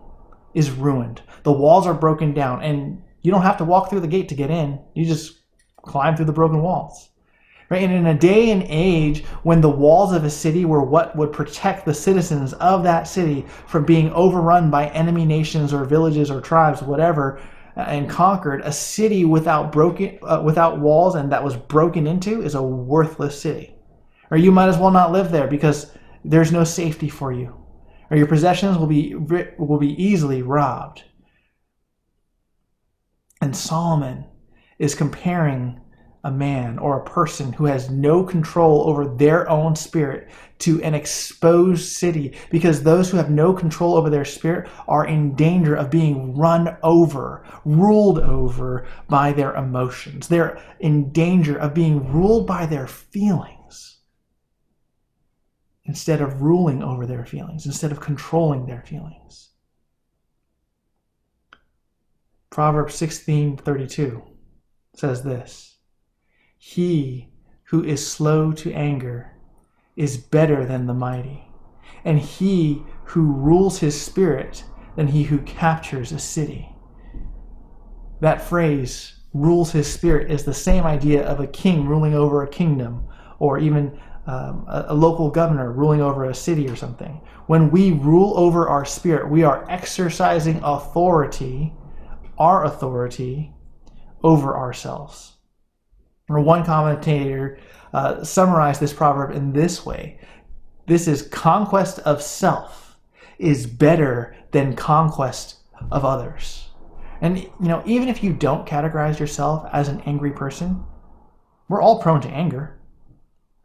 is 0.54 0.72
ruined. 0.72 1.22
The 1.44 1.52
walls 1.52 1.86
are 1.86 1.94
broken 1.94 2.34
down, 2.34 2.64
and 2.64 3.04
you 3.24 3.32
don't 3.34 3.42
have 3.42 3.58
to 3.58 3.66
walk 3.66 3.90
through 3.90 4.00
the 4.00 4.08
gate 4.08 4.30
to 4.30 4.36
get 4.36 4.50
in. 4.50 4.80
You 4.94 5.04
just 5.04 5.38
climb 5.82 6.16
through 6.16 6.28
the 6.28 6.32
broken 6.32 6.62
walls. 6.62 7.10
Right? 7.70 7.84
And 7.84 7.92
in 7.92 8.06
a 8.06 8.18
day 8.18 8.52
and 8.52 8.64
age 8.70 9.26
when 9.44 9.60
the 9.60 9.70
walls 9.70 10.14
of 10.14 10.24
a 10.24 10.30
city 10.30 10.64
were 10.64 10.82
what 10.82 11.14
would 11.18 11.34
protect 11.34 11.86
the 11.86 11.94
citizens 11.94 12.54
of 12.54 12.84
that 12.84 13.04
city 13.04 13.46
from 13.68 13.84
being 13.84 14.14
overrun 14.14 14.72
by 14.72 14.88
enemy 14.92 15.26
nations 15.26 15.74
or 15.74 15.84
villages 15.84 16.32
or 16.32 16.40
tribes, 16.40 16.82
whatever, 16.82 17.42
and 17.88 18.10
conquered, 18.10 18.62
a 18.62 18.72
city 18.72 19.26
without 19.26 19.72
broken 19.72 20.20
uh, 20.24 20.42
without 20.44 20.80
walls 20.80 21.16
and 21.16 21.32
that 21.32 21.44
was 21.44 21.56
broken 21.56 22.08
into 22.08 22.42
is 22.42 22.56
a 22.56 22.62
worthless 22.62 23.40
city. 23.42 23.76
Or 24.32 24.38
you 24.38 24.52
might 24.52 24.70
as 24.70 24.78
well 24.78 24.92
not 24.92 25.12
live 25.12 25.32
there 25.32 25.48
because 25.48 25.92
there's 26.24 26.52
no 26.52 26.64
safety 26.64 27.10
for 27.10 27.32
you. 27.32 27.56
Or 28.12 28.18
your 28.18 28.28
possessions 28.28 28.78
will 28.78 28.88
be 28.88 29.16
will 29.16 29.80
be 29.80 30.02
easily 30.04 30.42
robbed. 30.42 31.04
And 33.42 33.56
Solomon 33.56 34.26
is 34.78 34.96
comparing 34.96 35.80
a 36.24 36.32
man 36.32 36.78
or 36.80 36.98
a 36.98 37.06
person 37.06 37.54
who 37.54 37.66
has 37.66 37.90
no 37.90 38.24
control 38.24 38.90
over 38.90 39.08
their 39.08 39.50
own 39.50 39.76
spirit 39.76 40.30
to 40.60 40.82
an 40.84 40.94
exposed 40.94 41.92
city 41.94 42.36
because 42.52 42.84
those 42.84 43.10
who 43.10 43.18
have 43.18 43.30
no 43.30 43.54
control 43.54 43.96
over 43.96 44.10
their 44.10 44.26
spirit 44.26 44.70
are 44.88 45.06
in 45.06 45.36
danger 45.36 45.76
of 45.76 45.90
being 45.90 46.36
run 46.36 46.76
over, 46.84 47.46
ruled 47.64 48.20
over 48.20 48.86
by 49.08 49.32
their 49.32 49.56
emotions. 49.56 50.28
They're 50.28 50.62
in 50.80 51.12
danger 51.12 51.58
of 51.58 51.74
being 51.74 52.12
ruled 52.12 52.46
by 52.46 52.66
their 52.66 52.88
feelings 52.88 54.00
instead 55.86 56.22
of 56.22 56.42
ruling 56.42 56.84
over 56.84 57.06
their 57.06 57.26
feelings, 57.26 57.66
instead 57.66 57.92
of 57.92 58.00
controlling 58.00 58.66
their 58.66 58.84
feelings. 58.84 59.50
Proverbs 62.50 62.96
16:32 62.96 64.22
says 64.96 65.24
this 65.24 65.69
he 66.62 67.30
who 67.64 67.82
is 67.82 68.06
slow 68.06 68.52
to 68.52 68.74
anger 68.74 69.32
is 69.96 70.18
better 70.18 70.66
than 70.66 70.86
the 70.86 70.94
mighty, 70.94 71.48
and 72.04 72.20
he 72.20 72.84
who 73.06 73.32
rules 73.32 73.80
his 73.80 74.00
spirit 74.00 74.66
than 74.98 75.08
he 75.08 75.24
who 75.24 75.40
captures 75.40 76.12
a 76.12 76.20
city. 76.20 76.70
That 78.20 78.42
phrase, 78.42 79.22
rules 79.34 79.72
his 79.72 79.92
spirit, 79.92 80.30
is 80.30 80.44
the 80.44 80.54
same 80.54 80.84
idea 80.84 81.26
of 81.26 81.40
a 81.40 81.48
king 81.48 81.88
ruling 81.88 82.14
over 82.14 82.44
a 82.44 82.50
kingdom, 82.50 83.08
or 83.40 83.58
even 83.58 83.98
um, 84.28 84.66
a, 84.68 84.88
a 84.90 84.94
local 84.94 85.30
governor 85.30 85.72
ruling 85.72 86.02
over 86.02 86.26
a 86.26 86.36
city 86.36 86.68
or 86.68 86.76
something. 86.76 87.22
When 87.48 87.72
we 87.72 87.92
rule 87.92 88.38
over 88.38 88.68
our 88.68 88.84
spirit, 88.84 89.32
we 89.32 89.44
are 89.44 89.66
exercising 89.70 90.60
authority, 90.62 91.74
our 92.38 92.66
authority, 92.66 93.54
over 94.24 94.58
ourselves. 94.58 95.39
Or 96.30 96.40
one 96.40 96.64
commentator 96.64 97.58
uh, 97.94 98.24
summarized 98.24 98.80
this 98.80 98.94
proverb 98.94 99.32
in 99.32 99.52
this 99.52 99.86
way 99.86 100.20
This 100.86 101.08
is 101.08 101.24
conquest 101.24 102.00
of 102.00 102.22
self 102.22 102.98
is 103.40 103.66
better 103.66 104.36
than 104.52 104.76
conquest 104.76 105.58
of 105.92 106.06
others. 106.06 106.70
And, 107.22 107.38
you 107.38 107.52
know, 107.60 107.84
even 107.86 108.08
if 108.08 108.24
you 108.24 108.34
don't 108.34 108.68
categorize 108.68 109.20
yourself 109.20 109.68
as 109.74 109.88
an 109.88 110.02
angry 110.06 110.32
person, 110.32 110.84
we're 111.68 111.82
all 111.82 112.02
prone 112.02 112.22
to 112.22 112.30
anger. 112.30 112.80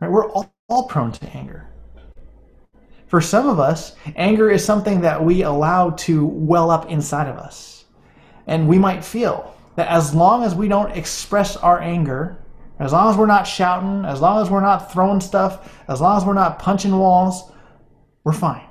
Right? 0.01 0.11
We're 0.11 0.31
all, 0.31 0.53
all 0.69 0.89
prone 0.89 1.13
to 1.13 1.37
anger. 1.37 1.69
For 3.07 3.21
some 3.21 3.49
of 3.49 3.61
us, 3.61 3.95
anger 4.17 4.51
is 4.51 4.65
something 4.65 5.01
that 5.03 5.23
we 5.23 5.43
allow 5.43 5.91
to 5.91 6.27
well 6.27 6.71
up 6.71 6.91
inside 6.91 7.29
of 7.29 7.37
us. 7.37 7.85
And 8.47 8.69
we 8.69 8.79
might 8.79 9.05
feel 9.05 9.55
that 9.77 9.89
as 9.89 10.15
long 10.15 10.45
as 10.45 10.55
we 10.55 10.69
don't 10.69 10.91
express 10.93 11.57
our 11.57 11.81
anger, 11.81 12.44
as 12.79 12.93
long 12.93 13.11
as 13.11 13.17
we're 13.17 13.27
not 13.27 13.47
shouting, 13.47 14.05
as 14.05 14.21
long 14.21 14.43
as 14.43 14.51
we're 14.51 14.61
not 14.61 14.93
throwing 14.93 15.21
stuff, 15.21 15.83
as 15.89 16.01
long 16.01 16.17
as 16.17 16.25
we're 16.25 16.35
not 16.35 16.59
punching 16.59 16.97
walls, 16.97 17.53
we're 18.25 18.33
fine. 18.33 18.67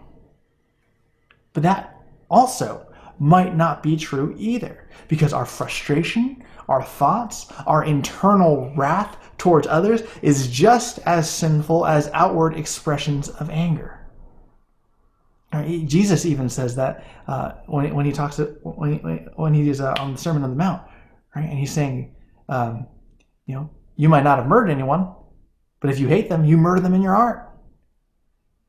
But 1.54 1.64
that 1.64 2.02
also 2.30 2.88
might 3.20 3.56
not 3.56 3.82
be 3.84 3.96
true 3.96 4.36
either, 4.38 4.90
because 5.08 5.34
our 5.34 5.46
frustration, 5.46 6.44
our 6.68 6.84
thoughts, 6.84 7.52
our 7.66 7.86
internal 7.86 8.74
wrath 8.76 9.18
towards 9.38 9.68
others 9.68 10.04
is 10.22 10.48
just 10.48 11.00
as 11.06 11.30
sinful 11.30 11.86
as 11.86 12.10
outward 12.14 12.56
expressions 12.56 13.30
of 13.30 13.50
anger. 13.50 14.00
Jesus 15.86 16.26
even 16.26 16.50
says 16.50 16.76
that 16.76 17.06
uh, 17.28 17.52
when, 17.68 17.94
when 17.94 18.06
he 18.06 18.12
talks 18.12 18.38
to, 18.38 18.46
when 18.64 18.94
he, 18.94 18.98
when 19.36 19.54
he 19.54 19.70
is 19.70 19.80
uh, 19.80 19.94
on 20.00 20.14
the 20.14 20.18
Sermon 20.18 20.44
on 20.44 20.50
the 20.50 20.56
Mount, 20.56 20.82
right? 21.36 21.48
And 21.48 21.60
he's 21.60 21.72
saying, 21.72 22.16
um, 22.50 22.88
you 23.46 23.54
know, 23.54 23.70
you 23.96 24.10
might 24.10 24.24
not 24.24 24.38
have 24.40 24.48
murdered 24.48 24.72
anyone, 24.72 25.14
but 25.80 25.90
if 25.90 26.00
you 26.00 26.08
hate 26.08 26.30
them, 26.30 26.46
you 26.46 26.58
murder 26.58 26.82
them 26.82 26.94
in 26.94 27.02
your 27.02 27.16
heart. 27.16 27.50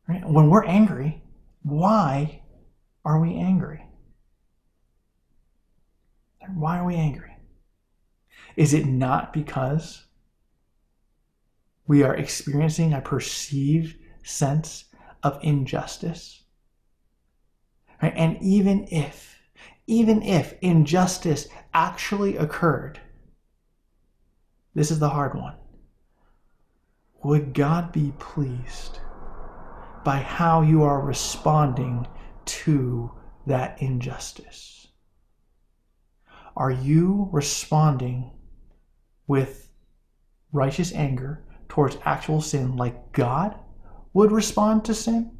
Right? 0.08 0.28
When 0.28 0.50
we're 0.50 0.64
angry, 0.64 1.22
why 1.62 2.42
are 3.04 3.20
we 3.20 3.34
angry? 3.36 3.86
Why 6.54 6.78
are 6.78 6.84
we 6.84 6.96
angry? 6.96 7.36
Is 8.56 8.74
it 8.74 8.86
not 8.86 9.32
because 9.32 10.04
we 11.86 12.02
are 12.02 12.14
experiencing 12.14 12.92
a 12.92 13.00
perceived 13.00 13.96
sense 14.22 14.84
of 15.22 15.38
injustice? 15.42 16.42
Right? 18.02 18.12
And 18.14 18.36
even 18.42 18.86
if, 18.90 19.38
even 19.86 20.22
if 20.22 20.54
injustice 20.60 21.48
actually 21.72 22.36
occurred, 22.36 23.00
this 24.74 24.90
is 24.90 24.98
the 24.98 25.08
hard 25.08 25.34
one. 25.34 25.54
Would 27.22 27.54
God 27.54 27.92
be 27.92 28.12
pleased 28.18 28.98
by 30.04 30.16
how 30.16 30.60
you 30.60 30.82
are 30.82 31.00
responding 31.00 32.06
to 32.44 33.10
that 33.46 33.80
injustice? 33.80 34.88
Are 36.56 36.70
you 36.70 37.28
responding 37.32 38.32
with 39.26 39.70
righteous 40.52 40.92
anger 40.92 41.44
towards 41.68 41.96
actual 42.04 42.40
sin 42.40 42.76
like 42.76 43.12
God 43.12 43.58
would 44.12 44.30
respond 44.30 44.84
to 44.84 44.94
sin? 44.94 45.36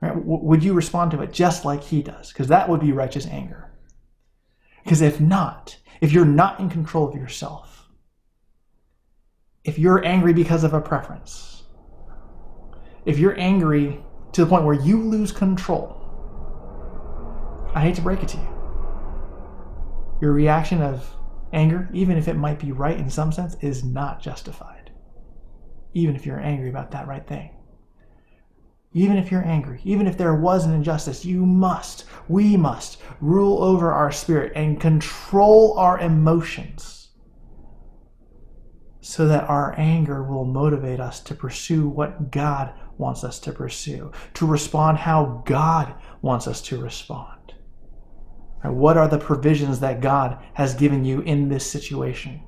Right? 0.00 0.12
Would 0.14 0.62
you 0.62 0.74
respond 0.74 1.10
to 1.10 1.22
it 1.22 1.32
just 1.32 1.64
like 1.64 1.82
He 1.82 2.02
does? 2.02 2.28
Because 2.28 2.48
that 2.48 2.68
would 2.68 2.80
be 2.80 2.92
righteous 2.92 3.26
anger. 3.26 3.72
Because 4.82 5.00
if 5.00 5.20
not, 5.20 5.78
if 6.00 6.12
you're 6.12 6.24
not 6.24 6.60
in 6.60 6.68
control 6.68 7.08
of 7.08 7.14
yourself, 7.14 7.83
if 9.64 9.78
you're 9.78 10.04
angry 10.04 10.34
because 10.34 10.62
of 10.62 10.74
a 10.74 10.80
preference, 10.80 11.62
if 13.06 13.18
you're 13.18 13.38
angry 13.40 13.98
to 14.32 14.42
the 14.42 14.46
point 14.46 14.64
where 14.64 14.74
you 14.74 15.02
lose 15.02 15.32
control, 15.32 16.00
I 17.74 17.80
hate 17.80 17.94
to 17.96 18.02
break 18.02 18.22
it 18.22 18.28
to 18.28 18.36
you. 18.36 18.48
Your 20.20 20.32
reaction 20.32 20.82
of 20.82 21.08
anger, 21.52 21.88
even 21.92 22.16
if 22.16 22.28
it 22.28 22.36
might 22.36 22.58
be 22.58 22.72
right 22.72 22.98
in 22.98 23.08
some 23.08 23.32
sense, 23.32 23.56
is 23.60 23.84
not 23.84 24.20
justified. 24.20 24.90
Even 25.94 26.14
if 26.14 26.26
you're 26.26 26.40
angry 26.40 26.68
about 26.68 26.90
that 26.90 27.08
right 27.08 27.26
thing. 27.26 27.50
Even 28.92 29.16
if 29.16 29.30
you're 29.30 29.44
angry, 29.44 29.80
even 29.84 30.06
if 30.06 30.16
there 30.16 30.34
was 30.34 30.64
an 30.64 30.72
injustice, 30.72 31.24
you 31.24 31.44
must, 31.44 32.04
we 32.28 32.56
must 32.56 33.00
rule 33.20 33.62
over 33.62 33.90
our 33.90 34.12
spirit 34.12 34.52
and 34.54 34.80
control 34.80 35.76
our 35.78 35.98
emotions 35.98 37.03
so 39.04 39.28
that 39.28 39.50
our 39.50 39.74
anger 39.76 40.22
will 40.22 40.46
motivate 40.46 40.98
us 40.98 41.20
to 41.20 41.34
pursue 41.34 41.86
what 41.86 42.30
God 42.30 42.72
wants 42.96 43.22
us 43.22 43.38
to 43.40 43.52
pursue, 43.52 44.10
to 44.32 44.46
respond 44.46 44.96
how 44.96 45.42
God 45.44 45.92
wants 46.22 46.48
us 46.48 46.62
to 46.62 46.80
respond. 46.80 47.52
What 48.62 48.96
are 48.96 49.06
the 49.06 49.18
provisions 49.18 49.80
that 49.80 50.00
God 50.00 50.42
has 50.54 50.74
given 50.74 51.04
you 51.04 51.20
in 51.20 51.50
this 51.50 51.70
situation? 51.70 52.40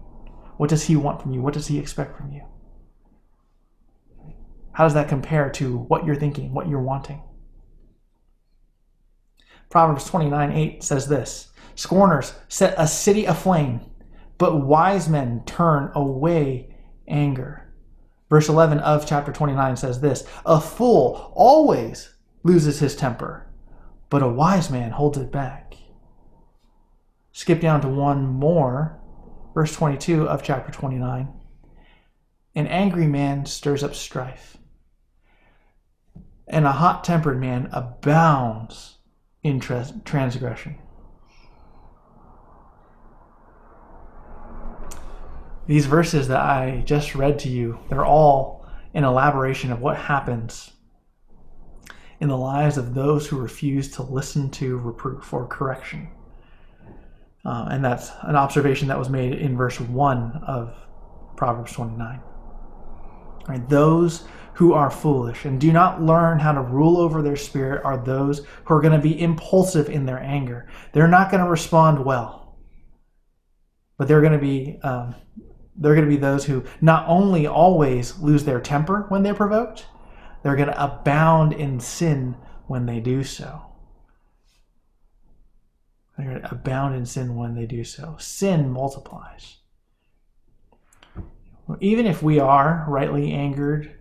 What 0.57 0.71
does 0.71 0.85
He 0.85 0.97
want 0.97 1.21
from 1.21 1.35
you? 1.35 1.43
What 1.43 1.53
does 1.53 1.67
He 1.67 1.79
expect 1.79 2.17
from 2.17 2.33
you? 2.33 2.47
How 4.73 4.85
does 4.85 4.95
that 4.95 5.11
compare 5.11 5.51
to 5.51 5.77
what 5.77 6.07
you're 6.07 6.17
thinking, 6.17 6.55
what 6.55 6.71
you're 6.71 6.81
wanting? 6.81 7.23
Proverbs 9.69 10.07
29 10.07 10.53
8 10.53 10.83
says 10.83 11.07
this 11.07 11.49
Scorners 11.75 12.33
set 12.49 12.75
a 12.79 12.87
city 12.87 13.27
aflame 13.27 13.83
but 14.39 14.63
wise 14.63 15.09
men 15.09 15.43
turn 15.47 15.91
away 15.95 16.75
anger. 17.09 17.63
Verse 18.29 18.49
11 18.49 18.81
of 18.81 19.07
chapter 19.07 19.33
29 19.33 19.77
says 19.77 20.01
this 20.01 20.25
A 20.45 20.61
fool 20.61 21.33
always 21.35 22.15
loses 22.43 22.81
his 22.81 22.97
temper, 22.97 23.47
but 24.11 24.23
a 24.23 24.29
wise 24.29 24.71
man 24.71 24.91
holds 24.93 25.19
it 25.19 25.31
back. 25.31 25.75
Skip 27.33 27.61
down 27.61 27.81
to 27.83 27.89
one 27.89 28.27
more, 28.27 28.99
verse 29.55 29.75
22 29.75 30.29
of 30.29 30.43
chapter 30.43 30.73
29. 30.73 31.29
An 32.55 32.67
angry 32.67 33.07
man 33.07 33.45
stirs 33.45 33.85
up 33.85 33.95
strife, 33.95 34.57
and 36.49 36.65
a 36.65 36.73
hot 36.73 37.05
tempered 37.05 37.39
man 37.39 37.69
abounds 37.73 38.97
in 39.43 39.61
transgression. 39.61 40.79
These 45.67 45.87
verses 45.87 46.29
that 46.29 46.41
I 46.41 46.83
just 46.87 47.15
read 47.15 47.39
to 47.41 47.49
you, 47.49 47.79
they're 47.89 48.05
all 48.05 48.67
an 48.95 49.05
elaboration 49.05 49.73
of 49.73 49.81
what 49.81 49.97
happens 49.97 50.71
in 52.21 52.29
the 52.29 52.37
lives 52.37 52.79
of 52.79 52.95
those 52.95 53.27
who 53.27 53.37
refuse 53.37 53.91
to 53.93 54.03
listen 54.03 54.51
to 54.51 54.79
reproof 54.79 55.33
or 55.33 55.47
correction. 55.47 56.09
Uh, 57.45 57.69
and 57.71 57.85
that's 57.85 58.11
an 58.23 58.37
observation 58.37 58.89
that 58.89 58.99
was 58.99 59.09
made 59.09 59.35
in 59.35 59.57
verse 59.57 59.79
1 59.79 60.43
of 60.47 60.75
Proverbs 61.37 61.73
29. 61.73 62.21
Right, 63.49 63.69
those 63.69 64.25
who 64.55 64.73
are 64.73 64.91
foolish 64.91 65.45
and 65.45 65.61
do 65.61 65.73
not 65.73 66.03
learn 66.03 66.39
how 66.39 66.53
to 66.53 66.63
rule 66.63 66.97
over 66.97 67.23
their 67.23 67.37
spirit 67.37 67.85
are 67.85 68.03
those 68.03 68.41
who 68.65 68.75
are 68.75 68.81
going 68.81 68.99
to 68.99 68.99
be 68.99 69.21
impulsive 69.21 69.91
in 69.91 70.07
their 70.07 70.19
anger. 70.19 70.69
They're 70.93 71.07
not 71.07 71.31
going 71.31 71.45
to 71.45 71.51
respond 71.51 72.05
well, 72.05 72.57
but 73.99 74.09
they're 74.09 74.23
going 74.23 74.33
to 74.33 74.39
be 74.39 74.81
um, 74.83 75.15
they're 75.79 75.95
going 75.95 76.09
to 76.09 76.15
be 76.15 76.21
those 76.21 76.45
who 76.45 76.65
not 76.81 77.05
only 77.07 77.47
always 77.47 78.19
lose 78.19 78.45
their 78.45 78.61
temper 78.61 79.07
when 79.09 79.23
they're 79.23 79.35
provoked, 79.35 79.87
they're 80.43 80.57
going 80.57 80.69
to 80.69 80.85
abound 80.85 81.53
in 81.53 81.81
sin 81.81 82.37
when 82.67 82.87
they 82.87 83.01
do 83.01 83.23
so. 83.25 83.63
They're 86.17 86.29
going 86.29 86.43
to 86.43 86.51
abound 86.51 86.95
in 86.95 87.05
sin 87.05 87.37
when 87.37 87.55
they 87.55 87.67
do 87.67 87.85
so. 87.85 88.17
Sin 88.19 88.71
multiplies. 88.71 89.59
Even 91.81 92.07
if 92.07 92.23
we 92.23 92.39
are 92.39 92.87
rightly 92.89 93.33
angered 93.33 93.99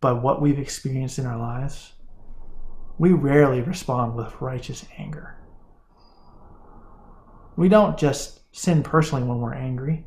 by 0.00 0.12
what 0.12 0.40
we've 0.40 0.58
experienced 0.58 1.18
in 1.18 1.26
our 1.26 1.36
lives, 1.36 1.92
we 2.96 3.12
rarely 3.12 3.60
respond 3.60 4.14
with 4.14 4.40
righteous 4.40 4.84
anger. 4.96 5.36
We 7.56 7.68
don't 7.68 7.98
just 7.98 8.40
sin 8.56 8.82
personally 8.82 9.24
when 9.24 9.38
we're 9.38 9.54
angry 9.54 10.06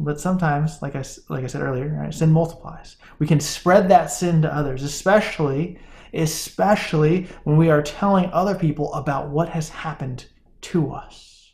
but 0.00 0.18
sometimes, 0.18 0.80
like 0.80 0.96
I, 0.96 1.04
like 1.28 1.44
I 1.44 1.46
said 1.46 1.60
earlier, 1.60 1.88
right, 2.00 2.12
sin 2.12 2.32
multiplies. 2.32 2.96
We 3.18 3.26
can 3.26 3.38
spread 3.38 3.88
that 3.90 4.06
sin 4.06 4.40
to 4.42 4.54
others, 4.54 4.82
especially, 4.82 5.78
especially 6.14 7.28
when 7.44 7.58
we 7.58 7.68
are 7.68 7.82
telling 7.82 8.30
other 8.32 8.54
people 8.54 8.92
about 8.94 9.28
what 9.28 9.50
has 9.50 9.68
happened 9.68 10.26
to 10.62 10.90
us. 10.90 11.52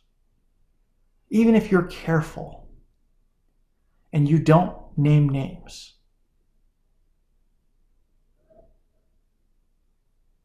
Even 1.29 1.55
if 1.55 1.69
you're 1.69 1.83
careful 1.83 2.69
and 4.13 4.29
you 4.29 4.39
don't 4.39 4.77
name 4.97 5.27
names, 5.27 5.95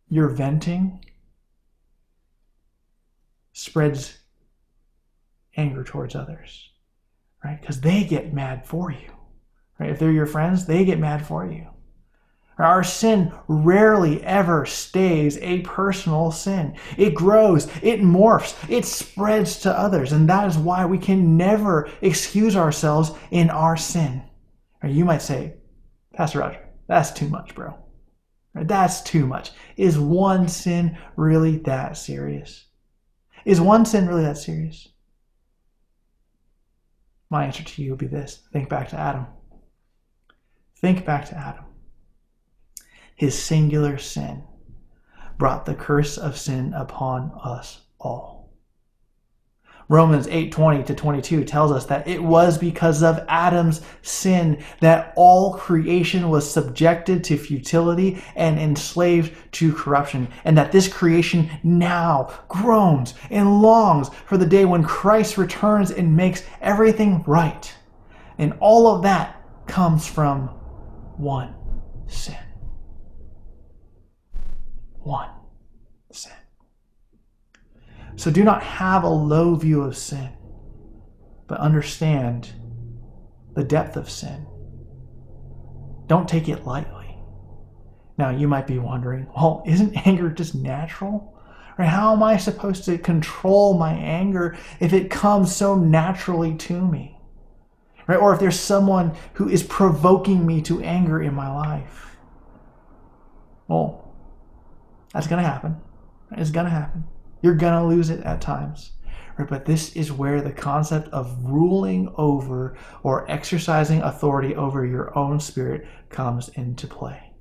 your 0.09 0.29
venting 0.29 1.05
spreads 3.53 4.19
anger 5.57 5.85
towards 5.85 6.17
others 6.17 6.72
right? 7.45 7.61
Because 7.61 7.81
they 7.81 8.05
get 8.05 8.33
mad 8.33 8.67
for 8.67 8.91
you, 8.91 9.11
right? 9.79 9.91
If 9.91 9.99
they're 9.99 10.11
your 10.13 10.27
friends, 10.27 10.67
they 10.67 10.85
get 10.85 10.99
mad 10.99 11.27
for 11.27 11.47
you. 11.47 11.69
Our 12.59 12.85
sin 12.85 13.33
rarely 13.49 14.23
ever 14.23 14.67
stays 14.67 15.39
a 15.39 15.63
personal 15.63 16.31
sin. 16.31 16.77
It 16.97 17.15
grows, 17.15 17.67
it 17.83 18.01
morphs, 18.01 18.55
it 18.69 18.85
spreads 18.85 19.61
to 19.61 19.77
others. 19.77 20.13
And 20.13 20.29
that 20.29 20.47
is 20.47 20.59
why 20.59 20.85
we 20.85 20.99
can 20.99 21.37
never 21.37 21.91
excuse 22.03 22.55
ourselves 22.55 23.13
in 23.31 23.51
our 23.51 23.77
sin. 23.77 24.23
Or 24.83 24.89
you 24.89 25.05
might 25.05 25.23
say, 25.23 25.55
Pastor 26.13 26.41
Roger, 26.41 26.69
that's 26.87 27.11
too 27.11 27.29
much, 27.29 27.55
bro. 27.55 27.75
That's 28.55 29.01
too 29.01 29.27
much. 29.27 29.53
Is 29.77 29.99
one 29.99 30.47
sin 30.47 30.99
really 31.17 31.57
that 31.59 31.97
serious? 31.97 32.67
Is 33.47 33.61
one 33.61 33.87
sin 33.87 34.07
really 34.07 34.25
that 34.25 34.37
serious? 34.37 34.89
My 37.33 37.47
answer 37.47 37.65
to 37.65 37.83
you 37.83 37.93
would 37.93 37.99
be 37.99 38.07
this 38.07 38.43
think 38.53 38.69
back 38.69 38.91
to 38.91 38.99
Adam. 39.01 39.27
Think 40.77 41.07
back 41.07 41.25
to 41.31 41.35
Adam. 41.35 41.65
His 43.15 43.43
singular 43.43 43.97
sin 43.97 44.43
brought 45.39 45.65
the 45.65 45.75
curse 45.75 46.19
of 46.19 46.37
sin 46.37 46.75
upon 46.75 47.33
us 47.43 47.87
all. 47.99 48.42
Romans 49.93 50.27
8:20 50.29 50.87
to 50.87 50.95
22 50.95 51.45
tells 51.45 51.71
us 51.71 51.85
that 51.85 52.09
it 52.09 52.23
was 52.23 52.57
because 52.57 53.03
of 53.03 53.23
Adam's 53.29 53.83
sin 54.01 54.57
that 54.81 55.13
all 55.17 55.53
creation 55.53 56.31
was 56.31 56.51
subjected 56.51 57.23
to 57.25 57.37
futility 57.37 58.25
and 58.35 58.59
enslaved 58.59 59.35
to 59.53 59.71
corruption 59.75 60.29
and 60.47 60.57
that 60.57 60.73
this 60.73 60.89
creation 60.89 61.51
now 61.63 62.31
groans 62.49 63.13
and 63.29 63.61
longs 63.61 64.09
for 64.25 64.39
the 64.39 64.47
day 64.47 64.65
when 64.65 64.83
Christ 64.83 65.37
returns 65.37 65.91
and 65.91 66.17
makes 66.17 66.43
everything 66.63 67.23
right. 67.27 67.71
And 68.39 68.55
all 68.61 68.87
of 68.87 69.03
that 69.03 69.43
comes 69.67 70.07
from 70.07 70.49
one 71.19 71.55
sin. 72.07 72.39
One. 75.03 75.42
So 78.17 78.31
do 78.31 78.45
not 78.45 78.63
have 78.63 79.05
a 79.05 79.09
low 79.09 79.55
view 79.55 79.83
of 79.83 79.97
sin, 79.97 80.31
but 81.47 81.59
understand 81.61 82.53
the 83.55 83.65
depth 83.65 83.97
of 83.97 84.11
sin. 84.11 84.47
Don't 86.07 86.29
take 86.29 86.49
it 86.49 86.67
lightly. 86.67 87.17
Now, 88.19 88.31
you 88.31 88.47
might 88.47 88.67
be 88.67 88.79
wondering, 88.79 89.27
well, 89.35 89.63
isn't 89.67 89.97
anger 90.07 90.31
just 90.31 90.55
natural? 90.55 91.29
Or 91.79 91.85
how 91.85 92.13
am 92.13 92.23
I 92.23 92.37
supposed 92.37 92.85
to 92.85 92.99
control 92.99 93.79
my 93.79 93.93
anger 93.93 94.57
if 94.79 94.93
it 94.93 95.11
comes 95.11 95.55
so 95.55 95.75
naturally 95.75 96.55
to 96.57 96.87
me? 96.87 97.19
Right? 98.07 98.19
Or 98.19 98.35
if 98.35 98.41
there's 98.41 98.61
someone 98.61 99.17
who 99.35 99.49
is 99.49 99.63
provoking 99.63 100.45
me 100.45 100.61
to 100.63 100.83
anger 100.83 101.23
in 101.23 101.35
my 101.35 101.53
life? 101.53 102.17
Well, 103.69 104.15
that's 105.15 105.27
going 105.27 105.43
to 105.43 105.49
happen. 105.49 105.81
It's 106.33 106.51
going 106.51 106.67
to 106.67 106.71
happen. 106.71 107.05
You're 107.43 107.55
going 107.55 107.75
to 107.75 107.87
lose 107.87 108.09
it 108.09 108.21
at 108.25 108.41
times. 108.41 108.93
Right? 109.37 109.49
But 109.49 109.65
this 109.65 109.95
is 109.95 110.13
where 110.13 110.41
the 110.41 110.53
concept 110.53 111.09
of 111.09 111.37
ruling 111.45 112.13
over 112.17 112.77
or 113.03 113.31
exercising 113.31 114.01
authority 114.03 114.55
over 114.55 114.87
your 114.87 115.17
own 115.17 115.41
spirit 115.41 115.87
comes 116.09 116.49
into 116.51 116.87
play. 116.87 117.33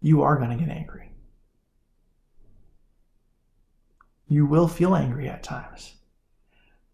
You 0.00 0.22
are 0.22 0.36
going 0.36 0.50
to 0.50 0.64
get 0.64 0.74
angry. 0.74 1.12
You 4.28 4.46
will 4.46 4.68
feel 4.68 4.94
angry 4.94 5.28
at 5.28 5.42
times. 5.42 5.94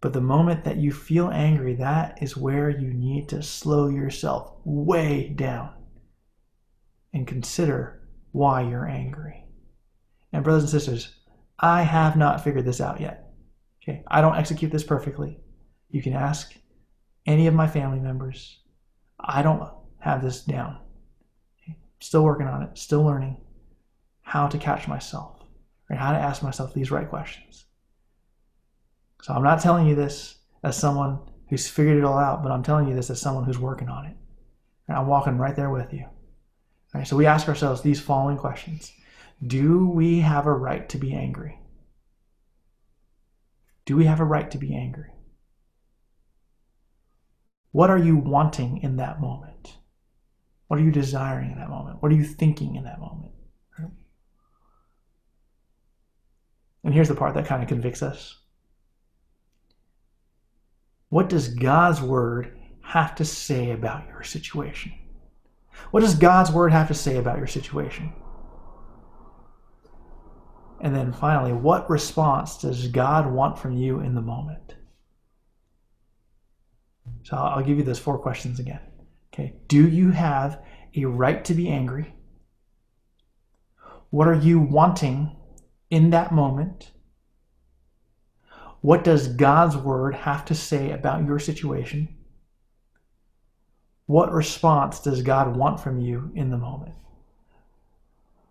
But 0.01 0.13
the 0.13 0.21
moment 0.21 0.65
that 0.65 0.77
you 0.77 0.91
feel 0.91 1.29
angry, 1.31 1.75
that 1.75 2.21
is 2.21 2.35
where 2.35 2.69
you 2.69 2.93
need 2.93 3.29
to 3.29 3.41
slow 3.41 3.87
yourself 3.87 4.53
way 4.65 5.29
down 5.29 5.71
and 7.13 7.25
consider 7.25 8.01
why 8.31 8.61
you're 8.61 8.87
angry. 8.87 9.42
And 10.33 10.43
brothers 10.43 10.63
and 10.63 10.69
sisters, 10.69 11.15
I 11.59 11.83
have 11.83 12.17
not 12.17 12.43
figured 12.43 12.65
this 12.65 12.81
out 12.81 12.99
yet. 12.99 13.31
Okay, 13.81 14.03
I 14.07 14.19
don't 14.19 14.35
execute 14.35 14.71
this 14.71 14.83
perfectly. 14.83 15.39
You 15.89 16.01
can 16.01 16.13
ask 16.13 16.53
any 17.25 17.47
of 17.47 17.53
my 17.53 17.67
family 17.67 17.99
members. 17.99 18.59
I 19.19 19.41
don't 19.41 19.69
have 19.99 20.23
this 20.23 20.43
down. 20.43 20.79
Okay? 21.61 21.77
Still 21.99 22.23
working 22.23 22.47
on 22.47 22.63
it, 22.63 22.77
still 22.77 23.03
learning 23.03 23.37
how 24.21 24.47
to 24.47 24.57
catch 24.57 24.87
myself, 24.87 25.43
and 25.89 25.99
How 25.99 26.11
to 26.11 26.17
ask 26.17 26.41
myself 26.41 26.73
these 26.73 26.91
right 26.91 27.07
questions. 27.07 27.65
So 29.21 29.33
I'm 29.33 29.43
not 29.43 29.61
telling 29.61 29.85
you 29.85 29.95
this 29.95 30.37
as 30.63 30.75
someone 30.75 31.19
who's 31.49 31.69
figured 31.69 31.97
it 31.97 32.03
all 32.03 32.17
out, 32.17 32.41
but 32.41 32.51
I'm 32.51 32.63
telling 32.63 32.87
you 32.87 32.95
this 32.95 33.09
as 33.09 33.21
someone 33.21 33.43
who's 33.43 33.59
working 33.59 33.89
on 33.89 34.05
it. 34.05 34.17
And 34.87 34.97
I'm 34.97 35.07
walking 35.07 35.37
right 35.37 35.55
there 35.55 35.69
with 35.69 35.93
you. 35.93 36.03
All 36.03 36.11
right, 36.95 37.07
so 37.07 37.15
we 37.15 37.25
ask 37.25 37.47
ourselves 37.47 37.81
these 37.81 38.01
following 38.01 38.37
questions 38.37 38.91
do 39.45 39.87
we 39.87 40.19
have 40.19 40.45
a 40.45 40.53
right 40.53 40.87
to 40.89 40.97
be 40.97 41.13
angry? 41.13 41.59
Do 43.85 43.95
we 43.95 44.05
have 44.05 44.19
a 44.19 44.25
right 44.25 44.49
to 44.51 44.57
be 44.57 44.75
angry? 44.75 45.11
What 47.71 47.89
are 47.89 47.97
you 47.97 48.15
wanting 48.15 48.77
in 48.83 48.97
that 48.97 49.19
moment? 49.19 49.77
What 50.67 50.79
are 50.79 50.83
you 50.83 50.91
desiring 50.91 51.51
in 51.51 51.57
that 51.57 51.69
moment? 51.69 52.01
What 52.01 52.11
are 52.11 52.15
you 52.15 52.23
thinking 52.23 52.75
in 52.75 52.83
that 52.83 52.99
moment? 52.99 53.31
And 56.83 56.93
here's 56.93 57.07
the 57.07 57.15
part 57.15 57.33
that 57.35 57.45
kind 57.45 57.63
of 57.63 57.69
convicts 57.69 58.03
us. 58.03 58.39
What 61.09 61.29
does 61.29 61.47
God's 61.47 62.01
word 62.01 62.57
have 62.81 63.15
to 63.15 63.25
say 63.25 63.71
about 63.71 64.07
your 64.07 64.23
situation? 64.23 64.91
What 65.91 66.01
does 66.01 66.15
God's 66.15 66.51
word 66.51 66.71
have 66.71 66.87
to 66.89 66.93
say 66.93 67.17
about 67.17 67.37
your 67.37 67.47
situation? 67.47 68.13
And 70.83 70.93
then 70.93 71.13
finally, 71.13 71.53
what 71.53 71.89
response 71.89 72.57
does 72.57 72.89
God 72.89 73.31
want 73.31 73.57
from 73.57 73.77
you 73.77 74.01
in 74.01 74.15
the 74.15 74.21
moment? 74.21 74.75
So 77.23 77.37
I'll 77.37 77.63
give 77.63 77.77
you 77.77 77.85
those 77.85 77.99
four 77.99 78.19
questions 78.19 78.59
again. 78.59 78.81
Okay. 79.33 79.53
Do 79.69 79.87
you 79.87 80.11
have 80.11 80.61
a 80.93 81.05
right 81.05 81.43
to 81.45 81.53
be 81.53 81.69
angry? 81.69 82.13
What 84.09 84.27
are 84.27 84.35
you 84.35 84.59
wanting 84.59 85.33
in 85.89 86.09
that 86.09 86.33
moment? 86.33 86.91
What 88.81 89.05
does 89.05 89.29
God's 89.29 89.77
word 89.77 90.13
have 90.13 90.43
to 90.45 90.53
say 90.53 90.91
about 90.91 91.25
your 91.25 91.39
situation? 91.39 92.13
What 94.05 94.33
response 94.33 94.99
does 94.99 95.21
God 95.21 95.55
want 95.55 95.79
from 95.79 96.01
you 96.01 96.29
in 96.35 96.49
the 96.49 96.57
moment? 96.57 96.93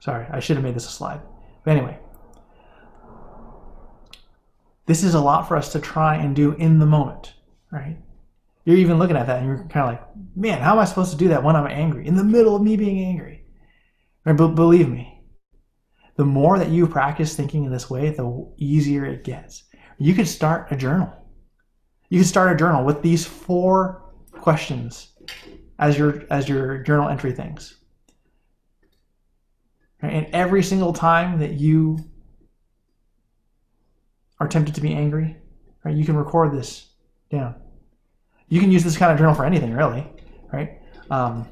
Sorry, 0.01 0.27
I 0.33 0.41
should 0.41 0.57
have 0.57 0.65
made 0.65 0.75
this 0.75 0.89
a 0.89 0.91
slide. 0.91 1.21
But 1.63 1.77
anyway, 1.77 1.99
this 4.87 5.03
is 5.03 5.15
a 5.15 5.21
lot 5.21 5.49
for 5.49 5.57
us 5.57 5.73
to 5.73 5.81
try 5.81 6.17
and 6.17 6.35
do 6.35 6.53
in 6.53 6.79
the 6.79 6.87
moment, 6.87 7.35
right? 7.71 7.99
You're 8.65 8.77
even 8.77 8.99
looking 8.99 9.17
at 9.17 9.27
that 9.27 9.39
and 9.39 9.47
you're 9.47 9.67
kind 9.69 9.87
of 9.87 9.89
like, 9.89 10.03
man, 10.37 10.61
how 10.61 10.73
am 10.73 10.79
I 10.79 10.85
supposed 10.85 11.13
to 11.13 11.17
do 11.17 11.29
that 11.29 11.43
when 11.43 11.57
I'm 11.57 11.67
angry? 11.67 12.07
In 12.07 12.17
the 12.17 12.25
middle 12.25 12.55
of 12.55 12.63
me 12.63 12.77
being 12.77 13.05
angry. 13.05 13.45
Right? 14.25 14.37
But 14.37 14.49
believe 14.49 14.89
me, 14.89 15.21
the 16.17 16.25
more 16.25 16.59
that 16.59 16.69
you 16.69 16.87
practice 16.87 17.35
thinking 17.35 17.65
in 17.65 17.73
this 17.73 17.91
way, 17.91 18.11
the 18.11 18.53
easier 18.57 19.05
it 19.05 19.25
gets. 19.25 19.65
You 19.99 20.15
could 20.15 20.29
start 20.29 20.71
a 20.71 20.77
journal. 20.77 21.13
You 22.09 22.19
can 22.19 22.27
start 22.27 22.53
a 22.53 22.57
journal 22.57 22.85
with 22.85 23.03
these 23.03 23.27
four 23.27 24.13
questions 24.33 25.09
as 25.79 25.99
your 25.99 26.23
as 26.31 26.49
your 26.49 26.79
journal 26.83 27.09
entry 27.09 27.33
things. 27.33 27.79
And 30.01 30.27
every 30.33 30.63
single 30.63 30.93
time 30.93 31.39
that 31.39 31.53
you 31.53 31.99
are 34.43 34.49
tempted 34.49 34.75
to 34.75 34.81
be 34.81 34.93
angry, 34.93 35.37
right? 35.85 35.95
You 35.95 36.05
can 36.05 36.17
record 36.17 36.53
this 36.53 36.89
down. 37.31 37.55
You 38.49 38.59
can 38.59 38.73
use 38.73 38.83
this 38.83 38.97
kind 38.97 39.13
of 39.13 39.19
journal 39.19 39.35
for 39.35 39.45
anything, 39.45 39.73
really, 39.73 40.05
right? 40.53 40.81
Um, 41.11 41.47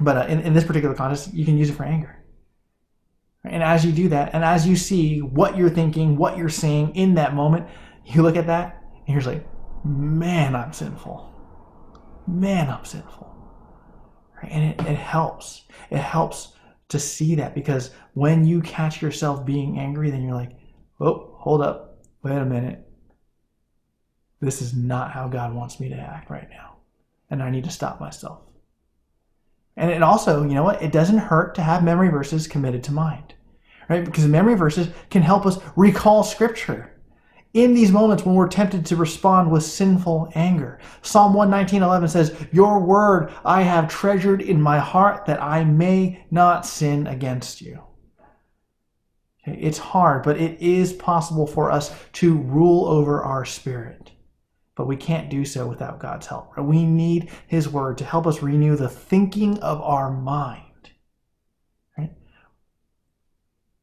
but 0.00 0.16
uh, 0.16 0.26
in, 0.28 0.40
in 0.40 0.52
this 0.52 0.64
particular 0.64 0.94
context, 0.96 1.32
you 1.32 1.44
can 1.44 1.56
use 1.56 1.70
it 1.70 1.74
for 1.74 1.84
anger. 1.84 2.16
And 3.44 3.62
as 3.62 3.84
you 3.84 3.92
do 3.92 4.08
that, 4.08 4.34
and 4.34 4.44
as 4.44 4.66
you 4.66 4.74
see 4.74 5.20
what 5.22 5.56
you're 5.56 5.70
thinking, 5.70 6.16
what 6.16 6.36
you're 6.36 6.48
saying 6.48 6.96
in 6.96 7.14
that 7.14 7.32
moment, 7.34 7.68
you 8.04 8.22
look 8.22 8.36
at 8.36 8.48
that 8.48 8.82
and 9.06 9.14
you're 9.14 9.32
like, 9.32 9.46
man, 9.84 10.56
I'm 10.56 10.72
sinful. 10.72 11.32
Man, 12.26 12.68
I'm 12.68 12.84
sinful. 12.84 13.32
Right? 14.42 14.50
And 14.50 14.64
it, 14.72 14.80
it 14.84 14.96
helps. 14.96 15.62
It 15.90 15.98
helps 15.98 16.54
to 16.88 16.98
see 16.98 17.36
that 17.36 17.54
because 17.54 17.92
when 18.14 18.44
you 18.44 18.62
catch 18.62 19.00
yourself 19.00 19.46
being 19.46 19.78
angry, 19.78 20.10
then 20.10 20.24
you're 20.24 20.34
like, 20.34 20.58
oh, 21.00 21.36
hold 21.38 21.62
up 21.62 21.89
wait 22.22 22.36
a 22.36 22.44
minute, 22.44 22.86
this 24.40 24.62
is 24.62 24.74
not 24.74 25.12
how 25.12 25.28
God 25.28 25.54
wants 25.54 25.80
me 25.80 25.88
to 25.90 25.96
act 25.96 26.30
right 26.30 26.48
now. 26.50 26.76
And 27.30 27.42
I 27.42 27.50
need 27.50 27.64
to 27.64 27.70
stop 27.70 28.00
myself. 28.00 28.40
And 29.76 29.90
it 29.90 30.02
also, 30.02 30.42
you 30.42 30.54
know 30.54 30.64
what? 30.64 30.82
It 30.82 30.92
doesn't 30.92 31.18
hurt 31.18 31.54
to 31.54 31.62
have 31.62 31.84
memory 31.84 32.08
verses 32.08 32.46
committed 32.46 32.82
to 32.84 32.92
mind, 32.92 33.34
right? 33.88 34.04
Because 34.04 34.26
memory 34.26 34.54
verses 34.54 34.88
can 35.10 35.22
help 35.22 35.46
us 35.46 35.58
recall 35.76 36.22
scripture 36.22 36.96
in 37.52 37.74
these 37.74 37.90
moments 37.90 38.24
when 38.24 38.34
we're 38.34 38.48
tempted 38.48 38.86
to 38.86 38.96
respond 38.96 39.50
with 39.50 39.64
sinful 39.64 40.30
anger. 40.34 40.78
Psalm 41.02 41.34
119:11 41.34 42.08
says, 42.08 42.34
"Your 42.52 42.78
word 42.78 43.32
I 43.44 43.62
have 43.62 43.88
treasured 43.88 44.40
in 44.42 44.60
my 44.60 44.78
heart 44.78 45.26
that 45.26 45.42
I 45.42 45.64
may 45.64 46.24
not 46.30 46.66
sin 46.66 47.06
against 47.06 47.60
you." 47.60 47.80
It's 49.58 49.78
hard, 49.78 50.22
but 50.22 50.40
it 50.40 50.60
is 50.60 50.92
possible 50.92 51.46
for 51.46 51.70
us 51.70 51.94
to 52.14 52.36
rule 52.38 52.86
over 52.86 53.22
our 53.22 53.44
spirit. 53.44 54.12
but 54.80 54.86
we 54.86 54.96
can't 54.96 55.28
do 55.28 55.44
so 55.44 55.66
without 55.66 55.98
God's 55.98 56.26
help. 56.28 56.56
We 56.56 56.86
need 56.86 57.28
His 57.46 57.68
Word 57.68 57.98
to 57.98 58.04
help 58.06 58.26
us 58.26 58.40
renew 58.40 58.76
the 58.76 58.88
thinking 58.88 59.58
of 59.58 59.78
our 59.82 60.10
mind. 60.10 60.62
Right? 61.98 62.12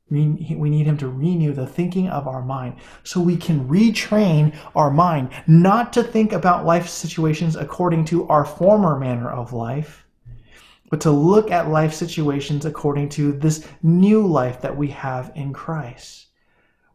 We, 0.10 0.56
we 0.58 0.72
need 0.72 0.88
Him 0.88 0.98
to 0.98 1.08
renew 1.08 1.54
the 1.54 1.68
thinking 1.68 2.08
of 2.10 2.28
our 2.28 2.42
mind 2.42 2.78
so 3.04 3.22
we 3.22 3.38
can 3.38 3.68
retrain 3.70 4.56
our 4.76 4.90
mind 4.90 5.30
not 5.46 5.94
to 5.94 6.02
think 6.02 6.34
about 6.34 6.66
life 6.66 6.90
situations 6.90 7.56
according 7.56 8.06
to 8.06 8.28
our 8.28 8.44
former 8.44 8.98
manner 8.98 9.30
of 9.30 9.54
life, 9.54 10.07
but 10.90 11.02
to 11.02 11.12
look 11.12 11.52
at 11.52 11.70
life 11.70 11.94
situations 11.94 12.66
according 12.66 13.10
to 13.10 13.34
this 13.34 13.68
new 13.84 14.26
life 14.26 14.62
that 14.62 14.76
we 14.76 14.88
have 14.90 15.32
in 15.36 15.54
Christ. 15.54 16.28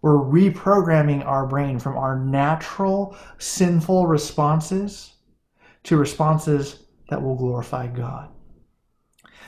We're 0.00 0.18
reprogramming 0.18 1.24
our 1.24 1.46
brain 1.46 1.78
from 1.78 1.96
our 1.96 2.18
natural 2.18 3.16
sinful 3.38 4.06
responses 4.06 5.14
to 5.84 5.96
responses 5.96 6.80
that 7.08 7.22
will 7.22 7.36
glorify 7.36 7.86
God. 7.86 8.30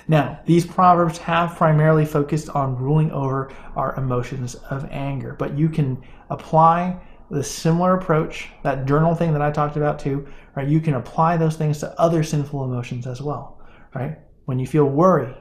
Now, 0.06 0.40
these 0.44 0.66
proverbs 0.66 1.18
have 1.18 1.56
primarily 1.56 2.04
focused 2.04 2.50
on 2.50 2.76
ruling 2.76 3.10
over 3.10 3.52
our 3.74 3.96
emotions 3.96 4.54
of 4.54 4.86
anger, 4.90 5.34
but 5.38 5.56
you 5.56 5.68
can 5.68 6.02
apply 6.28 7.00
the 7.30 7.42
similar 7.42 7.96
approach, 7.96 8.50
that 8.62 8.84
journal 8.84 9.14
thing 9.14 9.32
that 9.32 9.42
I 9.42 9.50
talked 9.50 9.76
about 9.76 9.98
too, 9.98 10.26
right? 10.54 10.68
You 10.68 10.80
can 10.80 10.94
apply 10.94 11.38
those 11.38 11.56
things 11.56 11.80
to 11.80 11.98
other 11.98 12.22
sinful 12.22 12.64
emotions 12.64 13.06
as 13.06 13.22
well, 13.22 13.60
right? 13.94 14.18
When 14.44 14.58
you 14.58 14.66
feel 14.66 14.84
worry, 14.84 15.34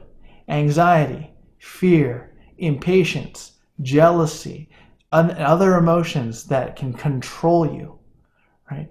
anxiety, 0.48 1.34
fear, 1.58 2.34
impatience, 2.58 3.52
jealousy, 3.82 4.70
and 5.12 5.30
other 5.32 5.76
emotions 5.76 6.44
that 6.44 6.76
can 6.76 6.92
control 6.92 7.66
you, 7.72 7.98
right? 8.70 8.90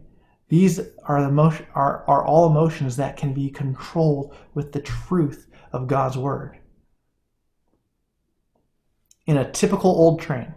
These 0.49 0.79
are 1.05 1.21
the 1.21 1.29
emotion, 1.29 1.65
are, 1.73 2.03
are 2.07 2.25
all 2.25 2.49
emotions 2.49 2.95
that 2.97 3.17
can 3.17 3.33
be 3.33 3.49
controlled 3.49 4.35
with 4.53 4.71
the 4.71 4.81
truth 4.81 5.47
of 5.71 5.87
God's 5.87 6.17
word. 6.17 6.59
In 9.25 9.37
a 9.37 9.51
typical 9.51 9.89
old 9.89 10.21
train, 10.21 10.53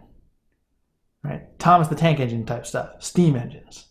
right? 1.22 1.59
Thomas 1.59 1.88
the 1.88 1.94
Tank 1.94 2.20
Engine 2.20 2.44
type 2.44 2.66
stuff, 2.66 3.02
steam 3.02 3.36
engines, 3.36 3.86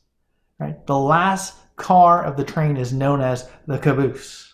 right? 0.60 0.86
The 0.86 0.98
last 0.98 1.56
car 1.76 2.24
of 2.24 2.38
the 2.38 2.44
train 2.44 2.78
is 2.78 2.94
known 2.94 3.22
as 3.22 3.50
the 3.68 3.78
caboose. 3.78 4.45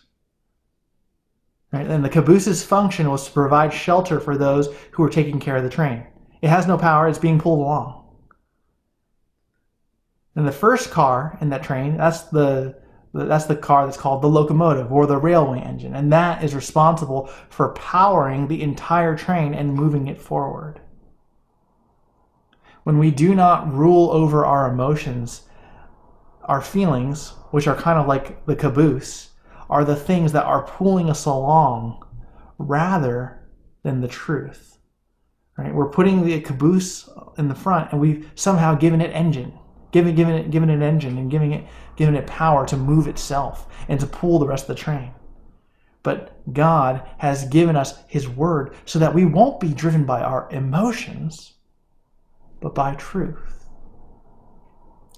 Right? 1.72 1.86
And 1.86 2.04
the 2.04 2.10
caboose's 2.10 2.62
function 2.62 3.10
was 3.10 3.26
to 3.26 3.32
provide 3.32 3.72
shelter 3.72 4.20
for 4.20 4.36
those 4.36 4.68
who 4.90 5.02
were 5.02 5.08
taking 5.08 5.40
care 5.40 5.56
of 5.56 5.64
the 5.64 5.70
train. 5.70 6.06
It 6.42 6.48
has 6.48 6.66
no 6.66 6.76
power, 6.76 7.08
it's 7.08 7.18
being 7.18 7.38
pulled 7.38 7.60
along. 7.60 8.04
And 10.36 10.46
the 10.46 10.52
first 10.52 10.90
car 10.90 11.38
in 11.40 11.50
that 11.50 11.62
train, 11.62 11.96
that's 11.96 12.22
the 12.24 12.80
that's 13.14 13.44
the 13.44 13.56
car 13.56 13.84
that's 13.84 13.98
called 13.98 14.22
the 14.22 14.28
locomotive 14.28 14.90
or 14.90 15.06
the 15.06 15.18
railway 15.18 15.60
engine, 15.60 15.94
and 15.94 16.10
that 16.12 16.42
is 16.42 16.54
responsible 16.54 17.26
for 17.50 17.74
powering 17.74 18.48
the 18.48 18.62
entire 18.62 19.14
train 19.14 19.52
and 19.52 19.74
moving 19.74 20.08
it 20.08 20.18
forward. 20.18 20.80
When 22.84 22.98
we 22.98 23.10
do 23.10 23.34
not 23.34 23.70
rule 23.70 24.10
over 24.10 24.46
our 24.46 24.72
emotions, 24.72 25.42
our 26.44 26.62
feelings, 26.62 27.34
which 27.50 27.66
are 27.66 27.76
kind 27.76 27.98
of 27.98 28.06
like 28.06 28.46
the 28.46 28.56
caboose, 28.56 29.31
are 29.72 29.86
the 29.86 29.96
things 29.96 30.32
that 30.32 30.44
are 30.44 30.64
pulling 30.64 31.08
us 31.08 31.24
along 31.24 32.04
rather 32.58 33.48
than 33.82 34.02
the 34.02 34.08
truth. 34.08 34.76
Right? 35.56 35.74
We're 35.74 35.88
putting 35.88 36.26
the 36.26 36.42
caboose 36.42 37.08
in 37.38 37.48
the 37.48 37.54
front 37.54 37.90
and 37.90 37.98
we've 37.98 38.30
somehow 38.34 38.74
given 38.74 39.00
it 39.00 39.14
engine, 39.14 39.58
given, 39.90 40.14
given, 40.14 40.34
it, 40.34 40.50
given 40.50 40.68
it 40.68 40.82
engine 40.82 41.16
and 41.16 41.30
giving 41.30 41.52
it, 41.52 41.64
given 41.96 42.14
it 42.14 42.26
power 42.26 42.66
to 42.66 42.76
move 42.76 43.08
itself 43.08 43.66
and 43.88 43.98
to 43.98 44.06
pull 44.06 44.38
the 44.38 44.46
rest 44.46 44.68
of 44.68 44.76
the 44.76 44.82
train. 44.82 45.12
But 46.02 46.36
God 46.52 47.08
has 47.16 47.46
given 47.46 47.74
us 47.74 47.98
His 48.08 48.28
Word 48.28 48.74
so 48.84 48.98
that 48.98 49.14
we 49.14 49.24
won't 49.24 49.58
be 49.58 49.72
driven 49.72 50.04
by 50.04 50.20
our 50.20 50.50
emotions, 50.50 51.54
but 52.60 52.74
by 52.74 52.94
truth. 52.96 53.61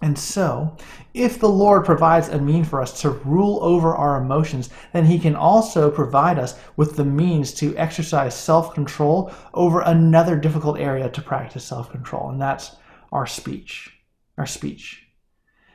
And 0.05 0.19
so, 0.19 0.77
if 1.15 1.39
the 1.39 1.49
Lord 1.49 1.87
provides 1.87 2.29
a 2.29 2.39
mean 2.39 2.63
for 2.63 2.83
us 2.83 3.01
to 3.01 3.09
rule 3.09 3.59
over 3.63 3.97
our 3.97 4.21
emotions, 4.21 4.69
then 4.93 5.07
He 5.07 5.19
can 5.19 5.35
also 5.35 5.91
provide 5.91 6.39
us 6.39 6.59
with 6.77 6.97
the 6.97 7.07
means 7.07 7.55
to 7.55 7.75
exercise 7.79 8.35
self 8.35 8.75
control 8.75 9.33
over 9.55 9.81
another 9.81 10.37
difficult 10.37 10.79
area 10.79 11.09
to 11.09 11.23
practice 11.23 11.65
self 11.65 11.91
control, 11.91 12.29
and 12.29 12.39
that's 12.39 12.77
our 13.13 13.27
speech. 13.27 13.99
Our 14.37 14.45
speech. 14.45 15.07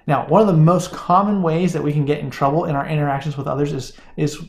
Now, 0.06 0.28
one 0.28 0.42
of 0.42 0.48
the 0.48 0.54
most 0.54 0.92
common 0.92 1.42
ways 1.42 1.74
that 1.74 1.82
we 1.82 1.92
can 1.92 2.06
get 2.06 2.20
in 2.20 2.30
trouble 2.30 2.66
in 2.66 2.76
our 2.76 2.86
interactions 2.86 3.36
with 3.36 3.48
others 3.48 3.74
is, 3.74 3.94
is 4.16 4.40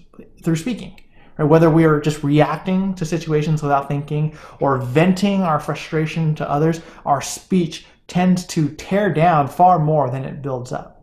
through 0.44 0.56
speaking. 0.56 1.00
Right? 1.38 1.48
Whether 1.48 1.70
we 1.70 1.86
are 1.86 2.00
just 2.00 2.22
reacting 2.22 2.94
to 2.96 3.06
situations 3.06 3.62
without 3.62 3.88
thinking 3.88 4.36
or 4.60 4.76
venting 4.76 5.40
our 5.40 5.58
frustration 5.58 6.34
to 6.34 6.50
others, 6.50 6.82
our 7.06 7.22
speech 7.22 7.86
tends 8.10 8.44
to 8.44 8.68
tear 8.70 9.14
down 9.14 9.48
far 9.48 9.78
more 9.78 10.10
than 10.10 10.24
it 10.24 10.42
builds 10.42 10.72
up. 10.72 11.00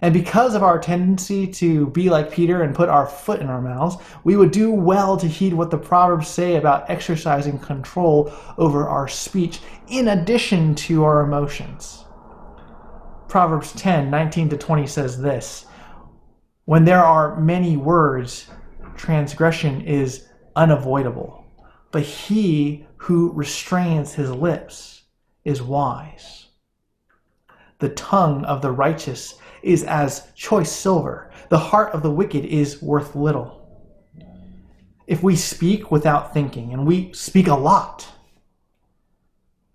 And 0.00 0.14
because 0.14 0.54
of 0.54 0.62
our 0.62 0.78
tendency 0.78 1.46
to 1.54 1.86
be 1.88 2.08
like 2.08 2.30
Peter 2.30 2.62
and 2.62 2.74
put 2.74 2.88
our 2.88 3.06
foot 3.06 3.40
in 3.40 3.48
our 3.48 3.60
mouths, 3.60 3.96
we 4.22 4.36
would 4.36 4.50
do 4.50 4.70
well 4.70 5.16
to 5.16 5.26
heed 5.26 5.54
what 5.54 5.70
the 5.70 5.78
Proverbs 5.78 6.28
say 6.28 6.56
about 6.56 6.88
exercising 6.88 7.58
control 7.58 8.32
over 8.58 8.86
our 8.88 9.08
speech 9.08 9.60
in 9.88 10.08
addition 10.08 10.74
to 10.76 11.04
our 11.04 11.22
emotions. 11.22 12.04
Proverbs 13.28 13.72
10 13.72 14.10
19 14.10 14.50
to 14.50 14.56
20 14.56 14.86
says 14.86 15.20
this 15.20 15.66
When 16.66 16.84
there 16.84 17.04
are 17.04 17.40
many 17.40 17.76
words, 17.76 18.50
transgression 18.94 19.80
is 19.80 20.28
unavoidable, 20.54 21.44
but 21.90 22.02
he 22.02 22.86
who 22.98 23.32
restrains 23.32 24.12
his 24.12 24.30
lips 24.30 24.93
is 25.44 25.62
wise. 25.62 26.46
The 27.78 27.90
tongue 27.90 28.44
of 28.44 28.62
the 28.62 28.70
righteous 28.70 29.34
is 29.62 29.84
as 29.84 30.28
choice 30.34 30.70
silver, 30.70 31.30
the 31.48 31.58
heart 31.58 31.92
of 31.92 32.02
the 32.02 32.10
wicked 32.10 32.44
is 32.44 32.82
worth 32.82 33.14
little. 33.14 33.60
If 35.06 35.22
we 35.22 35.36
speak 35.36 35.90
without 35.90 36.32
thinking, 36.32 36.72
and 36.72 36.86
we 36.86 37.12
speak 37.12 37.46
a 37.46 37.54
lot, 37.54 38.08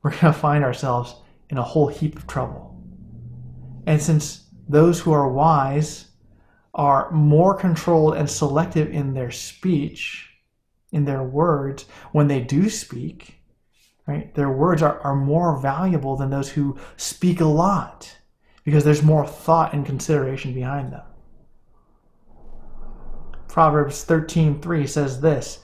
we're 0.01 0.11
going 0.11 0.33
to 0.33 0.39
find 0.39 0.63
ourselves 0.63 1.15
in 1.49 1.57
a 1.57 1.63
whole 1.63 1.87
heap 1.87 2.15
of 2.15 2.25
trouble. 2.25 2.81
And 3.85 4.01
since 4.01 4.45
those 4.67 4.99
who 4.99 5.11
are 5.11 5.31
wise 5.31 6.05
are 6.73 7.11
more 7.11 7.55
controlled 7.55 8.15
and 8.15 8.29
selective 8.29 8.89
in 8.91 9.13
their 9.13 9.31
speech, 9.31 10.29
in 10.91 11.05
their 11.05 11.23
words, 11.23 11.85
when 12.11 12.27
they 12.27 12.41
do 12.41 12.69
speak, 12.69 13.38
Right? 14.09 14.33
Their 14.33 14.49
words 14.49 14.81
are, 14.81 14.99
are 15.01 15.15
more 15.15 15.55
valuable 15.59 16.15
than 16.15 16.31
those 16.31 16.49
who 16.49 16.75
speak 16.97 17.41
a 17.41 17.45
lot 17.45 18.17
because 18.63 18.83
there's 18.83 19.03
more 19.03 19.27
thought 19.27 19.71
and 19.71 19.85
consideration 19.85 20.51
behind 20.51 20.91
them. 20.91 21.03
Proverbs 23.47 24.03
13:3 24.03 24.87
says 24.87 25.21
this, 25.21 25.59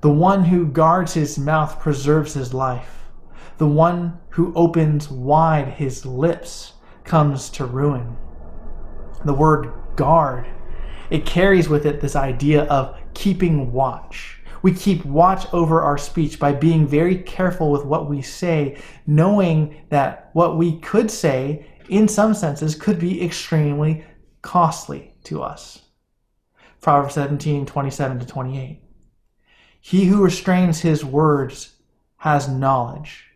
"The 0.00 0.08
one 0.08 0.44
who 0.44 0.64
guards 0.64 1.12
his 1.12 1.38
mouth 1.38 1.78
preserves 1.78 2.32
his 2.32 2.54
life. 2.54 3.10
The 3.58 3.66
one 3.66 4.18
who 4.30 4.54
opens 4.54 5.10
wide 5.10 5.68
his 5.68 6.06
lips 6.06 6.72
comes 7.04 7.50
to 7.50 7.66
ruin." 7.66 8.16
The 9.26 9.34
word 9.34 9.74
guard, 9.96 10.46
it 11.10 11.26
carries 11.26 11.68
with 11.68 11.84
it 11.84 12.00
this 12.00 12.16
idea 12.16 12.62
of 12.64 12.96
keeping 13.12 13.74
watch 13.74 14.39
we 14.62 14.72
keep 14.72 15.04
watch 15.04 15.46
over 15.52 15.82
our 15.82 15.98
speech 15.98 16.38
by 16.38 16.52
being 16.52 16.86
very 16.86 17.16
careful 17.16 17.70
with 17.70 17.84
what 17.84 18.08
we 18.08 18.22
say, 18.22 18.80
knowing 19.06 19.82
that 19.88 20.30
what 20.32 20.58
we 20.58 20.78
could 20.80 21.10
say, 21.10 21.66
in 21.88 22.08
some 22.08 22.34
senses, 22.34 22.74
could 22.74 22.98
be 22.98 23.24
extremely 23.24 24.04
costly 24.42 25.14
to 25.24 25.42
us. 25.42 25.82
Proverbs 26.80 27.14
17 27.14 27.66
27 27.66 28.20
to 28.20 28.26
28. 28.26 28.82
He 29.80 30.06
who 30.06 30.22
restrains 30.22 30.80
his 30.80 31.04
words 31.04 31.76
has 32.18 32.48
knowledge, 32.48 33.26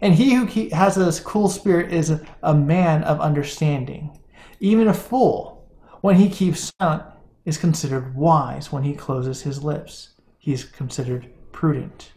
and 0.00 0.14
he 0.14 0.34
who 0.34 0.68
has 0.74 0.96
a 0.96 1.22
cool 1.22 1.48
spirit 1.48 1.92
is 1.92 2.12
a 2.42 2.54
man 2.54 3.04
of 3.04 3.20
understanding. 3.20 4.18
Even 4.58 4.88
a 4.88 4.94
fool, 4.94 5.70
when 6.00 6.16
he 6.16 6.28
keeps 6.28 6.72
silent, 6.78 7.04
is 7.44 7.58
considered 7.58 8.14
wise 8.14 8.70
when 8.70 8.84
he 8.84 8.94
closes 8.94 9.42
his 9.42 9.64
lips 9.64 10.11
he 10.42 10.52
is 10.52 10.64
considered 10.64 11.28
prudent. 11.52 12.10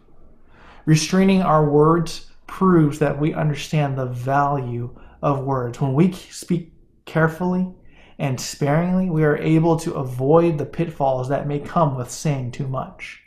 Restraining 0.86 1.44
our 1.44 1.70
words 1.70 2.32
proves 2.48 2.98
that 2.98 3.20
we 3.20 3.36
understand 3.36 3.96
the 3.96 4.08
value 4.08 5.00
of 5.22 5.44
words. 5.44 5.80
When 5.80 5.94
we 5.94 6.12
speak 6.12 6.74
carefully 7.06 7.72
and 8.18 8.42
sparingly, 8.42 9.12
we 9.12 9.24
are 9.24 9.38
able 9.38 9.78
to 9.78 9.94
avoid 9.94 10.58
the 10.58 10.66
pitfalls 10.66 11.30
that 11.30 11.48
may 11.48 11.60
come 11.60 11.96
with 11.96 12.10
saying 12.10 12.54
too 12.54 12.68
much. 12.68 13.22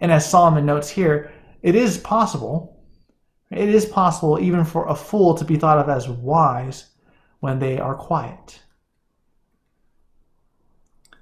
And 0.00 0.10
as 0.10 0.28
Solomon 0.28 0.66
notes 0.66 0.90
here, 0.90 1.32
it 1.62 1.76
is 1.76 1.98
possible, 1.98 2.82
it 3.52 3.68
is 3.68 3.86
possible 3.86 4.40
even 4.40 4.64
for 4.64 4.88
a 4.88 4.96
fool 4.96 5.32
to 5.34 5.44
be 5.44 5.54
thought 5.54 5.78
of 5.78 5.88
as 5.88 6.08
wise 6.08 6.90
when 7.38 7.60
they 7.60 7.78
are 7.78 7.94
quiet. 7.94 8.60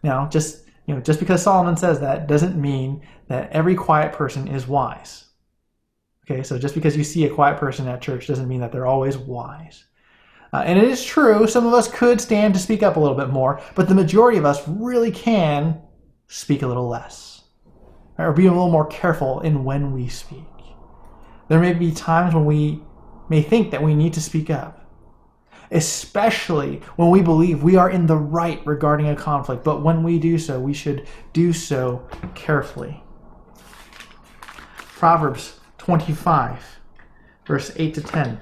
Now, 0.03 0.27
just 0.29 0.65
you 0.89 0.95
know, 0.95 1.03
just 1.03 1.21
because 1.21 1.43
Solomon 1.43 1.77
says 1.77 2.01
that 2.01 2.27
doesn't 2.27 2.59
mean 2.59 3.07
that 3.29 3.53
every 3.53 3.75
quiet 3.75 4.15
person 4.15 4.49
is 4.49 4.67
wise. 4.67 5.27
Okay, 6.25 6.43
so 6.43 6.59
just 6.59 6.75
because 6.75 6.97
you 6.97 7.05
see 7.05 7.27
a 7.27 7.35
quiet 7.35 7.59
person 7.59 7.87
at 7.89 8.01
church 8.01 8.27
doesn't 8.27 8.49
mean 8.49 8.61
that 8.61 8.73
they're 8.73 8.87
always 8.87 9.19
wise. 9.19 9.85
Uh, 10.51 10.63
and 10.65 10.79
it 10.79 10.85
is 10.85 11.05
true, 11.05 11.47
some 11.47 11.67
of 11.67 11.75
us 11.75 11.89
could 11.89 12.23
stand 12.23 12.55
to 12.55 12.61
speak 12.61 12.83
up 12.83 12.97
a 12.97 13.01
little 13.01 13.17
bit 13.17 13.29
more, 13.29 13.61
but 13.75 13.87
the 13.87 13.95
majority 13.95 14.39
of 14.39 14.47
us 14.47 14.67
really 14.67 15.11
can 15.11 15.79
speak 16.27 16.63
a 16.63 16.67
little 16.67 16.89
less. 16.89 17.43
Or 18.17 18.33
be 18.33 18.47
a 18.47 18.51
little 18.51 18.71
more 18.71 18.87
careful 18.87 19.41
in 19.41 19.65
when 19.65 19.93
we 19.93 20.09
speak. 20.09 20.41
There 21.49 21.61
may 21.61 21.75
be 21.75 21.93
times 21.93 22.35
when 22.35 22.47
we 22.47 22.83
may 23.29 23.43
think 23.43 23.73
that 23.73 23.83
we 23.83 23.95
need 23.95 24.15
to 24.15 24.23
speak 24.23 24.49
up, 24.49 24.78
especially 25.71 26.81
when 26.97 27.11
we 27.11 27.23
believe 27.23 27.63
we 27.63 27.77
are 27.77 27.91
in 27.91 28.07
the 28.07 28.17
right 28.17 28.65
regarding 28.67 29.09
a 29.09 29.17
conflict. 29.17 29.65
But 29.65 29.83
when 29.83 30.03
we 30.03 30.19
do 30.19 30.39
so, 30.39 30.59
we 30.61 30.75
should 30.75 31.07
do 31.33 31.53
so 31.53 32.07
carefully. 32.35 33.03
Proverbs 34.77 35.61
25, 35.79 36.79
verse 37.47 37.73
8 37.77 37.95
to 37.95 38.03
10 38.03 38.41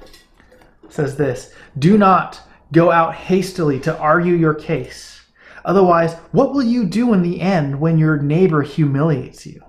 says 0.89 1.17
this 1.17 1.53
Do 1.79 1.99
not 1.99 2.41
go 2.73 2.91
out 2.91 3.15
hastily 3.15 3.79
to 3.81 3.97
argue 3.99 4.35
your 4.35 4.55
case. 4.55 5.21
Otherwise, 5.65 6.15
what 6.31 6.53
will 6.53 6.63
you 6.63 6.85
do 6.85 7.13
in 7.13 7.23
the 7.23 7.41
end 7.41 7.81
when 7.81 7.99
your 7.99 8.17
neighbor 8.19 8.63
humiliates 8.63 9.45
you? 9.45 9.61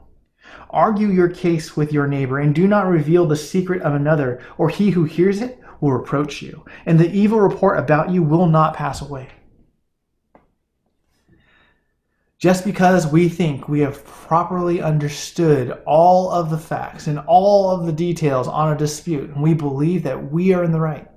Argue 0.70 1.08
your 1.08 1.30
case 1.30 1.76
with 1.76 1.92
your 1.92 2.08
neighbor, 2.08 2.40
and 2.40 2.54
do 2.54 2.68
not 2.68 2.88
reveal 2.88 3.26
the 3.26 3.36
secret 3.36 3.82
of 3.82 3.94
another, 3.94 4.42
or 4.58 4.70
he 4.70 4.92
who 4.92 5.06
hears 5.06 5.42
it 5.42 5.60
will 5.80 5.92
reproach 5.92 6.42
you, 6.42 6.66
and 6.86 7.00
the 7.00 7.12
evil 7.12 7.40
report 7.40 7.80
about 7.80 8.12
you 8.12 8.24
will 8.24 8.48
not 8.48 8.76
pass 8.76 9.02
away. 9.02 9.30
Just 12.40 12.64
because 12.64 13.08
we 13.08 13.30
think 13.30 13.68
we 13.68 13.80
have 13.80 14.06
properly 14.06 14.80
understood 14.82 15.72
all 15.88 16.30
of 16.30 16.52
the 16.52 16.58
facts 16.58 17.08
and 17.08 17.18
all 17.20 17.72
of 17.72 17.86
the 17.86 17.92
details 17.92 18.48
on 18.48 18.72
a 18.72 18.78
dispute, 18.78 19.32
and 19.32 19.42
we 19.42 19.56
believe 19.56 20.04
that 20.04 20.32
we 20.32 20.54
are 20.54 20.64
in 20.64 20.72
the 20.72 20.80
right, 20.80 21.08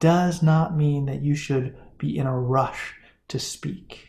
does 0.00 0.42
not 0.42 0.76
mean 0.76 1.06
that 1.06 1.22
you 1.22 1.34
should 1.34 1.76
be 1.96 2.18
in 2.18 2.26
a 2.26 2.38
rush 2.38 2.94
to 3.28 3.38
speak. 3.38 4.08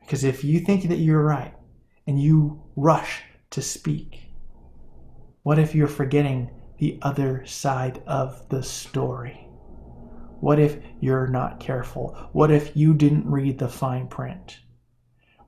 Because 0.00 0.22
if 0.22 0.44
you 0.44 0.60
think 0.60 0.88
that 0.88 0.98
you're 0.98 1.24
right 1.24 1.54
and 2.06 2.20
you 2.20 2.62
rush 2.76 3.22
to 3.50 3.60
speak? 3.60 4.20
What 5.42 5.58
if 5.58 5.74
you're 5.74 5.88
forgetting 5.88 6.50
the 6.78 6.98
other 7.02 7.44
side 7.46 8.02
of 8.06 8.48
the 8.48 8.62
story? 8.62 9.48
What 10.40 10.58
if 10.58 10.78
you're 11.00 11.26
not 11.26 11.60
careful? 11.60 12.16
What 12.32 12.50
if 12.50 12.76
you 12.76 12.94
didn't 12.94 13.30
read 13.30 13.58
the 13.58 13.68
fine 13.68 14.06
print? 14.06 14.58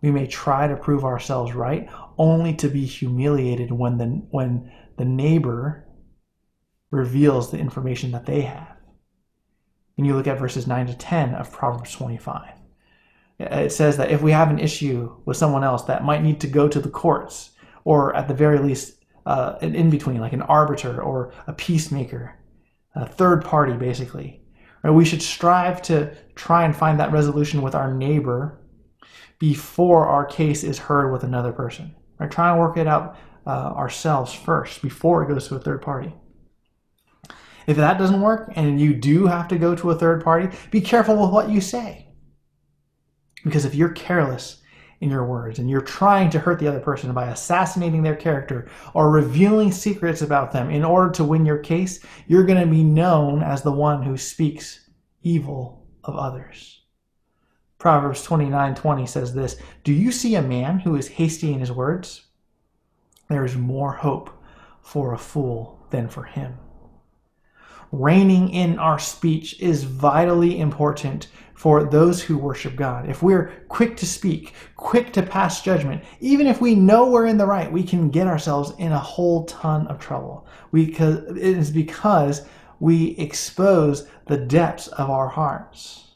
We 0.02 0.10
may 0.10 0.26
try 0.26 0.66
to 0.66 0.76
prove 0.76 1.04
ourselves 1.04 1.54
right 1.54 1.88
only 2.18 2.54
to 2.54 2.68
be 2.68 2.84
humiliated 2.84 3.70
when 3.70 3.98
the, 3.98 4.06
when 4.30 4.72
the 4.96 5.04
neighbor 5.04 5.86
reveals 6.90 7.50
the 7.50 7.58
information 7.58 8.10
that 8.12 8.26
they 8.26 8.42
have. 8.42 8.76
And 9.96 10.06
you 10.06 10.16
look 10.16 10.26
at 10.26 10.38
verses 10.38 10.66
9 10.66 10.86
to 10.86 10.94
10 10.94 11.34
of 11.34 11.52
Proverbs 11.52 11.92
25. 11.92 12.54
It 13.38 13.72
says 13.72 13.96
that 13.96 14.10
if 14.10 14.22
we 14.22 14.32
have 14.32 14.50
an 14.50 14.58
issue 14.58 15.16
with 15.24 15.36
someone 15.36 15.64
else 15.64 15.82
that 15.84 16.04
might 16.04 16.22
need 16.22 16.40
to 16.40 16.46
go 16.46 16.68
to 16.68 16.80
the 16.80 16.90
courts, 16.90 17.50
or 17.84 18.14
at 18.14 18.28
the 18.28 18.34
very 18.34 18.58
least, 18.58 18.99
uh, 19.26 19.56
an 19.60 19.74
in 19.74 19.90
between, 19.90 20.20
like 20.20 20.32
an 20.32 20.42
arbiter 20.42 21.00
or 21.02 21.32
a 21.46 21.52
peacemaker, 21.52 22.36
a 22.94 23.06
third 23.06 23.44
party, 23.44 23.74
basically. 23.74 24.42
Right? 24.82 24.90
We 24.90 25.04
should 25.04 25.22
strive 25.22 25.82
to 25.82 26.14
try 26.34 26.64
and 26.64 26.74
find 26.74 26.98
that 27.00 27.12
resolution 27.12 27.62
with 27.62 27.74
our 27.74 27.92
neighbor 27.92 28.60
before 29.38 30.06
our 30.06 30.24
case 30.24 30.64
is 30.64 30.78
heard 30.78 31.12
with 31.12 31.24
another 31.24 31.52
person. 31.52 31.94
Right? 32.18 32.30
Try 32.30 32.50
and 32.50 32.60
work 32.60 32.76
it 32.76 32.86
out 32.86 33.16
uh, 33.46 33.50
ourselves 33.50 34.32
first 34.32 34.82
before 34.82 35.22
it 35.22 35.28
goes 35.28 35.48
to 35.48 35.56
a 35.56 35.60
third 35.60 35.82
party. 35.82 36.14
If 37.66 37.76
that 37.76 37.98
doesn't 37.98 38.20
work 38.20 38.52
and 38.56 38.80
you 38.80 38.94
do 38.94 39.26
have 39.26 39.48
to 39.48 39.58
go 39.58 39.74
to 39.76 39.90
a 39.90 39.94
third 39.94 40.24
party, 40.24 40.56
be 40.70 40.80
careful 40.80 41.20
with 41.20 41.30
what 41.30 41.50
you 41.50 41.60
say. 41.60 42.08
Because 43.44 43.64
if 43.64 43.74
you're 43.74 43.90
careless 43.90 44.59
in 45.00 45.10
your 45.10 45.24
words 45.24 45.58
and 45.58 45.70
you're 45.70 45.80
trying 45.80 46.28
to 46.30 46.38
hurt 46.38 46.58
the 46.58 46.68
other 46.68 46.80
person 46.80 47.12
by 47.12 47.28
assassinating 47.28 48.02
their 48.02 48.16
character 48.16 48.68
or 48.92 49.10
revealing 49.10 49.72
secrets 49.72 50.20
about 50.20 50.52
them 50.52 50.70
in 50.70 50.84
order 50.84 51.10
to 51.10 51.24
win 51.24 51.46
your 51.46 51.58
case, 51.58 52.04
you're 52.26 52.44
going 52.44 52.60
to 52.60 52.66
be 52.66 52.84
known 52.84 53.42
as 53.42 53.62
the 53.62 53.72
one 53.72 54.02
who 54.02 54.16
speaks 54.16 54.88
evil 55.22 55.86
of 56.04 56.16
others. 56.16 56.82
Proverbs 57.78 58.26
29:20 58.26 59.08
says 59.08 59.32
this, 59.32 59.56
"Do 59.84 59.92
you 59.92 60.12
see 60.12 60.34
a 60.34 60.42
man 60.42 60.80
who 60.80 60.96
is 60.96 61.08
hasty 61.08 61.52
in 61.52 61.60
his 61.60 61.72
words? 61.72 62.26
There 63.28 63.44
is 63.44 63.56
more 63.56 63.92
hope 63.92 64.30
for 64.82 65.14
a 65.14 65.18
fool 65.18 65.86
than 65.88 66.08
for 66.08 66.24
him." 66.24 66.58
Reining 67.90 68.50
in 68.50 68.78
our 68.78 68.98
speech 68.98 69.58
is 69.60 69.84
vitally 69.84 70.60
important 70.60 71.28
for 71.60 71.84
those 71.84 72.22
who 72.22 72.38
worship 72.38 72.74
God. 72.74 73.06
If 73.06 73.22
we're 73.22 73.52
quick 73.68 73.94
to 73.98 74.06
speak, 74.06 74.54
quick 74.76 75.12
to 75.12 75.22
pass 75.22 75.60
judgment, 75.60 76.02
even 76.18 76.46
if 76.46 76.62
we 76.62 76.74
know 76.74 77.10
we're 77.10 77.26
in 77.26 77.36
the 77.36 77.44
right, 77.44 77.70
we 77.70 77.82
can 77.82 78.08
get 78.08 78.26
ourselves 78.26 78.72
in 78.78 78.92
a 78.92 78.98
whole 78.98 79.44
ton 79.44 79.86
of 79.88 79.98
trouble. 79.98 80.46
It 80.72 80.98
is 81.36 81.70
because 81.70 82.46
we 82.78 83.10
expose 83.18 84.08
the 84.24 84.38
depths 84.38 84.88
of 84.88 85.10
our 85.10 85.28
hearts 85.28 86.09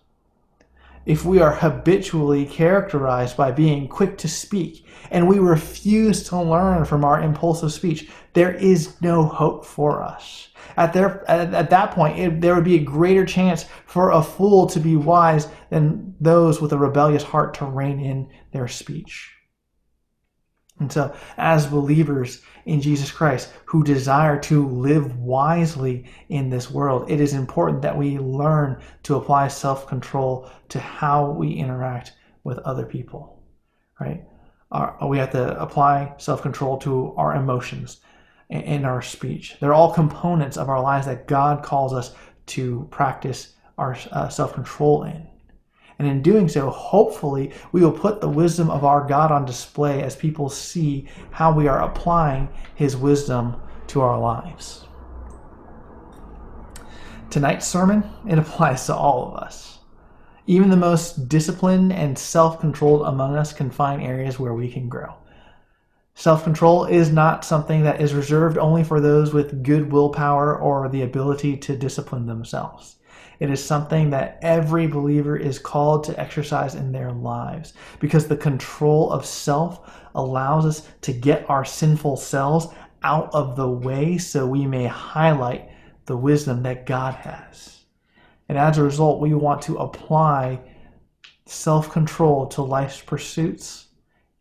if 1.07 1.25
we 1.25 1.41
are 1.41 1.53
habitually 1.53 2.47
characterized 2.47 3.37
by 3.37 3.51
being 3.51 3.89
quick 3.89 4.17
to 4.19 4.29
speak 4.29 4.87
and 5.11 5.29
we 5.29 5.39
refuse 5.39 6.23
to 6.29 6.41
learn 6.41 6.85
from 6.85 7.05
our 7.05 7.21
impulsive 7.21 7.73
speech, 7.73 8.09
there 8.33 8.53
is 8.53 9.01
no 9.01 9.25
hope 9.25 9.65
for 9.65 10.03
us. 10.03 10.49
At, 10.77 10.93
their, 10.93 11.29
at, 11.31 11.55
at 11.55 11.71
that 11.71 11.93
point, 11.93 12.19
it, 12.19 12.41
there 12.41 12.55
would 12.55 12.65
be 12.65 12.77
a 12.77 12.85
greater 12.85 13.25
chance 13.25 13.67
for 13.87 14.11
a 14.11 14.23
fool 14.23 14.67
to 14.69 14.81
be 14.81 14.97
wise 14.97 15.49
than 15.71 16.15
those 16.21 16.61
with 16.61 16.73
a 16.73 16.79
rebellious 16.79 17.23
heart 17.23 17.55
to 17.55 17.65
rein 17.65 18.01
in 18.01 18.29
their 18.53 18.67
speech. 18.67 19.31
And 20.81 20.91
so, 20.91 21.15
as 21.37 21.67
believers 21.67 22.43
in 22.67 22.81
Jesus 22.81 23.11
Christ 23.11 23.53
who 23.65 23.85
desire 23.85 24.39
to 24.41 24.67
live 24.67 25.17
wisely 25.19 26.07
in 26.29 26.51
this 26.51 26.71
world, 26.71 27.11
it 27.11 27.21
is 27.21 27.33
important 27.33 27.83
that 27.83 27.97
we 27.97 28.19
learn 28.19 28.81
to 29.05 29.15
apply 29.15 29.49
self 29.49 29.87
control 29.87 30.51
to 30.71 30.81
how 30.81 31.31
we 31.31 31.53
interact 31.53 32.13
with 32.43 32.59
other 32.59 32.85
people, 32.85 33.43
right? 34.01 34.25
Our, 34.73 34.97
we 35.09 35.19
have 35.19 35.31
to 35.33 35.61
apply 35.61 36.15
self 36.19 36.43
control 36.43 36.79
to 36.79 37.15
our 37.17 37.37
emotions 37.37 38.01
and 38.51 38.85
our 38.85 39.01
speech. 39.01 39.57
They're 39.61 39.75
all 39.75 39.93
components 39.95 40.57
of 40.57 40.69
our 40.69 40.83
lives 40.83 41.07
that 41.07 41.29
God 41.29 41.63
calls 41.63 41.95
us 41.95 42.15
to 42.47 42.87
practice 42.91 43.55
our 43.79 43.97
uh, 44.11 44.29
self 44.29 44.55
control 44.55 45.05
in. 45.05 45.27
And 45.99 46.09
in 46.09 46.23
doing 46.23 46.49
so, 46.49 46.71
hopefully, 46.71 47.53
we 47.73 47.81
will 47.81 47.93
put 47.93 48.21
the 48.21 48.29
wisdom 48.29 48.71
of 48.71 48.85
our 48.85 49.07
God 49.07 49.31
on 49.31 49.45
display 49.45 50.03
as 50.03 50.17
people 50.17 50.49
see 50.49 51.09
how 51.31 51.53
we 51.53 51.69
are 51.69 51.83
applying 51.83 52.49
His 52.75 52.97
wisdom 52.97 53.57
to 53.89 54.01
our 54.01 54.19
lives. 54.19 54.87
Tonight's 57.31 57.67
sermon, 57.67 58.05
it 58.29 58.39
applies 58.39 58.87
to 58.87 58.95
all 58.95 59.29
of 59.29 59.43
us. 59.43 59.79
Even 60.47 60.69
the 60.69 60.77
most 60.77 61.29
disciplined 61.29 61.93
and 61.93 62.19
self 62.19 62.61
controlled 62.61 63.07
among 63.07 63.37
us 63.37 63.53
can 63.53 63.71
find 63.71 64.03
areas 64.03 64.39
where 64.39 64.53
we 64.53 64.71
can 64.71 64.89
grow. 64.89 65.15
Self 66.15 66.45
control 66.45 66.85
is 66.85 67.11
not 67.11 67.45
something 67.45 67.83
that 67.83 68.01
is 68.01 68.15
reserved 68.15 68.59
only 68.59 68.85
for 68.85 69.01
those 69.01 69.33
with 69.33 69.63
good 69.63 69.91
willpower 69.91 70.57
or 70.57 70.89
the 70.89 71.03
ability 71.03 71.57
to 71.57 71.77
discipline 71.77 72.27
themselves. 72.27 72.97
It 73.41 73.51
is 73.51 73.65
something 73.65 74.11
that 74.11 74.39
every 74.43 74.87
believer 74.87 75.37
is 75.37 75.59
called 75.59 76.05
to 76.05 76.21
exercise 76.21 76.75
in 76.75 76.93
their 76.93 77.13
lives 77.13 77.73
because 78.01 78.27
the 78.27 78.37
control 78.37 79.11
of 79.11 79.27
self 79.27 80.01
allows 80.15 80.65
us 80.65 80.89
to 81.03 81.13
get 81.13 81.49
our 81.51 81.65
sinful 81.65 82.17
selves 82.17 82.69
out 83.03 83.31
of 83.35 83.57
the 83.57 83.69
way 83.69 84.19
so 84.19 84.47
we 84.47 84.67
may 84.67 84.87
highlight 84.87 85.69
the 86.07 86.17
wisdom 86.17 86.63
that 86.63 86.87
God 86.87 87.15
has. 87.15 87.85
And 88.49 88.59
as 88.59 88.79
a 88.79 88.83
result, 88.83 89.21
we 89.21 89.35
want 89.35 89.63
to 89.63 89.79
apply 89.79 90.61
self 91.47 91.91
control 91.91 92.47
to 92.49 92.63
life's 92.63 93.01
pursuits 93.01 93.89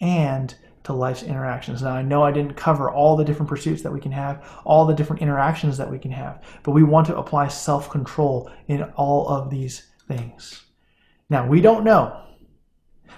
and 0.02 0.54
to 0.84 0.94
life's 0.94 1.24
interactions. 1.24 1.82
Now, 1.82 1.92
I 1.92 2.02
know 2.02 2.24
I 2.24 2.32
didn't 2.32 2.56
cover 2.56 2.92
all 2.92 3.16
the 3.16 3.24
different 3.24 3.50
pursuits 3.50 3.82
that 3.84 3.94
we 3.94 4.00
can 4.00 4.12
have, 4.12 4.46
all 4.66 4.86
the 4.86 4.94
different 4.94 5.22
interactions 5.22 5.78
that 5.78 5.90
we 5.90 6.00
can 6.00 6.12
have, 6.12 6.44
but 6.64 6.72
we 6.72 6.84
want 6.84 7.08
to 7.08 7.18
apply 7.18 7.48
self 7.48 7.90
control 7.90 8.52
in 8.68 8.84
all 8.96 9.28
of 9.28 9.50
these 9.50 9.90
things. 10.08 10.64
Now, 11.30 11.48
we 11.48 11.62
don't 11.62 11.84
know. 11.84 12.20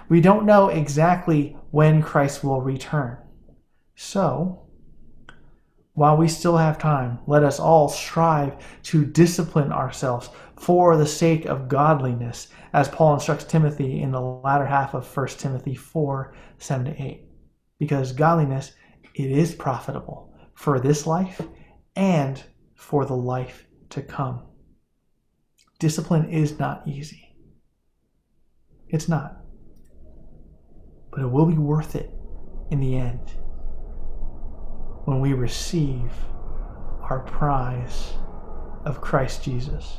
We 0.08 0.20
don't 0.20 0.46
know 0.46 0.68
exactly 0.68 1.56
when 1.70 2.02
Christ 2.02 2.44
will 2.44 2.60
return. 2.60 3.18
So, 3.96 4.62
while 5.94 6.16
we 6.16 6.28
still 6.28 6.58
have 6.58 6.78
time, 6.78 7.18
let 7.26 7.42
us 7.42 7.58
all 7.58 7.88
strive 7.88 8.54
to 8.84 9.04
discipline 9.04 9.72
ourselves 9.72 10.28
for 10.56 10.96
the 10.96 11.06
sake 11.06 11.46
of 11.46 11.68
godliness, 11.68 12.48
as 12.72 12.88
Paul 12.88 13.14
instructs 13.14 13.44
Timothy 13.44 14.02
in 14.02 14.12
the 14.12 14.20
latter 14.20 14.66
half 14.66 14.94
of 14.94 15.16
1 15.16 15.26
Timothy 15.28 15.74
4 15.74 16.34
7 16.58 16.86
to 16.86 17.02
8. 17.02 17.25
Because 17.78 18.12
godliness, 18.12 18.72
it 19.14 19.30
is 19.30 19.54
profitable 19.54 20.32
for 20.54 20.80
this 20.80 21.06
life 21.06 21.40
and 21.94 22.42
for 22.74 23.04
the 23.04 23.16
life 23.16 23.66
to 23.90 24.02
come. 24.02 24.42
Discipline 25.78 26.30
is 26.30 26.58
not 26.58 26.86
easy. 26.86 27.34
It's 28.88 29.08
not. 29.08 29.36
But 31.10 31.20
it 31.22 31.26
will 31.26 31.46
be 31.46 31.58
worth 31.58 31.94
it 31.94 32.10
in 32.70 32.80
the 32.80 32.96
end 32.96 33.32
when 35.04 35.20
we 35.20 35.32
receive 35.32 36.12
our 37.08 37.20
prize 37.20 38.12
of 38.84 39.00
Christ 39.00 39.44
Jesus. 39.44 39.98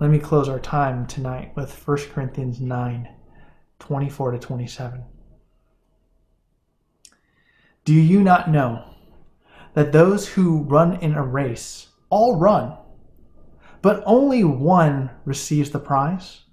Let 0.00 0.10
me 0.10 0.18
close 0.18 0.48
our 0.48 0.58
time 0.58 1.06
tonight 1.06 1.52
with 1.56 1.86
1 1.86 1.96
Corinthians 2.12 2.60
9 2.60 3.08
24 3.80 4.30
to 4.30 4.38
27. 4.38 5.04
Do 7.84 7.92
you 7.92 8.22
not 8.22 8.50
know 8.50 8.82
that 9.74 9.92
those 9.92 10.26
who 10.28 10.62
run 10.62 10.96
in 11.00 11.14
a 11.14 11.22
race 11.22 11.88
all 12.08 12.38
run, 12.38 12.78
but 13.82 14.02
only 14.06 14.42
one 14.42 15.10
receives 15.26 15.70
the 15.70 15.78
prize? 15.78 16.44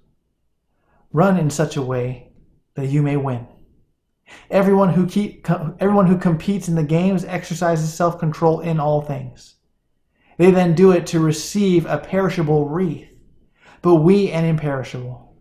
Run 1.10 1.38
in 1.38 1.48
such 1.48 1.76
a 1.76 1.82
way 1.82 2.32
that 2.74 2.88
you 2.88 3.02
may 3.02 3.16
win. 3.16 3.46
Everyone 4.50 4.90
who, 4.90 5.06
keep, 5.06 5.48
everyone 5.80 6.06
who 6.06 6.18
competes 6.18 6.68
in 6.68 6.74
the 6.74 6.82
games 6.82 7.24
exercises 7.24 7.92
self 7.92 8.18
control 8.18 8.60
in 8.60 8.78
all 8.78 9.00
things. 9.00 9.56
They 10.36 10.50
then 10.50 10.74
do 10.74 10.90
it 10.90 11.06
to 11.08 11.20
receive 11.20 11.86
a 11.86 11.98
perishable 11.98 12.68
wreath, 12.68 13.08
but 13.80 13.96
we 13.96 14.30
an 14.30 14.44
imperishable. 14.44 15.34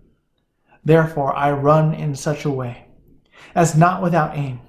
Therefore, 0.86 1.36
I 1.36 1.52
run 1.52 1.94
in 1.94 2.16
such 2.16 2.46
a 2.46 2.50
way 2.50 2.86
as 3.56 3.76
not 3.76 4.02
without 4.02 4.38
aim. 4.38 4.62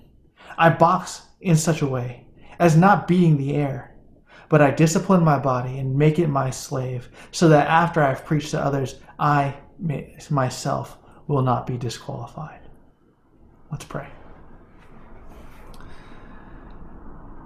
I 0.63 0.71
box 0.71 1.23
in 1.41 1.57
such 1.57 1.83
a 1.83 1.89
way 1.89 2.25
as 2.61 2.77
not 2.77 3.09
beating 3.09 3.37
the 3.37 3.57
air, 3.57 3.97
but 4.49 4.63
I 4.63 4.71
discipline 4.71 5.25
my 5.25 5.37
body 5.37 5.79
and 5.79 5.99
make 5.99 6.21
it 6.21 6.29
my 6.29 6.51
slave, 6.51 7.09
so 7.33 7.49
that 7.49 7.67
after 7.67 8.01
I've 8.01 8.25
preached 8.25 8.53
to 8.53 8.61
others, 8.61 9.01
I 9.19 9.57
myself 10.31 10.99
will 11.27 11.43
not 11.43 11.67
be 11.67 11.77
disqualified. 11.77 12.61
Let's 13.73 13.85
pray. 13.85 14.07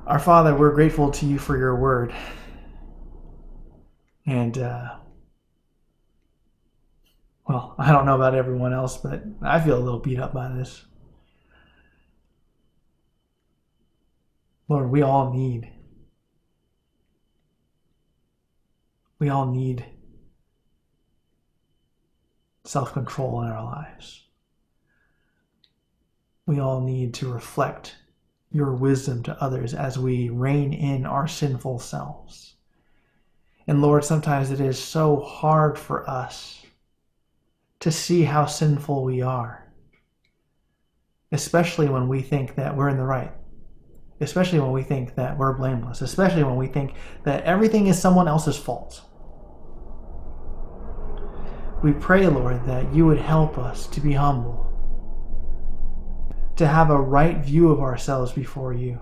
Our 0.06 0.18
Father, 0.18 0.54
we're 0.54 0.74
grateful 0.74 1.10
to 1.12 1.24
you 1.24 1.38
for 1.38 1.56
your 1.56 1.74
word. 1.74 2.14
And, 4.26 4.58
uh, 4.58 4.96
well, 7.48 7.76
I 7.78 7.92
don't 7.92 8.04
know 8.04 8.16
about 8.16 8.34
everyone 8.34 8.74
else, 8.74 8.98
but 8.98 9.22
I 9.40 9.58
feel 9.58 9.78
a 9.78 9.80
little 9.80 10.00
beat 10.00 10.18
up 10.18 10.34
by 10.34 10.48
this. 10.48 10.84
Lord, 14.68 14.90
we 14.90 15.02
all 15.02 15.32
need, 15.32 15.70
we 19.18 19.28
all 19.28 19.46
need 19.46 19.84
self 22.64 22.92
control 22.92 23.42
in 23.42 23.48
our 23.50 23.62
lives 23.64 24.26
we 26.46 26.60
all 26.60 26.80
need 26.80 27.12
to 27.14 27.32
reflect 27.32 27.96
your 28.52 28.72
wisdom 28.72 29.22
to 29.24 29.42
others 29.42 29.74
as 29.74 29.98
we 29.98 30.28
rein 30.28 30.72
in 30.72 31.04
our 31.04 31.26
sinful 31.26 31.80
selves. 31.80 32.54
And 33.66 33.82
Lord, 33.82 34.04
sometimes 34.04 34.52
it 34.52 34.60
is 34.60 34.78
so 34.78 35.20
hard 35.20 35.76
for 35.76 36.08
us 36.08 36.64
to 37.80 37.90
see 37.90 38.22
how 38.22 38.46
sinful 38.46 39.04
we 39.04 39.20
are, 39.20 39.66
especially 41.32 41.88
when 41.88 42.08
we 42.08 42.22
think 42.22 42.54
that 42.54 42.76
we're 42.76 42.88
in 42.88 42.96
the 42.96 43.04
right, 43.04 43.32
especially 44.20 44.60
when 44.60 44.72
we 44.72 44.82
think 44.82 45.14
that 45.14 45.36
we're 45.36 45.52
blameless, 45.52 46.00
especially 46.02 46.44
when 46.44 46.56
we 46.56 46.66
think 46.66 46.94
that 47.24 47.44
everything 47.44 47.86
is 47.86 48.00
someone 48.00 48.28
else's 48.28 48.56
fault. 48.56 49.02
We 51.82 51.92
pray, 51.92 52.26
Lord, 52.26 52.64
that 52.66 52.92
you 52.94 53.06
would 53.06 53.18
help 53.18 53.58
us 53.58 53.86
to 53.88 54.00
be 54.00 54.12
humble 54.12 54.66
to 56.56 56.66
have 56.66 56.90
a 56.90 57.00
right 57.00 57.38
view 57.38 57.70
of 57.70 57.80
ourselves 57.80 58.32
before 58.32 58.72
you, 58.72 59.00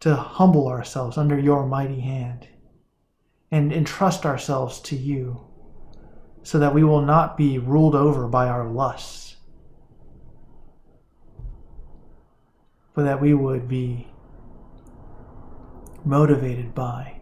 to 0.00 0.16
humble 0.16 0.66
ourselves 0.66 1.18
under 1.18 1.38
your 1.38 1.66
mighty 1.66 2.00
hand, 2.00 2.48
and 3.50 3.72
entrust 3.72 4.24
ourselves 4.24 4.80
to 4.80 4.96
you 4.96 5.40
so 6.42 6.58
that 6.58 6.74
we 6.74 6.84
will 6.84 7.02
not 7.02 7.36
be 7.36 7.58
ruled 7.58 7.94
over 7.94 8.26
by 8.26 8.48
our 8.48 8.66
lusts, 8.66 9.27
but 12.98 13.04
that 13.04 13.20
we 13.20 13.32
would 13.32 13.68
be 13.68 14.08
motivated 16.04 16.74
by 16.74 17.20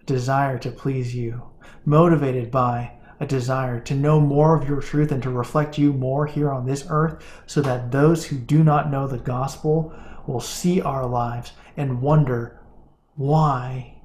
a 0.00 0.04
desire 0.06 0.58
to 0.58 0.70
please 0.70 1.14
you, 1.14 1.42
motivated 1.84 2.50
by 2.50 2.90
a 3.20 3.26
desire 3.26 3.78
to 3.78 3.94
know 3.94 4.18
more 4.18 4.56
of 4.56 4.66
your 4.66 4.80
truth 4.80 5.12
and 5.12 5.22
to 5.22 5.28
reflect 5.28 5.76
you 5.76 5.92
more 5.92 6.24
here 6.24 6.50
on 6.50 6.64
this 6.64 6.86
earth 6.88 7.22
so 7.44 7.60
that 7.60 7.92
those 7.92 8.24
who 8.24 8.38
do 8.38 8.64
not 8.64 8.90
know 8.90 9.06
the 9.06 9.18
gospel 9.18 9.94
will 10.26 10.40
see 10.40 10.80
our 10.80 11.04
lives 11.04 11.52
and 11.76 12.00
wonder 12.00 12.58
why 13.16 14.00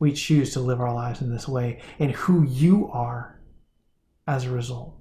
we 0.00 0.12
choose 0.12 0.52
to 0.52 0.58
live 0.58 0.80
our 0.80 0.92
lives 0.92 1.20
in 1.20 1.30
this 1.30 1.46
way 1.46 1.80
and 2.00 2.10
who 2.10 2.42
you 2.42 2.90
are 2.90 3.40
as 4.26 4.44
a 4.44 4.50
result. 4.50 4.96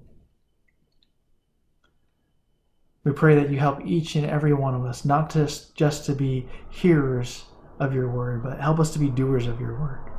We 3.04 3.12
pray 3.12 3.36
that 3.36 3.50
you 3.50 3.60
help 3.60 3.86
each 3.86 4.16
and 4.16 4.26
every 4.26 4.54
one 4.54 4.76
of 4.76 4.86
us, 4.86 5.04
not 5.04 5.32
just, 5.32 5.76
just 5.76 6.06
to 6.06 6.14
be 6.14 6.48
hearers 6.70 7.46
of 7.80 7.94
your 7.94 8.10
word, 8.10 8.44
but 8.44 8.60
help 8.60 8.80
us 8.80 8.94
to 8.94 9.00
be 9.00 9.10
doers 9.10 9.48
of 9.48 9.60
your 9.60 9.80
word. 9.80 10.10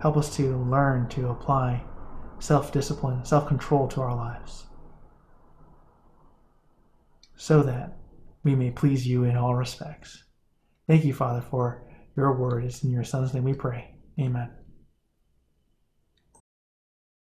Help 0.00 0.16
us 0.16 0.34
to 0.36 0.56
learn 0.56 1.08
to 1.10 1.28
apply 1.28 1.82
self 2.38 2.72
discipline, 2.72 3.24
self 3.24 3.46
control 3.46 3.88
to 3.88 4.00
our 4.00 4.14
lives, 4.14 4.66
so 7.36 7.62
that 7.62 7.96
we 8.42 8.54
may 8.54 8.70
please 8.70 9.06
you 9.06 9.24
in 9.24 9.36
all 9.36 9.54
respects. 9.54 10.24
Thank 10.88 11.04
you, 11.04 11.14
Father, 11.14 11.40
for 11.40 11.82
your 12.16 12.36
word. 12.36 12.64
It's 12.64 12.82
in 12.82 12.90
your 12.90 13.04
Son's 13.04 13.32
name 13.32 13.44
we 13.44 13.54
pray. 13.54 13.94
Amen. 14.20 14.50